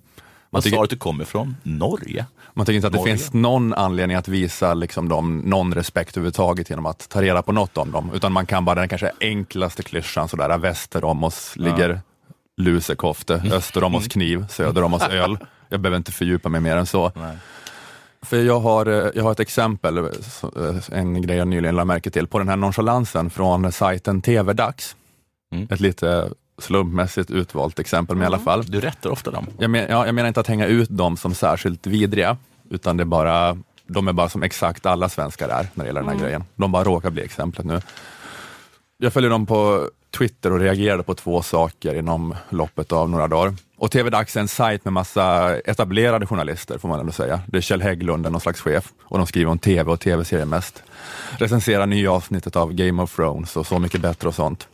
Man 0.49 0.61
tycker, 0.61 0.87
du 0.89 0.97
kommer 0.97 1.23
ifrån? 1.23 1.55
Norge? 1.63 2.25
man 2.53 2.65
tycker 2.65 2.75
inte 2.75 2.87
att 2.87 2.93
det 2.93 2.99
Norge. 2.99 3.17
finns 3.17 3.33
någon 3.33 3.73
anledning 3.73 4.17
att 4.17 4.27
visa 4.27 4.73
liksom 4.73 5.09
dem 5.09 5.37
någon 5.37 5.73
respekt 5.73 6.17
överhuvudtaget 6.17 6.69
genom 6.69 6.85
att 6.85 7.09
ta 7.09 7.21
reda 7.21 7.41
på 7.41 7.51
något 7.51 7.77
om 7.77 7.91
dem, 7.91 8.11
utan 8.13 8.31
man 8.31 8.45
kan 8.45 8.65
bara 8.65 8.79
den 8.79 8.89
kanske 8.89 9.11
enklaste 9.21 9.83
klyschan, 9.83 10.27
sådär 10.27 10.57
väster 10.57 11.03
om 11.03 11.23
oss 11.23 11.53
ligger 11.55 12.01
lusekofte, 12.57 13.43
öster 13.51 13.83
om 13.83 13.95
oss 13.95 14.07
kniv, 14.07 14.45
söder 14.49 14.83
om 14.83 14.93
oss 14.93 15.03
öl. 15.09 15.37
Jag 15.69 15.79
behöver 15.79 15.97
inte 15.97 16.11
fördjupa 16.11 16.49
mig 16.49 16.61
mer 16.61 16.75
än 16.75 16.85
så. 16.85 17.11
Nej. 17.15 17.37
För 18.21 18.43
jag 18.43 18.59
har, 18.59 18.85
eh, 18.85 19.11
jag 19.15 19.23
har 19.23 19.31
ett 19.31 19.39
exempel, 19.39 19.97
eh, 19.97 20.03
eh, 20.03 20.75
en 20.91 21.21
grej 21.21 21.37
jag 21.37 21.47
nyligen 21.47 21.75
lade 21.75 21.85
märke 21.85 22.09
till, 22.09 22.27
på 22.27 22.39
den 22.39 22.49
här 22.49 22.55
nonchalansen 22.55 23.29
från 23.29 23.71
sajten 23.71 24.21
TV-dags. 24.21 24.95
Mm. 25.51 25.67
Ett 25.71 25.79
lite 25.79 26.29
slumpmässigt 26.61 27.31
utvalt 27.31 27.79
exempel, 27.79 28.15
men 28.15 28.23
i 28.23 28.27
alla 28.27 28.39
fall. 28.39 28.63
Du 28.65 28.79
rättar 28.79 29.09
ofta 29.09 29.31
dem. 29.31 29.47
Jag, 29.57 29.69
men, 29.69 29.85
ja, 29.89 30.05
jag 30.05 30.15
menar 30.15 30.27
inte 30.27 30.39
att 30.39 30.47
hänga 30.47 30.65
ut 30.65 30.89
dem 30.89 31.17
som 31.17 31.33
särskilt 31.33 31.87
vidriga, 31.87 32.37
utan 32.69 32.97
det 32.97 33.03
är 33.03 33.05
bara, 33.05 33.57
de 33.87 34.07
är 34.07 34.13
bara 34.13 34.29
som 34.29 34.43
exakt 34.43 34.85
alla 34.85 35.09
svenskar 35.09 35.49
är 35.49 35.67
när 35.73 35.83
det 35.83 35.87
gäller 35.87 36.01
den 36.01 36.09
här 36.09 36.19
grejen. 36.19 36.43
De 36.55 36.71
bara 36.71 36.83
råkar 36.83 37.09
bli 37.09 37.23
exemplet 37.23 37.65
nu. 37.65 37.81
Jag 38.97 39.13
följer 39.13 39.29
dem 39.29 39.45
på 39.45 39.89
Twitter 40.17 40.51
och 40.51 40.59
reagerade 40.59 41.03
på 41.03 41.13
två 41.13 41.41
saker 41.41 41.95
inom 41.95 42.35
loppet 42.49 42.91
av 42.91 43.09
några 43.09 43.27
dagar. 43.27 43.53
Och 43.77 43.91
TV-dags 43.91 44.35
är 44.35 44.39
en 44.39 44.47
sajt 44.47 44.85
med 44.85 44.93
massa 44.93 45.55
etablerade 45.57 46.25
journalister, 46.25 46.77
får 46.77 46.89
man 46.89 46.99
ändå 46.99 47.11
säga. 47.11 47.41
Det 47.47 47.57
är 47.57 47.61
Kjell 47.61 47.81
Hägglund, 47.81 48.31
någon 48.31 48.41
slags 48.41 48.61
chef, 48.61 48.93
och 49.03 49.17
de 49.17 49.27
skriver 49.27 49.51
om 49.51 49.59
TV 49.59 49.91
och 49.91 49.99
TV-serier 49.99 50.45
mest. 50.45 50.83
Recenserar 51.37 51.85
nya 51.85 52.11
avsnittet 52.11 52.55
av 52.55 52.73
Game 52.73 53.03
of 53.03 53.15
Thrones 53.15 53.57
och 53.57 53.67
Så 53.67 53.79
mycket 53.79 54.01
bättre 54.01 54.27
och 54.27 54.35
sånt. 54.35 54.67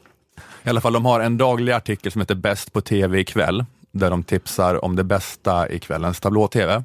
I 0.66 0.70
alla 0.70 0.82
fall, 0.82 0.94
de 0.94 1.06
har 1.06 1.20
en 1.20 1.38
daglig 1.38 1.72
artikel 1.72 2.12
som 2.12 2.22
heter 2.22 2.36
Bäst 2.36 2.74
på 2.74 2.82
TV 2.82 3.20
ikväll, 3.20 3.66
där 3.92 4.10
de 4.10 4.24
tipsar 4.24 4.86
om 4.86 4.96
det 4.96 5.04
bästa 5.04 5.70
i 5.70 5.80
kvällens 5.80 6.20
tablå-TV. 6.20 6.84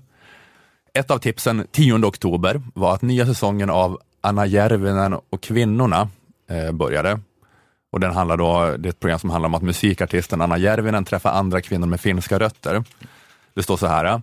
Ett 0.95 1.11
av 1.11 1.19
tipsen 1.19 1.67
10 1.73 2.07
oktober 2.07 2.63
var 2.75 2.95
att 2.95 3.03
nya 3.03 3.27
säsongen 3.27 3.71
av 3.71 4.01
Anna 4.21 4.47
Järvinen 4.47 5.17
och 5.31 5.43
kvinnorna 5.43 6.09
eh, 6.51 6.73
började. 6.73 7.21
Och 7.93 8.01
den 8.01 8.13
handlar 8.13 8.37
då, 8.37 8.77
det 8.77 8.89
är 8.89 8.91
ett 8.91 9.01
program 9.01 9.19
som 9.19 9.31
handlar 9.31 9.49
om 9.49 9.55
att 9.55 9.63
musikartisten 9.63 10.41
Anna 10.41 10.59
Järvinen 10.59 11.05
träffar 11.05 11.31
andra 11.33 11.61
kvinnor 11.61 11.87
med 11.87 12.01
finska 12.01 12.39
rötter. 12.39 12.85
Det 13.55 13.63
står 13.63 13.77
så 13.77 13.87
här. 13.87 14.23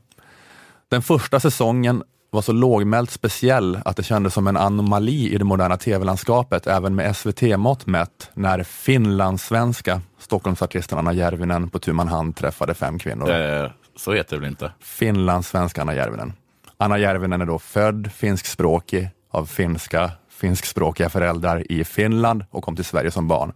Den 0.89 1.01
första 1.01 1.39
säsongen 1.39 2.03
var 2.36 2.42
så 2.42 2.52
lågmält 2.52 3.12
speciell 3.12 3.80
att 3.86 3.98
det 3.98 4.04
kändes 4.04 4.34
som 4.34 4.48
en 4.48 4.58
anomali 4.58 5.34
i 5.34 5.38
det 5.38 5.44
moderna 5.44 5.78
tv-landskapet, 5.78 6.68
även 6.68 6.96
med 6.96 7.16
SVT-mått 7.16 7.86
mätt, 7.86 8.32
när 8.34 8.64
finlandssvenska 8.64 10.02
Stockholmsartisten 10.20 10.98
Anna 10.98 11.14
Järvinen 11.14 11.70
på 11.70 11.80
tu 11.80 11.94
man 11.94 12.08
hand 12.08 12.36
träffade 12.36 12.74
fem 12.74 13.00
kvinnor. 13.00 13.30
Eh, 13.30 13.72
så 13.96 14.14
heter 14.14 14.36
det 14.36 14.42
väl 14.42 14.50
inte? 14.50 14.72
Finlandssvenska 14.80 15.82
Anna 15.82 15.96
Järvinen. 15.96 16.34
Anna 16.78 16.98
Järvinen 16.98 17.42
är 17.42 17.46
då 17.46 17.60
född 17.60 18.12
finskspråkig 18.12 19.10
av 19.32 19.46
finska, 19.46 20.12
finskspråkiga 20.30 21.10
föräldrar 21.10 21.72
i 21.72 21.84
Finland 21.84 22.46
och 22.50 22.64
kom 22.64 22.76
till 22.76 22.86
Sverige 22.86 23.12
som 23.12 23.28
barn. 23.28 23.54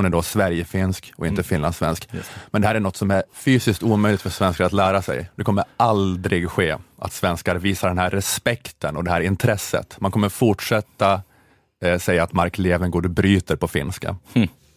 Hon 0.00 0.06
är 0.06 0.10
då 0.10 0.22
Sverigefinsk 0.22 1.12
och 1.16 1.26
inte 1.26 1.42
finlandssvensk. 1.42 2.08
Men 2.50 2.62
det 2.62 2.68
här 2.68 2.74
är 2.74 2.80
något 2.80 2.96
som 2.96 3.10
är 3.10 3.22
fysiskt 3.32 3.82
omöjligt 3.82 4.22
för 4.22 4.30
svenskar 4.30 4.64
att 4.64 4.72
lära 4.72 5.02
sig. 5.02 5.30
Det 5.36 5.44
kommer 5.44 5.64
aldrig 5.76 6.50
ske 6.50 6.76
att 6.98 7.12
svenskar 7.12 7.56
visar 7.56 7.88
den 7.88 7.98
här 7.98 8.10
respekten 8.10 8.96
och 8.96 9.04
det 9.04 9.10
här 9.10 9.20
intresset. 9.20 9.96
Man 10.00 10.10
kommer 10.10 10.28
fortsätta 10.28 11.22
eh, 11.84 11.98
säga 11.98 12.22
att 12.22 12.32
Mark 12.32 12.58
Levengood 12.58 13.10
bryter 13.10 13.56
på 13.56 13.68
finska. 13.68 14.16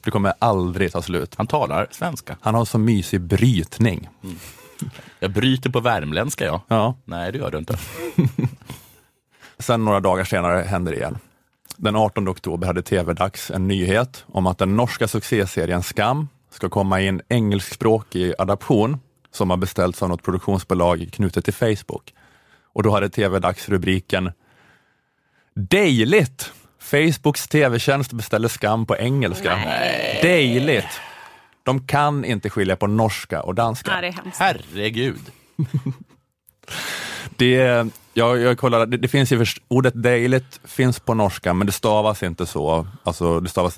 Det 0.04 0.12
kommer 0.12 0.34
aldrig 0.40 0.92
ta 0.92 1.02
slut. 1.02 1.36
Han 1.38 1.48
talar 1.48 1.88
svenska. 1.92 2.38
Han 2.42 2.56
har 2.56 2.66
så 2.66 2.78
mysig 2.78 3.22
brytning. 3.22 4.10
Jag 5.20 5.32
bryter 5.32 5.70
på 5.70 5.80
värmländska, 5.80 6.46
ja. 6.46 6.62
Ja. 6.68 6.96
Nej, 7.06 7.32
det 7.32 7.38
gör 7.38 7.52
du 7.52 7.58
inte. 7.58 7.78
Sen 9.60 9.86
några 9.86 10.00
dagar 10.00 10.24
senare 10.24 10.62
hände 10.62 10.92
det 10.92 10.98
igen. 10.98 11.18
Den 11.78 11.96
18 11.96 12.28
oktober 12.28 12.68
hade 12.68 12.82
TV-dags 12.82 13.52
en 13.52 13.68
nyhet 13.68 14.26
om 14.28 14.48
att 14.48 14.58
den 14.58 14.76
norska 14.76 15.08
succéserien 15.08 15.84
Skam 15.84 16.28
ska 16.50 16.70
komma 16.70 17.02
i 17.02 17.08
en 17.08 17.22
engelskspråkig 17.30 18.34
adaption 18.38 19.00
som 19.32 19.50
har 19.50 19.58
beställts 19.58 20.04
av 20.04 20.10
något 20.10 20.24
produktionsbolag 20.24 21.10
knutet 21.14 21.46
till 21.46 21.54
Facebook. 21.54 22.14
Och 22.74 22.84
då 22.84 22.92
hade 22.92 23.10
TV-dags 23.10 23.70
rubriken 23.70 24.32
Dejligt! 25.56 26.54
Facebooks 26.80 27.48
TV-tjänst 27.48 28.14
beställer 28.14 28.48
Skam 28.48 28.86
på 28.86 28.98
engelska. 28.98 29.60
Dejligt! 30.22 31.02
De 31.64 31.88
kan 31.88 32.26
inte 32.26 32.50
skilja 32.50 32.76
på 32.76 32.88
norska 32.88 33.42
och 33.42 33.56
danska. 33.56 33.92
Nej, 34.02 34.16
det. 34.24 34.32
Herregud. 34.40 35.32
Det, 37.38 37.88
jag, 38.14 38.42
jag 38.42 38.58
kollar, 38.58 38.86
det, 38.86 38.98
det 38.98 39.08
finns 39.08 39.32
ju, 39.32 39.38
först- 39.38 39.64
ordet 39.68 40.04
dejligt 40.04 40.60
finns 40.64 41.00
på 41.00 41.14
norska, 41.14 41.54
men 41.54 41.68
det 41.68 41.74
stavas 41.74 42.24
inte 42.24 42.46
så. 42.46 42.88
Alltså 43.04 43.40
det 43.40 43.50
stavas 43.50 43.76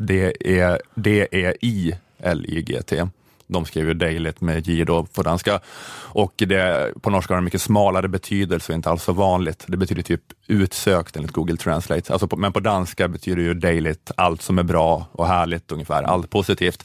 D-E-I-L-I-G-T. 0.95 3.07
De 3.47 3.65
skriver 3.65 3.87
ju 3.87 3.93
dejligt 3.93 4.41
med 4.41 4.67
J 4.67 4.85
då 4.85 5.05
på 5.05 5.23
danska. 5.23 5.59
Och 5.97 6.33
det, 6.37 6.91
på 7.01 7.09
norska 7.09 7.33
har 7.33 7.41
det 7.41 7.45
mycket 7.45 7.61
smalare 7.61 8.07
betydelse 8.07 8.71
och 8.71 8.75
inte 8.75 8.89
alls 8.89 9.03
så 9.03 9.13
vanligt. 9.13 9.63
Det 9.67 9.77
betyder 9.77 10.01
typ 10.01 10.21
utsökt 10.47 11.15
enligt 11.15 11.31
Google 11.31 11.57
Translate. 11.57 12.13
Alltså 12.13 12.27
på, 12.27 12.37
men 12.37 12.53
på 12.53 12.59
danska 12.59 13.07
betyder 13.07 13.41
ju 13.41 13.53
dejligt 13.53 14.11
allt 14.17 14.41
som 14.41 14.59
är 14.59 14.63
bra 14.63 15.05
och 15.11 15.27
härligt 15.27 15.71
ungefär, 15.71 16.03
allt 16.03 16.29
positivt. 16.29 16.83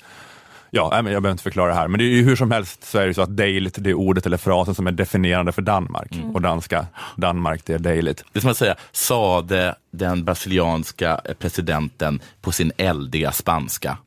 Ja, 0.70 0.88
nej, 0.92 1.02
men 1.02 1.12
jag 1.12 1.22
behöver 1.22 1.32
inte 1.32 1.42
förklara 1.42 1.68
det 1.68 1.74
här, 1.74 1.88
men 1.88 1.98
det 1.98 2.04
är 2.04 2.08
ju 2.16 2.22
hur 2.22 2.36
som 2.36 2.50
helst 2.50 2.84
så 2.84 2.98
är 2.98 3.06
det 3.06 3.14
så 3.14 3.22
att 3.22 3.36
dejligt 3.36 3.76
det 3.78 3.90
är 3.90 3.94
ordet 3.94 4.26
eller 4.26 4.36
frasen 4.36 4.74
som 4.74 4.86
är 4.86 4.92
definierande 4.92 5.52
för 5.52 5.62
Danmark 5.62 6.10
och 6.34 6.42
danska. 6.42 6.86
Danmark 7.16 7.64
det 7.64 7.74
är 7.74 7.78
dejligt. 7.78 8.24
Det 8.32 8.38
är 8.38 8.40
som 8.40 8.50
att 8.50 8.56
säga, 8.56 8.76
sade 8.92 9.74
den 9.92 10.24
brasilianska 10.24 11.20
presidenten 11.38 12.20
på 12.40 12.52
sin 12.52 12.72
eldiga 12.76 13.32
spanska. 13.32 13.98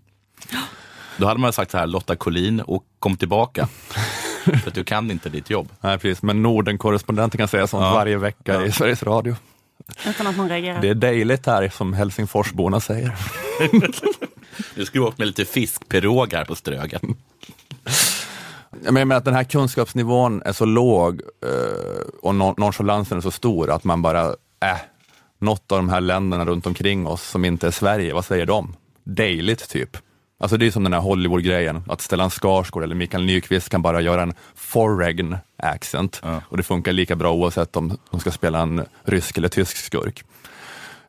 Då 1.18 1.28
hade 1.28 1.40
man 1.40 1.54
sagt 1.54 1.72
så 1.72 1.78
här, 1.78 1.88
Lotta 1.88 2.16
Collin, 2.16 2.62
och 2.62 2.84
kom 3.00 3.18
tillbaka. 3.18 3.68
För 4.44 4.68
att 4.68 4.74
du 4.74 4.84
kan 4.84 5.12
inte 5.12 5.30
ditt 5.30 5.50
jobb. 5.50 5.70
Nej, 5.82 5.98
precis. 5.98 6.22
Men 6.24 6.42
Norden-korrespondenten 6.44 7.38
kan 7.38 7.48
säga 7.48 7.68
sånt 7.68 7.84
Ja. 7.84 7.94
varje 7.94 8.18
vecka 8.18 8.66
i 8.66 8.72
Sveriges 8.72 9.04
Radio. 9.04 9.36
Utan 10.08 10.28
att 10.28 10.38
någon 10.38 10.50
reagerar. 10.50 10.82
Det 10.82 10.90
är 10.90 10.96
dejligt 10.96 11.46
här, 11.46 11.70
som 11.70 11.94
Helsingforsborna 11.94 12.80
säger. 12.80 13.16
Nu 14.76 14.86
ska 14.86 15.00
vi 15.00 15.06
åka 15.06 15.16
med 15.18 15.28
lite 15.28 15.46
fiskpirogar 15.46 16.46
på 16.46 16.56
Strögen. 16.56 17.16
Jag 18.84 18.94
menar 18.94 19.16
att 19.16 19.26
den 19.26 19.34
här 19.34 19.44
kunskapsnivån 19.44 20.42
är 20.46 20.52
så 20.54 20.66
låg 20.66 21.22
eh, 21.22 22.04
och 22.22 22.34
non- 22.34 22.54
nonchalansen 22.58 23.18
är 23.18 23.22
så 23.22 23.32
stor 23.32 23.70
att 23.72 23.84
man 23.84 24.02
bara, 24.02 24.26
äh, 24.62 24.78
något 25.40 25.72
av 25.72 25.78
de 25.78 25.90
här 25.90 26.02
länderna 26.02 26.46
runt 26.46 26.68
omkring 26.68 27.08
oss 27.08 27.24
som 27.30 27.46
inte 27.46 27.68
är 27.68 27.72
Sverige, 27.72 28.14
vad 28.14 28.26
säger 28.26 28.46
de? 28.46 28.76
Dejligt 29.04 29.70
typ. 29.70 29.98
Alltså 30.44 30.58
det 30.58 30.68
är 30.68 30.72
som 30.72 30.84
den 30.84 30.94
här 30.94 31.00
Hollywood-grejen, 31.00 31.84
att 31.88 32.02
Stellan 32.02 32.30
Skarsgård 32.30 32.84
eller 32.84 32.96
Mikael 32.96 33.26
Nyqvist 33.26 33.70
kan 33.70 33.82
bara 33.82 34.02
göra 34.02 34.22
en 34.22 34.34
foreign 34.56 35.38
accent 35.58 36.22
och 36.50 36.58
det 36.58 36.64
funkar 36.64 36.92
lika 36.92 37.16
bra 37.16 37.34
oavsett 37.34 37.76
om 37.76 37.98
de 38.12 38.20
ska 38.20 38.32
spela 38.32 38.60
en 38.60 38.86
rysk 39.04 39.38
eller 39.38 39.48
tysk 39.48 39.78
skurk. 39.78 40.24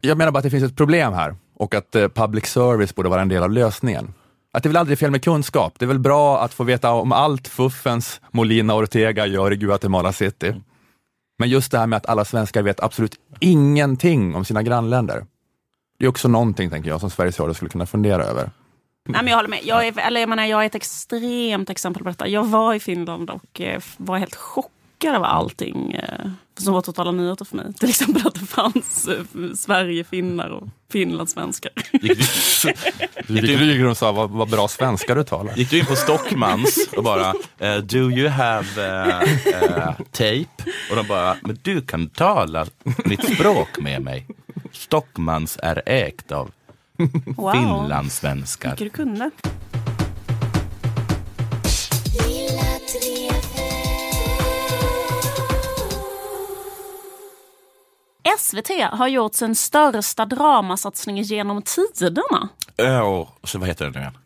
Jag 0.00 0.18
menar 0.18 0.32
bara 0.32 0.38
att 0.38 0.42
det 0.44 0.50
finns 0.50 0.64
ett 0.64 0.76
problem 0.76 1.12
här 1.12 1.36
och 1.54 1.74
att 1.74 1.94
eh, 1.94 2.08
public 2.08 2.46
service 2.46 2.94
borde 2.94 3.08
vara 3.08 3.22
en 3.22 3.28
del 3.28 3.42
av 3.42 3.50
lösningen. 3.50 4.14
Att 4.52 4.62
det 4.62 4.66
är 4.66 4.70
väl 4.70 4.76
aldrig 4.76 4.98
fel 4.98 5.10
med 5.10 5.24
kunskap. 5.24 5.74
Det 5.78 5.84
är 5.84 5.86
väl 5.86 5.98
bra 5.98 6.42
att 6.44 6.54
få 6.54 6.64
veta 6.64 6.92
om 6.92 7.12
allt 7.12 7.48
fuffens 7.48 8.20
Molina 8.30 8.74
Ortega 8.74 9.26
gör 9.26 9.52
i 9.52 9.56
Guatemala 9.56 10.12
City. 10.12 10.54
Men 11.38 11.48
just 11.48 11.72
det 11.72 11.78
här 11.78 11.86
med 11.86 11.96
att 11.96 12.06
alla 12.06 12.24
svenskar 12.24 12.62
vet 12.62 12.80
absolut 12.80 13.14
ingenting 13.40 14.34
om 14.34 14.44
sina 14.44 14.62
grannländer. 14.62 15.26
Det 15.98 16.04
är 16.04 16.08
också 16.08 16.28
någonting, 16.28 16.70
tänker 16.70 16.90
jag, 16.90 17.00
som 17.00 17.10
Sveriges 17.10 17.40
Radio 17.40 17.54
skulle 17.54 17.70
kunna 17.70 17.86
fundera 17.86 18.24
över. 18.24 18.50
Nej, 19.08 19.22
men 19.22 19.30
jag 19.30 19.36
håller 19.36 19.48
med. 19.48 19.60
Jag 19.62 19.86
är, 19.86 19.98
eller 19.98 20.20
jag, 20.20 20.28
menar, 20.28 20.44
jag 20.44 20.62
är 20.62 20.66
ett 20.66 20.74
extremt 20.74 21.70
exempel 21.70 22.02
på 22.02 22.08
detta. 22.08 22.28
Jag 22.28 22.44
var 22.44 22.74
i 22.74 22.80
Finland 22.80 23.30
och 23.30 23.60
eh, 23.60 23.80
var 23.96 24.18
helt 24.18 24.34
chockad 24.34 25.14
över 25.14 25.26
allting 25.26 25.92
eh, 25.92 26.30
som 26.58 26.74
var 26.74 26.80
totala 26.80 27.10
nyheter 27.10 27.44
för 27.44 27.56
mig. 27.56 27.74
Till 27.74 27.88
exempel 27.88 28.26
att 28.26 28.34
det 28.34 28.46
fanns 28.46 29.08
eh, 29.08 29.54
Sverige-finnar 29.56 30.48
och 30.48 30.68
finlandssvenskar. 30.92 31.72
Du 31.92 32.08
gick 32.08 32.18
du 33.26 33.72
gick 33.72 33.86
och 33.86 33.96
sa 33.96 34.12
vad, 34.12 34.30
vad 34.30 34.50
bra 34.50 34.68
svenska 34.68 35.14
du 35.14 35.24
talar. 35.24 35.56
Gick 35.56 35.70
du 35.70 35.78
in 35.78 35.86
på 35.86 35.96
Stockmans 35.96 36.88
och 36.96 37.04
bara 37.04 37.34
eh, 37.58 37.76
Do 37.76 38.10
you 38.10 38.28
have 38.28 38.86
eh, 38.86 39.22
eh, 39.62 39.94
tape? 40.10 40.70
Och 40.90 40.96
de 40.96 41.06
bara, 41.08 41.36
men 41.42 41.58
du 41.62 41.80
kan 41.82 42.08
tala 42.08 42.66
mitt 43.04 43.34
språk 43.34 43.78
med 43.78 44.02
mig. 44.02 44.26
Stockmans 44.72 45.58
är 45.62 45.82
ägt 45.86 46.32
av 46.32 46.50
Wow. 47.36 47.52
finlandssvenskar. 47.52 48.70
Mycket 48.70 48.84
du 48.86 48.90
kunde. 48.90 49.30
SVT 58.38 58.68
har 58.92 59.08
gjort 59.08 59.34
sin 59.34 59.54
största 59.54 60.24
dramasatsning 60.26 61.22
genom 61.22 61.62
tiderna. 61.62 62.48
Oh, 62.78 63.28
så 63.44 63.58
vad 63.58 63.68
heter 63.68 63.84
den 63.84 63.94
nu 63.94 64.00
igen? 64.00 64.18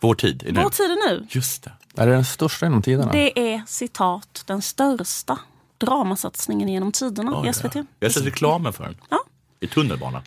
Vår 0.00 0.14
tid 0.14 0.42
är 0.46 0.52
nu. 0.52 0.60
Vår 0.62 0.70
tid 0.70 0.90
är 0.90 1.08
nu. 1.10 1.26
Just 1.30 1.62
det. 1.62 1.72
Är 1.96 2.06
det 2.06 2.12
den 2.12 2.24
största 2.24 2.66
genom 2.66 2.82
tiderna? 2.82 3.12
Det 3.12 3.54
är 3.54 3.62
citat 3.66 4.44
den 4.46 4.62
största 4.62 5.38
dramasatsningen 5.78 6.68
genom 6.68 6.92
tiderna 6.92 7.40
Oj, 7.40 7.48
i 7.48 7.52
SVT. 7.52 7.74
ja. 7.74 7.84
Jag 7.98 8.08
har 8.08 8.12
sett 8.12 8.26
reklamen 8.26 8.72
för 8.72 8.84
den. 8.84 8.96
Ja. 9.10 9.18
I 9.60 9.66
tunnelbanan. 9.66 10.22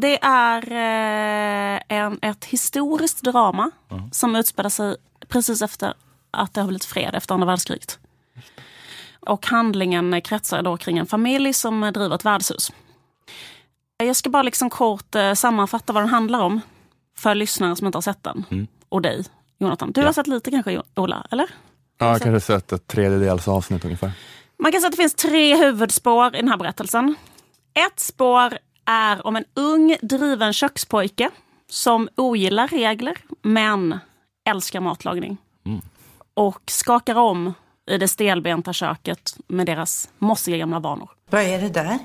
Det 0.00 0.18
är 0.22 0.72
eh, 0.72 1.80
en, 1.88 2.18
ett 2.22 2.44
historiskt 2.44 3.22
drama 3.22 3.70
som 4.12 4.36
utspelar 4.36 4.70
sig 4.70 4.96
precis 5.28 5.62
efter 5.62 5.94
att 6.30 6.54
det 6.54 6.60
har 6.60 6.68
blivit 6.68 6.84
fred 6.84 7.14
efter 7.14 7.34
andra 7.34 7.46
världskriget. 7.46 7.98
Och 9.20 9.46
handlingen 9.46 10.20
kretsar 10.20 10.62
då 10.62 10.76
kring 10.76 10.98
en 10.98 11.06
familj 11.06 11.52
som 11.52 11.80
driver 11.80 12.14
ett 12.14 12.24
värdshus. 12.24 12.72
Jag 13.96 14.16
ska 14.16 14.30
bara 14.30 14.42
liksom 14.42 14.70
kort 14.70 15.14
eh, 15.14 15.32
sammanfatta 15.32 15.92
vad 15.92 16.02
den 16.02 16.10
handlar 16.10 16.40
om 16.40 16.60
för 17.18 17.34
lyssnare 17.34 17.76
som 17.76 17.86
inte 17.86 17.96
har 17.96 18.02
sett 18.02 18.22
den. 18.22 18.44
Mm. 18.50 18.66
Och 18.88 19.02
dig, 19.02 19.24
Jonathan. 19.58 19.92
Du 19.92 20.02
har 20.02 20.12
sett 20.12 20.26
lite 20.26 20.50
kanske, 20.50 20.82
Ola? 20.94 21.26
Eller? 21.30 21.46
Ja, 21.98 22.06
jag 22.06 22.12
har 22.12 22.18
kanske 22.18 22.40
sett 22.40 22.72
ett 22.72 22.86
tredjedels 22.86 23.48
avsnitt 23.48 23.84
ungefär. 23.84 24.12
Man 24.58 24.72
kan 24.72 24.80
säga 24.80 24.88
att 24.88 24.92
det 24.92 25.02
finns 25.02 25.14
tre 25.14 25.56
huvudspår 25.56 26.36
i 26.36 26.40
den 26.40 26.48
här 26.48 26.56
berättelsen. 26.56 27.14
Ett 27.74 28.00
spår 28.00 28.58
är 28.86 29.26
om 29.26 29.36
en 29.36 29.44
ung 29.54 29.96
driven 30.02 30.52
kökspojke 30.52 31.30
som 31.70 32.08
ogillar 32.16 32.68
regler 32.68 33.18
men 33.42 33.98
älskar 34.48 34.80
matlagning. 34.80 35.36
Och 36.34 36.62
skakar 36.66 37.14
om 37.14 37.54
i 37.90 37.98
det 37.98 38.08
stelbenta 38.08 38.72
köket 38.72 39.36
med 39.46 39.66
deras 39.66 40.08
mossiga 40.18 40.56
gamla 40.56 40.78
vanor. 40.80 41.10
Vad 41.30 41.42
är 41.42 41.60
det 41.60 41.68
där? 41.68 41.98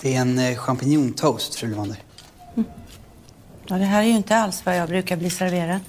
Det 0.00 0.14
är 0.14 0.20
en 0.20 0.38
eh, 0.38 0.56
champinjontoast, 0.56 1.54
fru 1.54 1.68
Levander. 1.68 1.98
Ja, 3.66 3.76
det 3.76 3.84
här 3.84 4.02
är 4.02 4.06
ju 4.06 4.16
inte 4.16 4.36
alls 4.36 4.66
vad 4.66 4.76
jag 4.76 4.88
brukar 4.88 5.16
bli 5.16 5.30
serverad. 5.30 5.80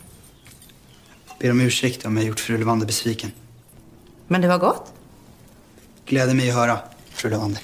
Ber 1.39 1.51
om 1.51 1.61
ursäkt 1.61 2.05
om 2.05 2.17
jag 2.17 2.25
gjort 2.25 2.39
fru 2.39 2.57
Levander 2.57 2.87
besviken. 2.87 3.31
Men 4.27 4.41
det 4.41 4.47
var 4.47 4.57
gott. 4.57 4.93
Gläder 6.05 6.33
mig 6.33 6.49
att 6.49 6.55
höra, 6.55 6.79
fru 7.09 7.29
Levander. 7.29 7.61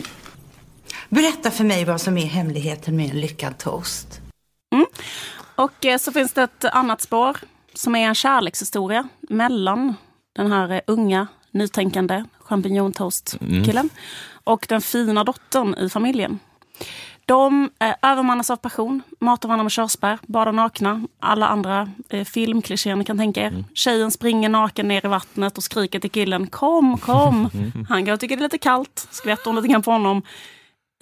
Berätta 1.13 1.51
för 1.51 1.63
mig 1.63 1.85
vad 1.85 2.01
som 2.01 2.17
är 2.17 2.25
hemligheten 2.25 2.95
med 2.95 3.09
en 3.09 3.21
lyckad 3.21 3.57
toast. 3.57 4.21
Och 5.55 5.85
eh, 5.85 5.97
så 5.97 6.11
finns 6.11 6.33
det 6.33 6.43
ett 6.43 6.65
annat 6.65 7.01
spår 7.01 7.37
som 7.73 7.95
är 7.95 8.07
en 8.07 8.15
kärlekshistoria 8.15 9.07
mellan 9.21 9.95
den 10.35 10.51
här 10.51 10.71
eh, 10.71 10.79
unga, 10.87 11.27
nytänkande 11.51 12.23
champinjontoast-killen 12.39 13.89
och 14.43 14.65
den 14.69 14.81
fina 14.81 15.23
dottern 15.23 15.75
i 15.75 15.89
familjen. 15.89 16.39
De 17.25 17.69
eh, 17.79 17.95
övermannas 18.01 18.49
av 18.49 18.55
passion, 18.55 19.01
matar 19.19 19.49
varandra 19.49 19.63
med 19.63 19.71
körsbär, 19.71 20.19
badar 20.27 20.51
nakna, 20.51 21.07
alla 21.19 21.47
andra 21.47 21.89
eh, 22.09 22.25
filmklichéer 22.25 22.95
ni 22.95 23.05
kan 23.05 23.17
tänka 23.17 23.41
er. 23.41 23.63
Tjejen 23.73 24.11
springer 24.11 24.49
naken 24.49 24.87
ner 24.87 25.05
i 25.05 25.07
vattnet 25.07 25.57
och 25.57 25.63
skriker 25.63 25.99
till 25.99 26.11
killen 26.11 26.47
kom, 26.47 26.97
kom. 26.97 27.49
Han 27.89 28.05
går 28.05 28.13
och 28.13 28.19
tycker 28.19 28.35
det 28.35 28.41
är 28.41 28.43
lite 28.43 28.57
kallt, 28.57 29.07
skvätter 29.11 29.45
hon 29.45 29.55
lite 29.55 29.67
grann 29.67 29.81
på 29.81 29.91
honom. 29.91 30.21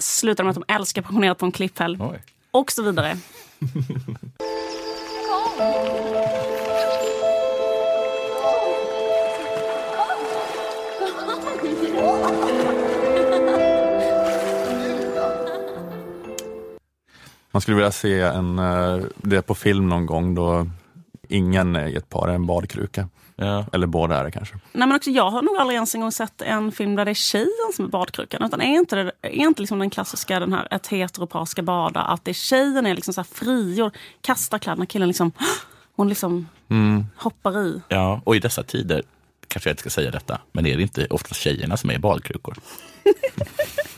Slutar 0.01 0.43
med 0.43 0.51
att 0.51 0.65
de 0.67 0.73
älskar 0.73 1.01
passionerat 1.01 1.37
på 1.37 1.45
en 1.45 1.51
klipphäll. 1.51 1.97
Och 2.51 2.71
så 2.71 2.83
vidare. 2.83 3.17
Man 17.51 17.61
skulle 17.61 17.75
vilja 17.75 17.91
se 17.91 18.21
en, 18.21 18.59
eh, 18.59 18.99
det 19.15 19.41
på 19.41 19.55
film 19.55 19.89
någon 19.89 20.05
gång 20.05 20.35
då 20.35 20.67
ingen 21.29 21.75
i 21.75 21.95
ett 21.95 22.09
par 22.09 22.27
är 22.27 22.33
en 22.33 22.45
badkruka. 22.45 23.09
Eller 23.73 23.87
båda 23.87 24.19
är 24.19 24.23
det 24.23 24.31
kanske. 24.31 24.55
Nej, 24.71 24.87
men 24.87 24.95
också, 24.95 25.09
jag 25.09 25.29
har 25.31 25.41
nog 25.41 25.57
aldrig 25.57 25.75
ens 25.75 25.95
en 25.95 26.01
gång 26.01 26.11
sett 26.11 26.41
en 26.41 26.71
film 26.71 26.95
där 26.95 27.05
det 27.05 27.11
är 27.11 27.15
tjejen 27.15 27.71
som 27.75 27.85
är 27.85 27.89
badkrukan. 27.89 28.43
Utan 28.43 28.61
är 28.61 28.77
inte, 28.79 28.95
det, 28.95 29.11
är 29.21 29.29
inte 29.29 29.61
liksom 29.61 29.79
den 29.79 29.89
klassiska, 29.89 30.39
den 30.39 30.53
här, 30.53 30.67
ett 30.71 30.87
heteropar 30.87 31.45
ska 31.45 31.61
bada, 31.61 31.99
att 32.01 32.25
det 32.25 32.31
är 32.31 32.33
tjejen 32.33 32.85
är 32.85 32.95
liksom 32.95 33.13
så 33.13 33.21
här 33.21 33.27
frigjord, 33.33 33.97
kastar 34.21 34.59
kläderna, 34.59 34.85
killen 34.85 35.07
liksom, 35.07 35.31
hon 35.95 36.09
liksom 36.09 36.47
Mm. 36.69 37.05
hoppar 37.17 37.59
i. 37.65 37.81
Ja, 37.87 38.21
och 38.23 38.35
i 38.35 38.39
dessa 38.39 38.63
tider 38.63 39.03
kanske 39.47 39.69
jag 39.69 39.73
inte 39.73 39.81
ska 39.81 39.89
säga 39.89 40.11
detta, 40.11 40.41
men 40.51 40.65
är 40.65 40.77
det 40.77 40.81
inte 40.83 41.07
ofta 41.09 41.33
tjejerna 41.35 41.77
som 41.77 41.89
är 41.89 41.93
i 41.93 41.99
badkrukor? 41.99 42.57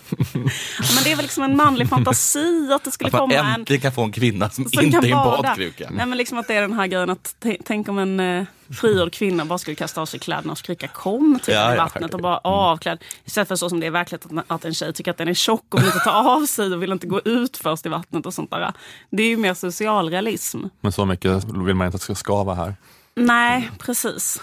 Men 0.95 1.03
det 1.03 1.11
är 1.11 1.15
väl 1.15 1.23
liksom 1.25 1.43
en 1.43 1.55
manlig 1.57 1.89
fantasi 1.89 2.69
att 2.73 2.83
det 2.83 2.91
skulle 2.91 3.07
Att 3.07 3.13
man 3.13 3.21
komma 3.21 3.33
en... 3.35 3.45
äntligen 3.59 3.81
kan 3.81 3.91
få 3.91 4.03
en 4.03 4.11
kvinna 4.11 4.49
som, 4.49 4.65
som 4.69 4.83
inte 4.85 4.97
är 4.97 5.03
en 5.05 5.11
badkruka. 5.11 5.89
Nej, 5.91 6.05
men 6.05 6.17
liksom 6.17 6.37
att 6.37 6.47
det 6.47 6.53
är 6.53 6.61
den 6.61 6.73
här 6.73 6.87
grejen 6.87 7.09
att 7.09 7.45
tänk 7.65 7.89
om 7.89 7.97
en 7.99 8.19
eh, 8.19 8.45
frigjord 8.81 9.13
kvinna 9.13 9.45
bara 9.45 9.57
skulle 9.59 9.75
kasta 9.75 10.01
av 10.01 10.05
sig 10.05 10.19
kläderna 10.19 10.51
och 10.51 10.57
skrika 10.57 10.87
kom 10.87 11.39
typ, 11.43 11.55
Ja, 11.55 11.73
i 11.73 11.75
ja, 11.77 11.83
vattnet 11.83 11.91
självklart. 11.93 12.13
och 12.13 12.21
bara 12.21 12.37
avklädd. 12.37 13.03
Istället 13.25 13.47
för 13.47 13.55
så 13.55 13.69
som 13.69 13.79
det 13.79 13.85
är 13.85 13.87
i 13.87 13.91
verkligheten 13.91 14.39
att, 14.39 14.45
att 14.51 14.65
en 14.65 14.73
tjej 14.73 14.93
tycker 14.93 15.11
att 15.11 15.17
den 15.17 15.27
är 15.27 15.33
tjock 15.33 15.73
och 15.73 15.79
vill 15.79 15.87
inte 15.87 15.99
ta 15.99 16.11
av 16.11 16.45
sig 16.45 16.73
och 16.73 16.83
vill 16.83 16.91
inte 16.91 17.07
gå 17.07 17.21
ut 17.25 17.57
först 17.57 17.85
i 17.85 17.89
vattnet 17.89 18.25
och 18.25 18.33
sånt 18.33 18.51
där. 18.51 18.73
Det 19.09 19.23
är 19.23 19.27
ju 19.27 19.37
mer 19.37 19.53
socialrealism. 19.53 20.59
Men 20.81 20.91
så 20.91 21.05
mycket 21.05 21.43
vill 21.43 21.75
man 21.75 21.85
inte 21.87 21.95
att 21.95 22.01
det 22.01 22.05
ska 22.05 22.15
skava 22.15 22.53
här. 22.53 22.75
Nej, 23.15 23.69
precis. 23.79 24.41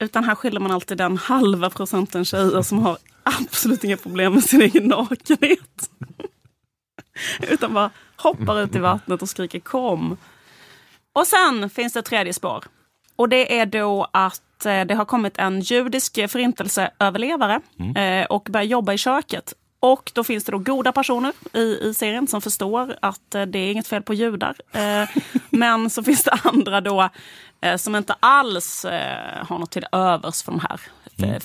Utan 0.00 0.24
här 0.24 0.34
skiljer 0.34 0.60
man 0.60 0.70
alltid 0.72 0.98
den 0.98 1.16
halva 1.16 1.70
procenten 1.70 2.24
tjejer 2.24 2.62
som 2.62 2.78
har 2.78 2.98
absolut 3.22 3.84
inga 3.84 3.96
problem 3.96 4.32
med 4.32 4.44
sin 4.44 4.62
egen 4.62 4.84
nakenhet. 4.84 5.90
Utan 7.40 7.74
bara 7.74 7.90
hoppar 8.16 8.60
ut 8.60 8.76
i 8.76 8.78
vattnet 8.78 9.22
och 9.22 9.28
skriker 9.28 9.60
kom. 9.60 10.16
Och 11.12 11.26
sen 11.26 11.70
finns 11.70 11.92
det 11.92 11.98
ett 11.98 12.06
tredje 12.06 12.32
spår. 12.34 12.64
Och 13.16 13.28
det 13.28 13.58
är 13.58 13.66
då 13.66 14.06
att 14.12 14.66
eh, 14.66 14.80
det 14.80 14.94
har 14.94 15.04
kommit 15.04 15.38
en 15.38 15.60
judisk 15.60 16.30
förintelseöverlevare 16.30 17.60
eh, 17.96 18.26
och 18.26 18.48
börjar 18.50 18.64
jobba 18.64 18.92
i 18.92 18.98
köket. 18.98 19.54
Och 19.80 20.10
då 20.14 20.24
finns 20.24 20.44
det 20.44 20.52
då 20.52 20.58
goda 20.58 20.92
personer 20.92 21.32
i, 21.52 21.60
i 21.60 21.94
serien 21.94 22.26
som 22.26 22.40
förstår 22.40 22.96
att 23.02 23.34
eh, 23.34 23.42
det 23.42 23.58
är 23.58 23.72
inget 23.72 23.86
fel 23.86 24.02
på 24.02 24.14
judar. 24.14 24.56
Men 25.50 25.90
så 25.90 26.02
finns 26.02 26.24
det 26.24 26.38
andra 26.44 26.80
då 26.80 27.08
som 27.76 27.96
inte 27.96 28.14
alls 28.20 28.86
har 29.48 29.58
något 29.58 29.70
till 29.70 29.86
övers 29.92 30.42
för 30.42 30.52
den 30.52 30.60
här 30.60 30.80
mm. 31.18 31.40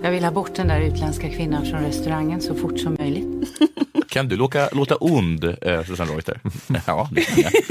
Jag 0.00 0.10
vill 0.10 0.24
ha 0.24 0.30
bort 0.30 0.54
den 0.54 0.68
där 0.68 0.80
utländska 0.80 1.28
kvinnan 1.28 1.66
från 1.66 1.82
restaurangen 1.82 2.40
så 2.40 2.54
fort 2.54 2.80
som 2.80 2.96
möjligt. 2.98 3.60
Kan 4.08 4.28
du 4.28 4.36
låta, 4.36 4.68
låta 4.72 4.96
ond, 4.96 5.44
eh, 5.44 5.84
Susanne 5.84 6.12
Reuter? 6.12 6.40
Ja, 6.86 7.08
det 7.12 7.20
kan 7.20 7.42
jag. 7.42 7.52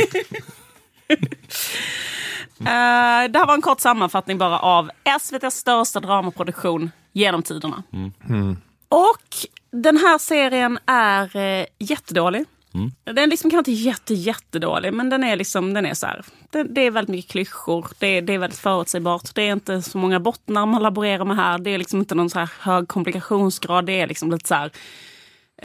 Eh, 2.59 3.29
det 3.29 3.39
här 3.39 3.45
var 3.45 3.53
en 3.53 3.61
kort 3.61 3.79
sammanfattning 3.79 4.37
bara 4.37 4.59
av 4.59 4.91
SVTs 5.03 5.55
största 5.55 5.99
dramaproduktion 5.99 6.91
genom 7.11 7.43
tiderna. 7.43 7.83
Mm. 8.29 8.57
Och 8.89 9.27
den 9.71 9.97
här 9.97 10.17
serien 10.17 10.79
är 10.85 11.35
eh, 11.35 11.65
jättedålig. 11.79 12.45
Mm. 12.73 12.91
Den 13.03 13.29
liksom 13.29 13.51
kanske 13.51 13.71
inte 13.71 13.81
jätte, 13.81 14.13
jättedålig, 14.13 14.93
men 14.93 15.09
den 15.09 15.23
är 15.23 15.35
liksom, 15.35 15.73
den 15.73 15.85
är 15.85 15.93
så 15.93 16.05
här. 16.05 16.25
Det, 16.51 16.63
det 16.63 16.81
är 16.81 16.91
väldigt 16.91 17.15
mycket 17.15 17.31
klyschor, 17.31 17.87
det, 17.99 18.21
det 18.21 18.33
är 18.33 18.37
väldigt 18.37 18.59
förutsägbart. 18.59 19.35
Det 19.35 19.41
är 19.41 19.53
inte 19.53 19.81
så 19.81 19.97
många 19.97 20.19
bottnar 20.19 20.65
man 20.65 20.81
laborerar 20.83 21.25
med 21.25 21.35
här. 21.37 21.57
Det 21.57 21.69
är 21.69 21.77
liksom 21.77 21.99
inte 21.99 22.15
någon 22.15 22.29
så 22.29 22.39
här 22.39 22.49
hög 22.59 22.87
komplikationsgrad. 22.87 23.85
Det 23.85 24.01
är 24.01 24.07
liksom 24.07 24.31
lite 24.31 24.47
så 24.47 24.55
här. 24.55 24.71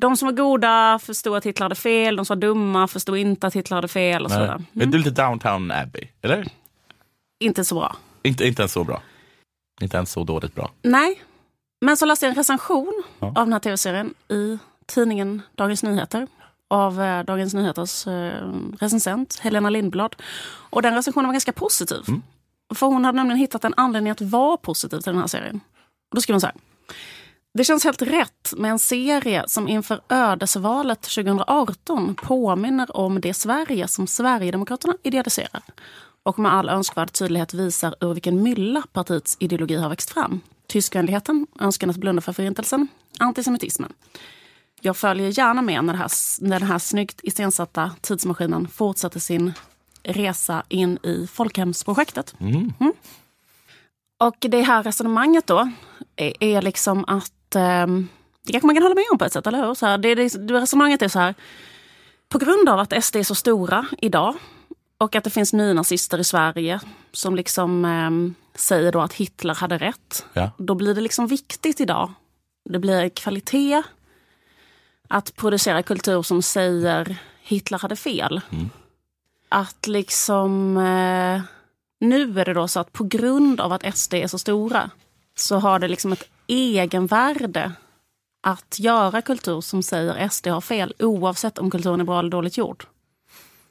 De 0.01 0.17
som 0.17 0.27
var 0.27 0.33
goda 0.33 0.99
förstod 1.03 1.37
att 1.37 1.47
Hitler 1.47 1.65
hade 1.65 1.75
fel, 1.75 2.17
de 2.17 2.25
som 2.25 2.37
var 2.37 2.41
dumma 2.41 2.89
förstod 2.89 3.17
inte 3.19 3.47
att 3.47 3.55
Hitler 3.55 3.75
hade 3.75 3.89
fel 3.89 4.25
och 4.25 4.31
så 4.31 4.41
vidare. 4.41 4.63
Är 4.81 4.87
du 4.87 4.99
lite 4.99 5.11
Downtown 5.11 5.71
Abbey, 5.71 6.09
eller? 6.23 6.47
Inte 7.41 7.65
så 7.65 7.75
bra. 7.75 7.97
Inte, 8.23 8.47
inte 8.47 8.63
ens 8.63 8.73
så 8.73 8.85
bra. 8.85 9.03
Inte 9.81 9.97
ens 9.97 10.11
så 10.13 10.25
dåligt 10.25 10.55
bra. 10.55 10.71
Nej. 10.83 11.23
Men 11.81 11.97
så 11.97 12.07
läste 12.07 12.27
jag 12.27 12.31
en 12.31 12.37
recension 12.37 13.03
Ja. 13.19 13.27
av 13.27 13.35
den 13.35 13.53
här 13.53 13.61
tv-serien 13.61 14.15
i 14.29 14.59
tidningen 14.87 15.43
Dagens 15.55 15.83
Nyheter 15.83 16.27
av 16.69 17.03
eh, 17.03 17.25
Dagens 17.25 17.55
Nyheters 17.55 18.07
eh, 18.07 18.53
recensent 18.81 19.39
Helena 19.39 19.71
Lindblad. 19.71 20.17
Och 20.71 20.83
den 20.83 20.95
recensionen 20.95 21.27
var 21.27 21.33
ganska 21.33 21.53
positiv. 21.53 22.03
För 22.75 22.87
hon 22.87 23.05
hade 23.05 23.17
nämligen 23.17 23.39
hittat 23.39 23.65
en 23.65 23.75
anledning 23.77 24.11
att 24.11 24.21
vara 24.21 24.57
positiv 24.57 24.99
till 24.99 25.13
den 25.13 25.21
här 25.21 25.27
serien. 25.27 25.61
Och 26.11 26.15
då 26.15 26.21
skrev 26.21 26.35
hon 26.35 26.41
så 26.41 26.47
här. 26.47 26.57
Det 27.55 27.65
känns 27.65 27.85
helt 27.85 28.03
rätt 28.03 28.53
med 28.57 28.71
en 28.71 28.79
serie 28.79 29.45
som 29.47 29.69
inför 29.69 30.01
ödesvalet 30.09 31.03
2018 31.03 32.15
påminner 32.15 32.97
om 32.97 33.21
det 33.21 33.35
Sverige 33.35 33.89
som 33.89 34.07
Sverigedemokraterna 34.07 34.95
idealiserar 35.03 35.63
och 36.23 36.39
med 36.39 36.55
all 36.55 36.69
önskvärd 36.69 37.13
tydlighet 37.13 37.55
visar 37.55 37.95
ur 38.01 38.15
vilken 38.15 38.43
mylla 38.43 38.83
partiets 38.93 39.37
ideologi 39.41 39.77
har 39.77 39.89
växt 39.89 40.11
fram. 40.11 40.41
Tyskvänligheten, 40.67 41.47
önskan 41.61 41.91
att 41.91 41.97
blunda 41.97 42.23
för 42.23 42.33
förintelsen, 42.33 42.89
antisemitismen. 43.19 43.93
Jag 44.81 44.97
följer 44.97 45.39
gärna 45.39 45.63
med 45.63 45.85
när, 45.85 45.95
här, 45.95 46.11
när 46.41 46.61
den 46.61 46.69
här 46.69 46.79
snyggt 46.79 47.21
iscensatta 47.23 47.91
tidsmaskinen 48.01 48.69
fortsätter 48.69 49.21
sin 49.21 49.53
resa 50.03 50.63
in 50.69 50.99
i 51.03 51.27
folkhemsprojektet. 51.27 52.35
Mm. 52.41 52.73
Och 54.19 54.37
det 54.41 54.63
här 54.63 54.83
resonemanget 54.83 55.47
då 55.47 55.71
är, 56.17 56.45
är 56.45 56.63
liksom 56.63 57.05
att, 57.05 57.55
ehm, 57.55 58.09
det 58.43 58.53
kanske 58.53 58.67
man 58.67 58.77
kan 58.77 58.83
hålla 58.83 58.95
med 58.95 59.05
om 59.13 59.19
på 59.19 59.25
ett 59.25 59.33
sätt, 59.33 59.47
eller 59.47 59.67
hur? 59.67 59.75
Så 59.75 59.87
här, 59.87 59.99
det, 59.99 60.15
det, 60.15 60.29
resonemanget 60.55 61.03
är 61.03 61.09
så 61.09 61.19
här, 61.19 61.35
på 62.29 62.39
grund 62.39 62.69
av 62.69 62.79
att 62.79 63.05
SD 63.05 63.17
är 63.17 63.23
så 63.23 63.35
stora 63.35 63.87
idag 63.99 64.35
och 64.99 65.15
att 65.15 65.25
det 65.25 65.31
finns 65.31 65.53
nynazister 65.53 66.19
i 66.19 66.25
Sverige 66.25 66.81
som 67.13 67.37
liksom 67.37 67.85
ehm, 67.85 68.35
säger 68.55 68.93
då 68.93 69.01
att 69.01 69.13
Hitler 69.13 69.55
hade 69.55 69.79
rätt. 69.79 70.27
Ja. 70.33 70.51
Då 70.59 70.75
blir 70.75 70.95
det 70.95 71.01
liksom 71.01 71.27
viktigt 71.27 71.81
idag. 71.81 72.13
Det 72.71 72.79
blir 72.79 73.09
kvalitet 73.09 73.83
att 75.09 75.37
producera 75.37 75.83
kultur 75.83 76.23
som 76.23 76.43
säger 76.43 77.17
Hitler 77.43 77.79
hade 77.79 77.97
fel. 77.97 78.41
Att 79.49 79.87
liksom... 79.87 80.77
Eh, 80.77 81.41
nu 82.01 82.41
är 82.41 82.45
det 82.45 82.55
då 82.55 82.69
så 82.69 82.81
att 82.81 82.93
på 82.93 83.05
grund 83.05 83.61
av 83.61 83.73
att 83.73 83.97
SD 83.97 84.15
är 84.15 84.27
så 84.27 84.39
stora 84.39 84.91
så 85.37 85.57
har 85.57 85.79
det 85.79 85.89
liksom 85.89 86.13
ett 86.13 86.25
egenvärde 86.47 87.73
att 88.43 88.79
göra 88.79 89.23
kultur 89.23 89.61
som 89.61 89.83
säger 89.83 90.29
SD 90.29 90.47
har 90.47 90.61
fel 90.61 90.95
oavsett 90.99 91.59
om 91.59 91.71
kulturen 91.71 92.01
är 92.01 92.05
bra 92.05 92.19
eller 92.19 92.31
dåligt 92.31 92.59
gjord. 92.59 92.85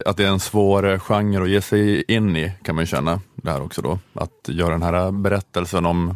Att 0.05 0.17
det 0.17 0.23
är 0.23 0.27
en 0.27 0.39
svår 0.39 0.89
eh, 0.91 0.99
genre 0.99 1.43
att 1.43 1.49
ge 1.49 1.61
sig 1.61 2.03
in 2.07 2.37
i 2.37 2.51
kan 2.63 2.75
man 2.75 2.81
ju 2.81 2.87
känna 2.87 3.21
det 3.35 3.51
här 3.51 3.61
också 3.61 3.81
då. 3.81 3.99
Att 4.13 4.47
göra 4.47 4.71
den 4.71 4.83
här 4.83 5.11
berättelsen 5.11 5.85
om 5.85 6.15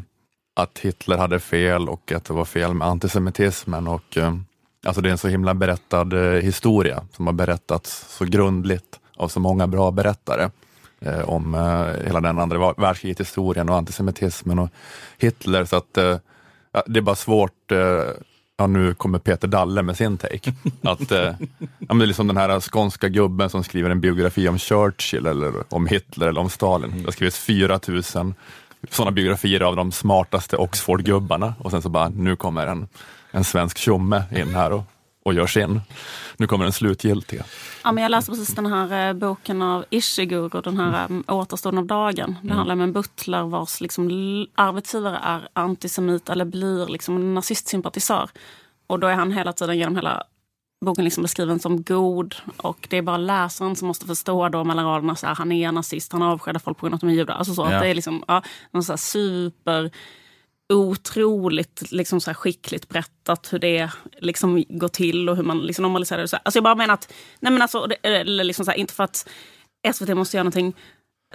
att 0.55 0.79
Hitler 0.79 1.17
hade 1.17 1.39
fel 1.39 1.89
och 1.89 2.11
att 2.11 2.25
det 2.25 2.33
var 2.33 2.45
fel 2.45 2.73
med 2.73 2.87
antisemitismen 2.87 3.87
och 3.87 4.17
eh, 4.17 4.35
alltså 4.85 5.01
det 5.01 5.09
är 5.09 5.11
en 5.11 5.17
så 5.17 5.27
himla 5.27 5.53
berättad 5.53 6.13
eh, 6.13 6.41
historia 6.41 7.03
som 7.11 7.27
har 7.27 7.33
berättats 7.33 8.17
så 8.17 8.25
grundligt 8.25 8.99
av 9.17 9.27
så 9.27 9.39
många 9.39 9.67
bra 9.67 9.91
berättare 9.91 10.49
eh, 10.99 11.29
om 11.29 11.55
eh, 11.55 12.05
hela 12.05 12.21
den 12.21 12.39
andra 12.39 12.73
världskriget 12.73 13.19
historien 13.19 13.69
och 13.69 13.75
antisemitismen 13.75 14.59
och 14.59 14.69
Hitler 15.17 15.65
så 15.65 15.75
att 15.75 15.97
eh, 15.97 16.17
det 16.85 16.99
är 16.99 17.01
bara 17.01 17.15
svårt 17.15 17.71
eh, 17.71 18.03
Ja, 18.59 18.67
nu 18.67 18.93
kommer 18.93 19.19
Peter 19.19 19.47
Dalle 19.47 19.81
med 19.81 19.97
sin 19.97 20.17
take. 20.17 20.53
Att, 20.81 21.11
eh, 21.11 21.33
ja, 21.59 21.65
men 21.87 21.97
det 21.97 22.05
är 22.05 22.07
liksom 22.07 22.27
den 22.27 22.37
här 22.37 22.59
skånska 22.59 23.09
gubben 23.09 23.49
som 23.49 23.63
skriver 23.63 23.89
en 23.89 24.01
biografi 24.01 24.47
om 24.47 24.57
Churchill 24.57 25.25
eller 25.25 25.53
om 25.69 25.87
Hitler 25.87 26.27
eller 26.27 26.41
om 26.41 26.49
Stalin. 26.49 26.91
Det 26.97 27.05
har 27.05 27.11
skrivits 27.11 27.39
4000 27.39 28.33
sådana 28.89 29.11
biografier 29.11 29.61
av 29.61 29.75
de 29.75 29.91
smartaste 29.91 30.57
Oxford-gubbarna 30.57 31.53
och 31.59 31.71
sen 31.71 31.81
så 31.81 31.89
bara, 31.89 32.09
nu 32.09 32.35
kommer 32.35 32.67
en, 32.67 32.87
en 33.31 33.43
svensk 33.43 33.77
tjomme 33.77 34.23
in 34.31 34.55
här 34.55 34.71
och, 34.71 34.83
och 35.23 35.33
gör 35.33 35.47
sin. 35.47 35.81
Nu 36.37 36.47
kommer 36.47 36.65
den 36.65 36.73
slutgiltiga. 36.73 37.43
Ja, 37.83 37.91
men 37.91 38.03
jag 38.03 38.11
läste 38.11 38.31
precis 38.31 38.55
den 38.55 38.65
här 38.65 39.09
eh, 39.09 39.13
boken 39.13 39.61
av 39.61 39.85
Ishiguro, 39.89 40.61
den 40.61 40.77
här 40.77 41.05
um, 41.09 41.23
Återstoden 41.27 41.77
av 41.77 41.85
dagen. 41.85 42.35
Det 42.43 42.53
handlar 42.53 42.73
om 42.73 42.81
en 42.81 42.93
butler 42.93 43.43
vars 43.43 43.81
liksom, 43.81 44.07
arbetsgivare 44.55 45.19
är 45.23 45.47
antisemit 45.53 46.29
eller 46.29 46.45
blir 46.45 46.87
liksom, 46.87 47.33
nazistsympatisör. 47.33 48.29
Och 48.87 48.99
då 48.99 49.07
är 49.07 49.15
han 49.15 49.31
hela 49.31 49.53
tiden 49.53 49.77
genom 49.77 49.95
hela 49.95 50.23
boken 50.85 51.03
liksom 51.03 51.23
beskriven 51.23 51.59
som 51.59 51.83
god. 51.83 52.35
Och 52.57 52.87
det 52.89 52.97
är 52.97 53.01
bara 53.01 53.17
läsaren 53.17 53.75
som 53.75 53.87
måste 53.87 54.05
förstå 54.05 54.49
då 54.49 54.63
mellan 54.63 54.85
raderna 54.85 55.13
att 55.13 55.37
han 55.37 55.51
är 55.51 55.71
nazist, 55.71 56.11
han 56.11 56.21
avskedar 56.21 56.59
folk 56.59 56.77
på 56.77 56.85
grund 56.85 56.93
av 56.93 56.95
att 56.97 57.01
de 57.01 57.09
är 57.09 57.13
judar. 57.13 57.33
Alltså 57.35 57.53
så, 57.53 57.61
Ja. 57.61 57.75
att 57.75 57.81
det 57.81 57.87
är 57.87 57.95
liksom, 57.95 58.23
ja, 58.27 58.43
någon 58.71 58.83
så 58.83 58.91
här 58.91 58.97
super 58.97 59.91
otroligt 60.73 61.91
liksom 61.91 62.21
så 62.21 62.29
här 62.29 62.35
skickligt 62.35 62.89
berättat 62.89 63.53
hur 63.53 63.59
det 63.59 63.89
liksom 64.19 64.63
går 64.69 64.87
till 64.87 65.29
och 65.29 65.35
hur 65.35 65.43
man 65.43 65.59
liksom 65.59 65.83
normaliserar 65.83 66.21
det. 66.21 66.27
Så 66.27 66.35
här. 66.35 66.41
Alltså 66.45 66.57
jag 66.57 66.63
bara 66.63 66.75
menar 66.75 66.93
att, 66.93 67.13
nej 67.39 67.51
men 67.51 67.61
alltså, 67.61 67.85
det- 67.87 67.95
eller 68.03 68.43
liksom 68.43 68.65
så 68.65 68.71
här, 68.71 68.77
inte 68.77 68.93
för 68.93 69.03
att 69.03 69.29
SVT 69.93 70.09
måste 70.15 70.37
göra 70.37 70.43
någonting 70.43 70.73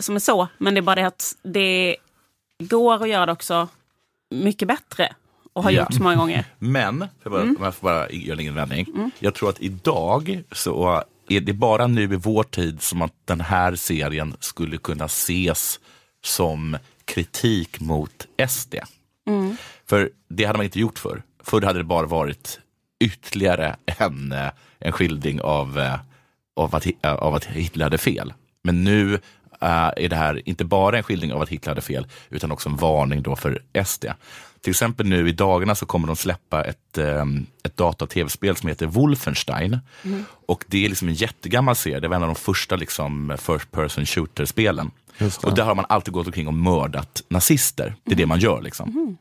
som 0.01 0.15
är 0.17 0.21
så, 0.21 0.49
men 0.59 0.75
det 0.75 0.81
är 0.81 0.83
bara 0.83 0.95
det 0.97 1.07
att 1.07 1.37
det 1.43 1.97
går 2.59 3.03
att 3.03 3.09
göra 3.09 3.27
det 3.27 3.33
också 3.33 3.69
mycket 4.31 4.69
bättre 4.69 5.15
och 5.55 5.63
har 5.63 5.71
Ja. 5.71 5.81
gjort 5.81 5.95
så 5.95 6.03
många 6.03 6.17
gånger. 6.17 6.45
Men, 6.59 7.09
jag 7.23 7.33
bara, 7.33 7.43
Mm. 7.43 7.57
om 7.57 7.65
jag 7.65 7.75
får 7.75 7.89
bara 7.89 8.11
göra 8.11 8.39
en 8.41 8.47
invändning. 8.47 8.87
Jag 9.19 9.35
tror 9.35 9.49
att 9.49 9.61
idag 9.61 10.43
så 10.53 11.03
är 11.29 11.41
det 11.41 11.53
bara 11.53 11.87
nu 11.87 12.03
i 12.03 12.07
vår 12.17 12.43
tid 12.43 12.83
som 12.83 13.03
att 13.03 13.13
den 13.25 13.41
här 13.41 13.75
serien 13.75 14.37
skulle 14.41 14.77
kunna 14.77 15.05
ses 15.05 15.81
som 16.25 16.77
kritik 17.05 17.81
mot 17.81 18.27
SD. 18.49 18.75
Mm. 19.27 19.57
För 19.87 20.11
det 20.29 20.45
hade 20.45 20.57
man 20.57 20.65
inte 20.65 20.81
gjort 20.81 20.99
för. 20.99 21.23
Förr 21.43 21.63
hade 21.63 21.79
det 21.79 21.85
bara 21.85 22.07
varit 22.07 22.61
ytterligare 23.01 23.77
en, 23.87 24.33
eh, 24.33 24.49
en 24.79 24.93
skildring 24.93 25.41
av, 25.41 25.79
eh, 25.79 25.95
av, 26.57 26.75
att, 26.75 26.87
eh, 27.03 27.13
av 27.15 27.35
att 27.35 27.45
Hitler 27.45 27.85
hade 27.85 27.99
fel. 27.99 28.33
Men 28.65 28.85
nu 28.85 29.21
är 29.61 30.09
det 30.09 30.17
här 30.17 30.49
inte 30.49 30.65
bara 30.65 30.97
en 30.97 31.03
skildring 31.03 31.33
av 31.33 31.43
att 31.43 31.49
Hitler 31.49 31.71
hade 31.71 31.81
fel, 31.81 32.07
utan 32.31 32.53
också 32.53 32.69
en 32.69 32.77
varning 32.77 33.23
då 33.23 33.37
för 33.37 33.63
SD. 33.85 34.05
Till 34.65 34.71
exempel 34.71 35.07
nu 35.07 35.29
i 35.29 35.33
dagarna 35.33 35.75
så 35.75 35.87
kommer 35.87 36.07
de 36.07 36.17
släppa 36.17 36.65
ett, 36.65 36.99
eh, 36.99 37.25
ett 37.63 37.77
data 37.77 38.05
och 38.05 38.11
tv-spel 38.11 38.57
som 38.57 38.69
heter 38.69 38.87
Wolfenstein. 38.87 39.79
Mhm. 40.03 40.25
Och 40.47 40.65
det 40.69 40.85
är 40.85 40.89
liksom 40.89 41.09
en 41.09 41.15
jättegammal 41.15 41.77
serie, 41.77 42.01
det 42.01 42.09
var 42.09 42.17
en 42.17 42.23
av 42.23 42.29
de 42.29 42.35
första 42.35 42.77
liksom, 42.77 43.37
first 43.41 43.71
person 43.71 44.07
shooter-spelen. 44.07 44.91
Och 45.43 45.55
där 45.55 45.65
har 45.65 45.75
man 45.75 45.87
alltid 45.89 46.15
gått 46.15 46.27
omkring 46.27 46.47
och 46.47 46.55
mördat 46.55 47.23
nazister. 47.29 47.95
Det 48.05 48.13
är 48.13 48.17
det 48.17 48.27
man 48.27 48.39
gör. 48.41 48.63
liksom. 48.63 48.89
Mhm. 48.89 49.17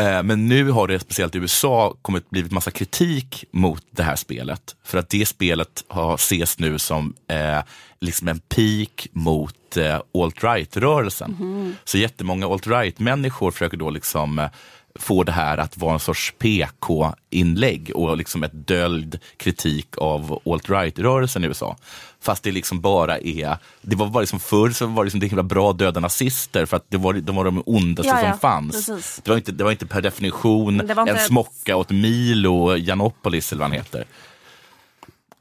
Eh, 0.00 0.22
Men 0.22 0.48
nu 0.48 0.70
har 0.70 0.86
det 0.88 0.98
speciellt 1.00 1.34
i 1.34 1.38
USA 1.38 1.94
kommit 2.02 2.30
blivit 2.30 2.52
massa 2.52 2.70
kritik 2.70 3.44
mot 3.52 3.84
det 3.90 4.02
här 4.02 4.16
spelet. 4.16 4.76
För 4.84 4.98
att 4.98 5.08
det 5.08 5.26
spelet 5.26 5.84
har, 5.88 6.14
ses 6.14 6.58
nu 6.58 6.78
som 6.78 7.14
eh, 7.28 7.62
liksom 8.00 8.28
en 8.28 8.38
peak 8.38 9.08
mot 9.12 9.76
eh, 9.76 10.00
alt-right-rörelsen. 10.14 11.30
Mhm. 11.38 11.76
Så 11.84 11.98
jättemånga 11.98 12.46
alt-right-människor 12.46 13.50
försöker 13.50 13.76
då 13.76 13.90
liksom 13.90 14.38
eh, 14.38 14.48
få 14.94 15.22
det 15.24 15.32
här 15.32 15.58
att 15.58 15.76
vara 15.78 15.92
en 15.92 16.00
sorts 16.00 16.34
PK-inlägg 16.38 17.90
och 17.94 18.16
liksom 18.16 18.42
ett 18.42 18.52
döljd 18.52 19.18
kritik 19.36 19.98
av 19.98 20.38
alt-right-rörelsen 20.44 21.44
i 21.44 21.46
USA. 21.46 21.76
Fast 22.22 22.42
det 22.42 22.50
liksom 22.52 22.80
bara 22.80 23.18
är, 23.18 23.56
det 23.82 23.96
var 23.96 24.06
bara 24.06 24.20
liksom 24.20 24.40
förr 24.40 24.70
så 24.70 24.86
var 24.86 25.04
det, 25.04 25.06
liksom, 25.06 25.20
det 25.20 25.26
himla 25.26 25.42
bra 25.42 25.72
döda 25.72 26.00
nazister 26.00 26.66
för 26.66 26.76
att 26.76 26.84
det 26.88 26.96
var, 26.96 27.12
de 27.14 27.36
var 27.36 27.44
de 27.44 27.62
ondaste 27.66 28.08
Ja, 28.12 28.22
ja, 28.22 28.30
som 28.30 28.38
fanns. 28.38 28.72
precis. 28.86 29.20
Det 29.24 29.30
var, 29.30 29.36
inte, 29.36 29.52
det 29.52 29.64
var 29.64 29.70
inte 29.70 29.86
per 29.86 30.00
definition 30.00 30.80
en 30.90 31.18
smocka 31.18 31.76
åt 31.76 31.90
Milo 31.90 32.76
Janopolis 32.76 33.52
eller 33.52 33.60
vad 33.60 33.70
han 33.70 33.78
heter. 33.78 34.04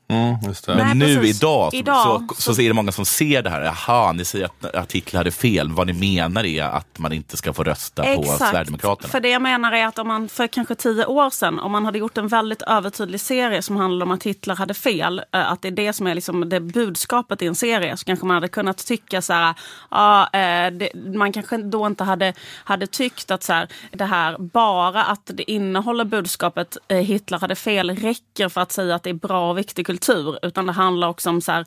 Mm, 0.10 0.36
just 0.47 0.66
det. 0.66 0.76
Men 0.76 0.97
Nej, 0.97 1.07
nu 1.07 1.16
precis. 1.16 1.38
idag, 1.38 1.72
så, 1.72 1.78
Idag, 1.78 2.36
så, 2.38 2.53
så, 2.53 2.62
är 2.62 2.68
det 2.68 2.74
många 2.74 2.91
som 2.91 3.05
ser 3.05 3.41
det 3.41 3.49
här. 3.49 3.62
Jaha, 3.62 4.12
ni 4.12 4.26
säger 4.26 4.45
att 4.45 4.76
artiklar 4.76 5.20
hade 5.20 5.32
fel. 5.32 5.72
Vad 5.72 5.88
ni 5.88 5.93
menar 5.93 6.45
är 6.45 6.64
att 6.64 6.99
man 6.99 7.14
inte 7.14 7.38
ska 7.38 7.53
få 7.53 7.64
rösta 7.64 8.16
på 8.16 8.24
Sverigedemokraterna. 8.24 9.10
För 9.10 9.20
det 9.20 9.30
jag 9.30 9.41
menar 9.41 9.72
är 9.72 9.86
att 9.86 9.99
om 9.99 10.07
man 10.07 10.30
för 10.30 10.47
kanske 10.47 10.76
tio 10.76 11.05
år 11.05 11.30
sedan, 11.30 11.60
om 11.60 11.72
man 11.72 11.86
hade 11.86 11.99
gjort 11.99 12.18
en 12.18 12.28
väldigt 12.28 12.62
övertydlig 12.62 13.22
serie 13.22 13.62
som 13.62 13.76
handlade 13.76 14.03
om 14.03 14.12
att 14.12 14.24
Hitler 14.24 14.55
hade 14.55 14.74
fel, 14.74 15.22
eh, 15.32 15.51
att 15.51 15.62
det 15.62 15.68
är 15.68 15.72
det 15.72 15.93
som 15.93 16.07
är 16.07 16.16
liksom 16.16 16.49
det 16.49 16.60
budskapet 16.60 17.41
i 17.41 17.47
en 17.47 17.55
serie, 17.55 17.97
så 17.97 18.05
kanske 18.05 18.26
man 18.26 18.36
hade 18.36 18.47
kunnat 18.47 18.86
tycka 18.86 19.22
så 19.22 19.34
här, 19.34 19.53
ja, 19.91 20.30
eh, 20.34 20.72
det, 20.72 20.89
man 21.16 21.32
kanske 21.32 21.57
då 21.57 21.88
inte 21.88 22.03
hade, 22.03 22.34
hade 22.64 22.88
tyckt 22.88 23.32
att 23.32 23.43
så 23.43 23.53
här, 23.53 23.68
det 23.91 24.05
här, 24.05 24.38
bara 24.38 25.03
att 25.03 25.22
det 25.26 25.51
innehåller 25.51 26.05
budskapet 26.05 26.78
eh, 26.88 26.97
Hitler 26.97 27.39
hade 27.39 27.55
fel 27.55 27.89
räcker 27.89 28.49
för 28.49 28.62
att 28.62 28.72
säga 28.72 28.95
att 28.95 29.03
det 29.03 29.10
är 29.10 29.14
bra 29.14 29.49
och 29.49 29.57
viktig 29.57 29.86
kultur, 29.86 29.99
utan 30.41 30.66
det 30.66 30.72
handlar 30.72 31.08
också 31.08 31.30
om 31.30 31.41
så 31.41 31.52
här, 31.52 31.66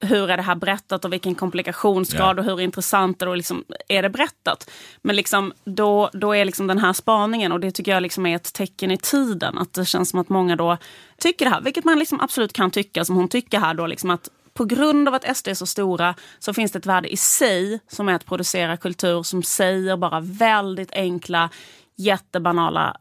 hur 0.00 0.30
är 0.30 0.36
det 0.36 0.42
här 0.42 0.54
berättat 0.54 1.04
och 1.04 1.12
vilken 1.12 1.34
komplikationsgrad 1.34 2.36
Ja. 2.38 2.40
och 2.40 2.44
hur 2.44 2.60
intressant 2.60 3.22
är 3.22 3.26
det, 3.26 3.30
och 3.30 3.36
liksom, 3.36 3.64
är 3.88 4.02
det 4.02 4.10
berättat. 4.10 4.70
Men 5.02 5.16
liksom, 5.16 5.52
då, 5.64 6.10
då 6.12 6.36
är 6.36 6.44
liksom 6.44 6.66
den 6.66 6.78
här 6.78 6.92
spaningen, 6.92 7.52
och 7.52 7.60
det 7.60 7.70
tycker 7.70 7.92
jag 7.92 8.02
liksom 8.02 8.26
är 8.26 8.36
ett 8.36 8.52
tecken 8.52 8.90
i 8.90 8.96
tiden, 8.98 9.58
att 9.58 9.72
det 9.72 9.84
känns 9.84 10.10
som 10.10 10.20
att 10.20 10.28
många 10.28 10.56
då 10.56 10.76
tycker 11.18 11.44
det 11.44 11.50
här, 11.50 11.60
vilket 11.60 11.84
man 11.84 11.98
liksom 11.98 12.20
absolut 12.20 12.52
kan 12.52 12.70
tycka, 12.70 13.04
som 13.04 13.16
hon 13.16 13.28
tycker 13.28 13.58
här 13.58 13.74
då, 13.74 13.86
liksom 13.86 14.10
att 14.10 14.28
på 14.54 14.64
grund 14.64 15.08
av 15.08 15.14
att 15.14 15.36
SD 15.36 15.48
är 15.48 15.54
så 15.54 15.66
stora 15.66 16.14
så 16.38 16.54
finns 16.54 16.72
det 16.72 16.78
ett 16.78 16.86
värde 16.86 17.08
i 17.12 17.16
sig 17.16 17.80
som 17.88 18.08
är 18.08 18.14
att 18.14 18.26
producera 18.26 18.76
kultur 18.76 19.22
som 19.22 19.42
säger 19.42 19.96
bara 19.96 20.20
väldigt 20.20 20.92
enkla, 20.92 21.50
jättebanala 21.96 22.96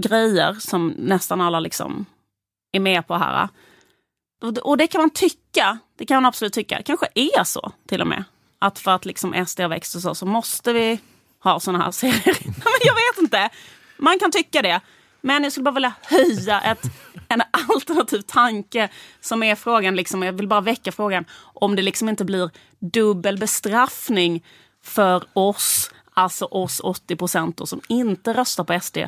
grejer 0.00 0.56
som 0.60 0.94
nästan 0.98 1.40
alla 1.40 1.60
liksom 1.60 2.06
är 2.72 2.80
med 2.80 3.06
på 3.06 3.14
här. 3.14 3.48
Och 4.40 4.54
det, 4.54 4.60
och 4.60 4.76
det 4.76 4.86
kan 4.86 5.00
man 5.00 5.10
tycka, 5.10 5.78
det 5.98 6.06
kan 6.06 6.16
man 6.16 6.24
absolut 6.24 6.52
tycka. 6.52 6.76
Det 6.76 6.82
kanske 6.82 7.06
är 7.14 7.44
så 7.44 7.72
till 7.88 8.00
och 8.00 8.06
med. 8.06 8.24
Att 8.58 8.78
för 8.78 8.90
att 8.90 9.04
liksom 9.04 9.46
SD 9.46 9.60
har 9.60 9.68
växt 9.68 9.94
och 9.94 10.02
så, 10.02 10.14
så 10.14 10.26
måste 10.26 10.72
vi 10.72 11.00
ha 11.40 11.60
såna 11.60 11.78
här 11.78 11.90
serier. 11.90 12.36
Men 12.44 12.80
jag 12.82 12.94
vet 12.94 13.18
inte. 13.18 13.50
Man 13.96 14.18
kan 14.18 14.30
tycka 14.30 14.62
det. 14.62 14.80
Men 15.20 15.42
jag 15.42 15.52
skulle 15.52 15.64
bara 15.64 15.74
vilja 15.74 15.92
höja 16.02 16.60
ett, 16.60 16.82
en 17.28 17.42
alternativ 17.70 18.20
tanke 18.20 18.88
som 19.20 19.42
är 19.42 19.54
frågan, 19.54 19.96
liksom, 19.96 20.22
jag 20.22 20.32
vill 20.32 20.48
bara 20.48 20.60
väcka 20.60 20.92
frågan 20.92 21.24
om 21.54 21.76
det 21.76 21.82
liksom 21.82 22.08
inte 22.08 22.24
blir 22.24 22.50
dubbel 22.78 23.38
bestraffning 23.38 24.44
för 24.82 25.24
oss, 25.32 25.90
alltså 26.14 26.44
oss 26.44 26.80
80 26.80 27.16
procent 27.16 27.68
som 27.68 27.80
inte 27.88 28.32
röstar 28.32 28.64
på 28.64 28.80
SD. 28.80 28.98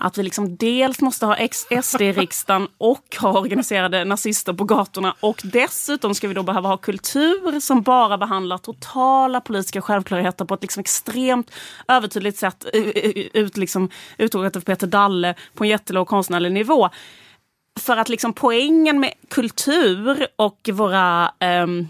Att 0.00 0.18
vi 0.18 0.22
liksom 0.22 0.56
dels 0.56 1.00
måste 1.00 1.26
ha 1.26 1.36
SD 1.82 2.00
i 2.00 2.12
riksdagen 2.12 2.68
och 2.78 3.16
ha 3.20 3.40
organiserade 3.40 4.04
nazister 4.04 4.52
på 4.52 4.64
gatorna 4.64 5.14
och 5.20 5.40
dessutom 5.44 6.14
ska 6.14 6.28
vi 6.28 6.34
då 6.34 6.42
behöva 6.42 6.68
ha 6.68 6.76
kultur 6.76 7.60
som 7.60 7.82
bara 7.82 8.18
behandlar 8.18 8.58
totala 8.58 9.40
politiska 9.40 9.82
självklarheter 9.82 10.44
på 10.44 10.54
ett 10.54 10.62
liksom 10.62 10.80
extremt 10.80 11.50
övertydligt 11.88 12.38
sätt 12.38 12.66
ut, 12.72 13.56
liksom, 13.56 13.90
uttryckt 14.18 14.56
av 14.56 14.60
Peter 14.60 14.86
Dalle 14.86 15.34
på 15.54 15.64
en 15.64 15.70
jättelåg 15.70 16.08
konstnärlig 16.08 16.52
nivå. 16.52 16.88
För 17.80 17.96
att 17.96 18.08
liksom 18.08 18.32
poängen 18.32 19.00
med 19.00 19.12
kultur 19.28 20.26
och 20.36 20.68
våra 20.72 21.32
um, 21.40 21.88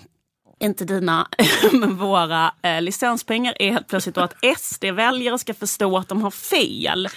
inte 0.61 0.85
dina, 0.85 1.29
men 1.73 1.97
våra 1.97 2.53
eh, 2.63 2.83
licenspengar 2.83 3.55
är 3.59 3.73
helt 3.73 3.89
plötsligt 3.89 4.15
då 4.15 4.21
att 4.21 4.35
SD-väljare 4.59 5.39
ska 5.39 5.55
förstå 5.55 5.99
att 5.99 6.09
de 6.09 6.23
har 6.23 6.31
fel. 6.31 7.09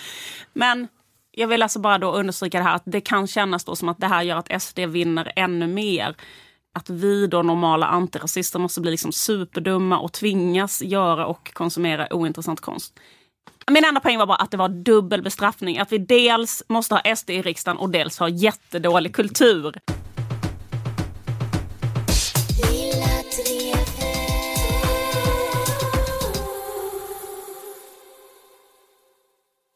Men 0.54 0.88
jag 1.32 1.48
vill 1.48 1.64
alltså 1.64 1.80
bara 1.80 1.98
då 1.98 2.12
understryka 2.12 2.58
det 2.58 2.64
här 2.64 2.76
att 2.76 2.84
det 2.86 3.02
kan 3.02 3.28
kännas 3.28 3.64
då 3.64 3.76
som 3.76 3.90
att 3.90 4.00
det 4.00 4.08
här 4.08 4.22
gör 4.22 4.38
att 4.38 4.62
SD 4.62 4.80
vinner 4.80 5.34
ännu 5.36 5.68
mer. 5.68 6.16
Att 6.74 6.90
vi 6.90 7.28
då 7.28 7.42
normala 7.42 7.88
antirasister 7.88 8.60
måste 8.60 8.82
bli 8.82 8.92
liksom 8.92 9.12
superdumma 9.12 10.00
och 10.00 10.14
tvingas 10.14 10.82
göra 10.82 11.26
och 11.26 11.54
konsumera 11.54 12.14
ointressant 12.14 12.60
konst. 12.62 13.00
Min 13.72 13.86
enda 13.86 14.02
poäng 14.02 14.18
var 14.18 14.26
bara 14.26 14.38
att 14.38 14.52
det 14.52 14.58
var 14.58 14.70
dubbel 14.70 15.22
bestraffning. 15.22 15.80
Att 15.80 15.92
vi 15.92 15.98
dels 15.98 16.64
måste 16.68 16.96
ha 16.96 17.16
SD 17.16 17.30
i 17.30 17.42
riksdagen 17.42 17.78
och 17.78 17.90
dels 17.90 18.20
ha 18.20 18.30
jättedålig 18.30 19.16
kultur. 19.16 19.76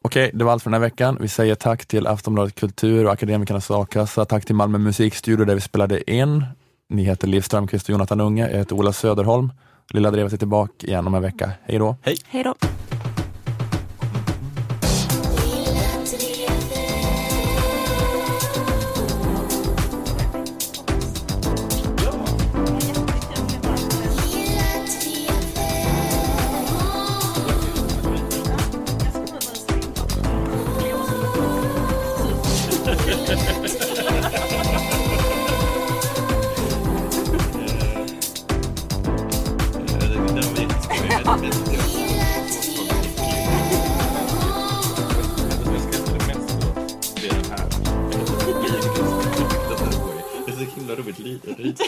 Okej, 0.05 0.31
det 0.33 0.43
var 0.43 0.51
allt 0.51 0.63
för 0.63 0.69
den 0.69 0.81
här 0.81 0.89
veckan. 0.89 1.17
Vi 1.21 1.27
säger 1.27 1.55
tack 1.55 1.85
till 1.85 2.07
Aftonbladet 2.07 2.55
Kultur 2.55 3.05
och 3.05 3.11
Akademikernas 3.11 3.71
A-kassa. 3.71 4.25
Tack 4.25 4.45
till 4.45 4.55
Malmö 4.55 4.77
musikstudio 4.77 5.45
där 5.45 5.55
vi 5.55 5.61
spelade 5.61 6.11
in. 6.11 6.45
Ni 6.89 7.03
heter 7.03 7.27
Liv 7.27 7.41
Strömquist 7.41 7.85
och 7.85 7.89
Jonathan 7.89 8.21
Unge. 8.21 8.49
Jag 8.51 8.57
heter 8.57 8.75
Ola 8.75 8.93
Söderholm. 8.93 9.51
Lilla 9.93 10.11
Drevet 10.11 10.33
är 10.33 10.37
tillbaka 10.37 10.87
igen 10.87 11.07
om 11.07 11.15
en 11.15 11.21
vecka. 11.21 11.51
Hej 11.63 11.79
då! 11.79 11.95
Hej! 12.01 12.17
Hej 12.27 12.43
då! 12.43 12.55
Det 51.17 51.23
är 51.23 51.37
så 51.37 51.53
himla 51.53 51.63
roligt. 51.63 51.81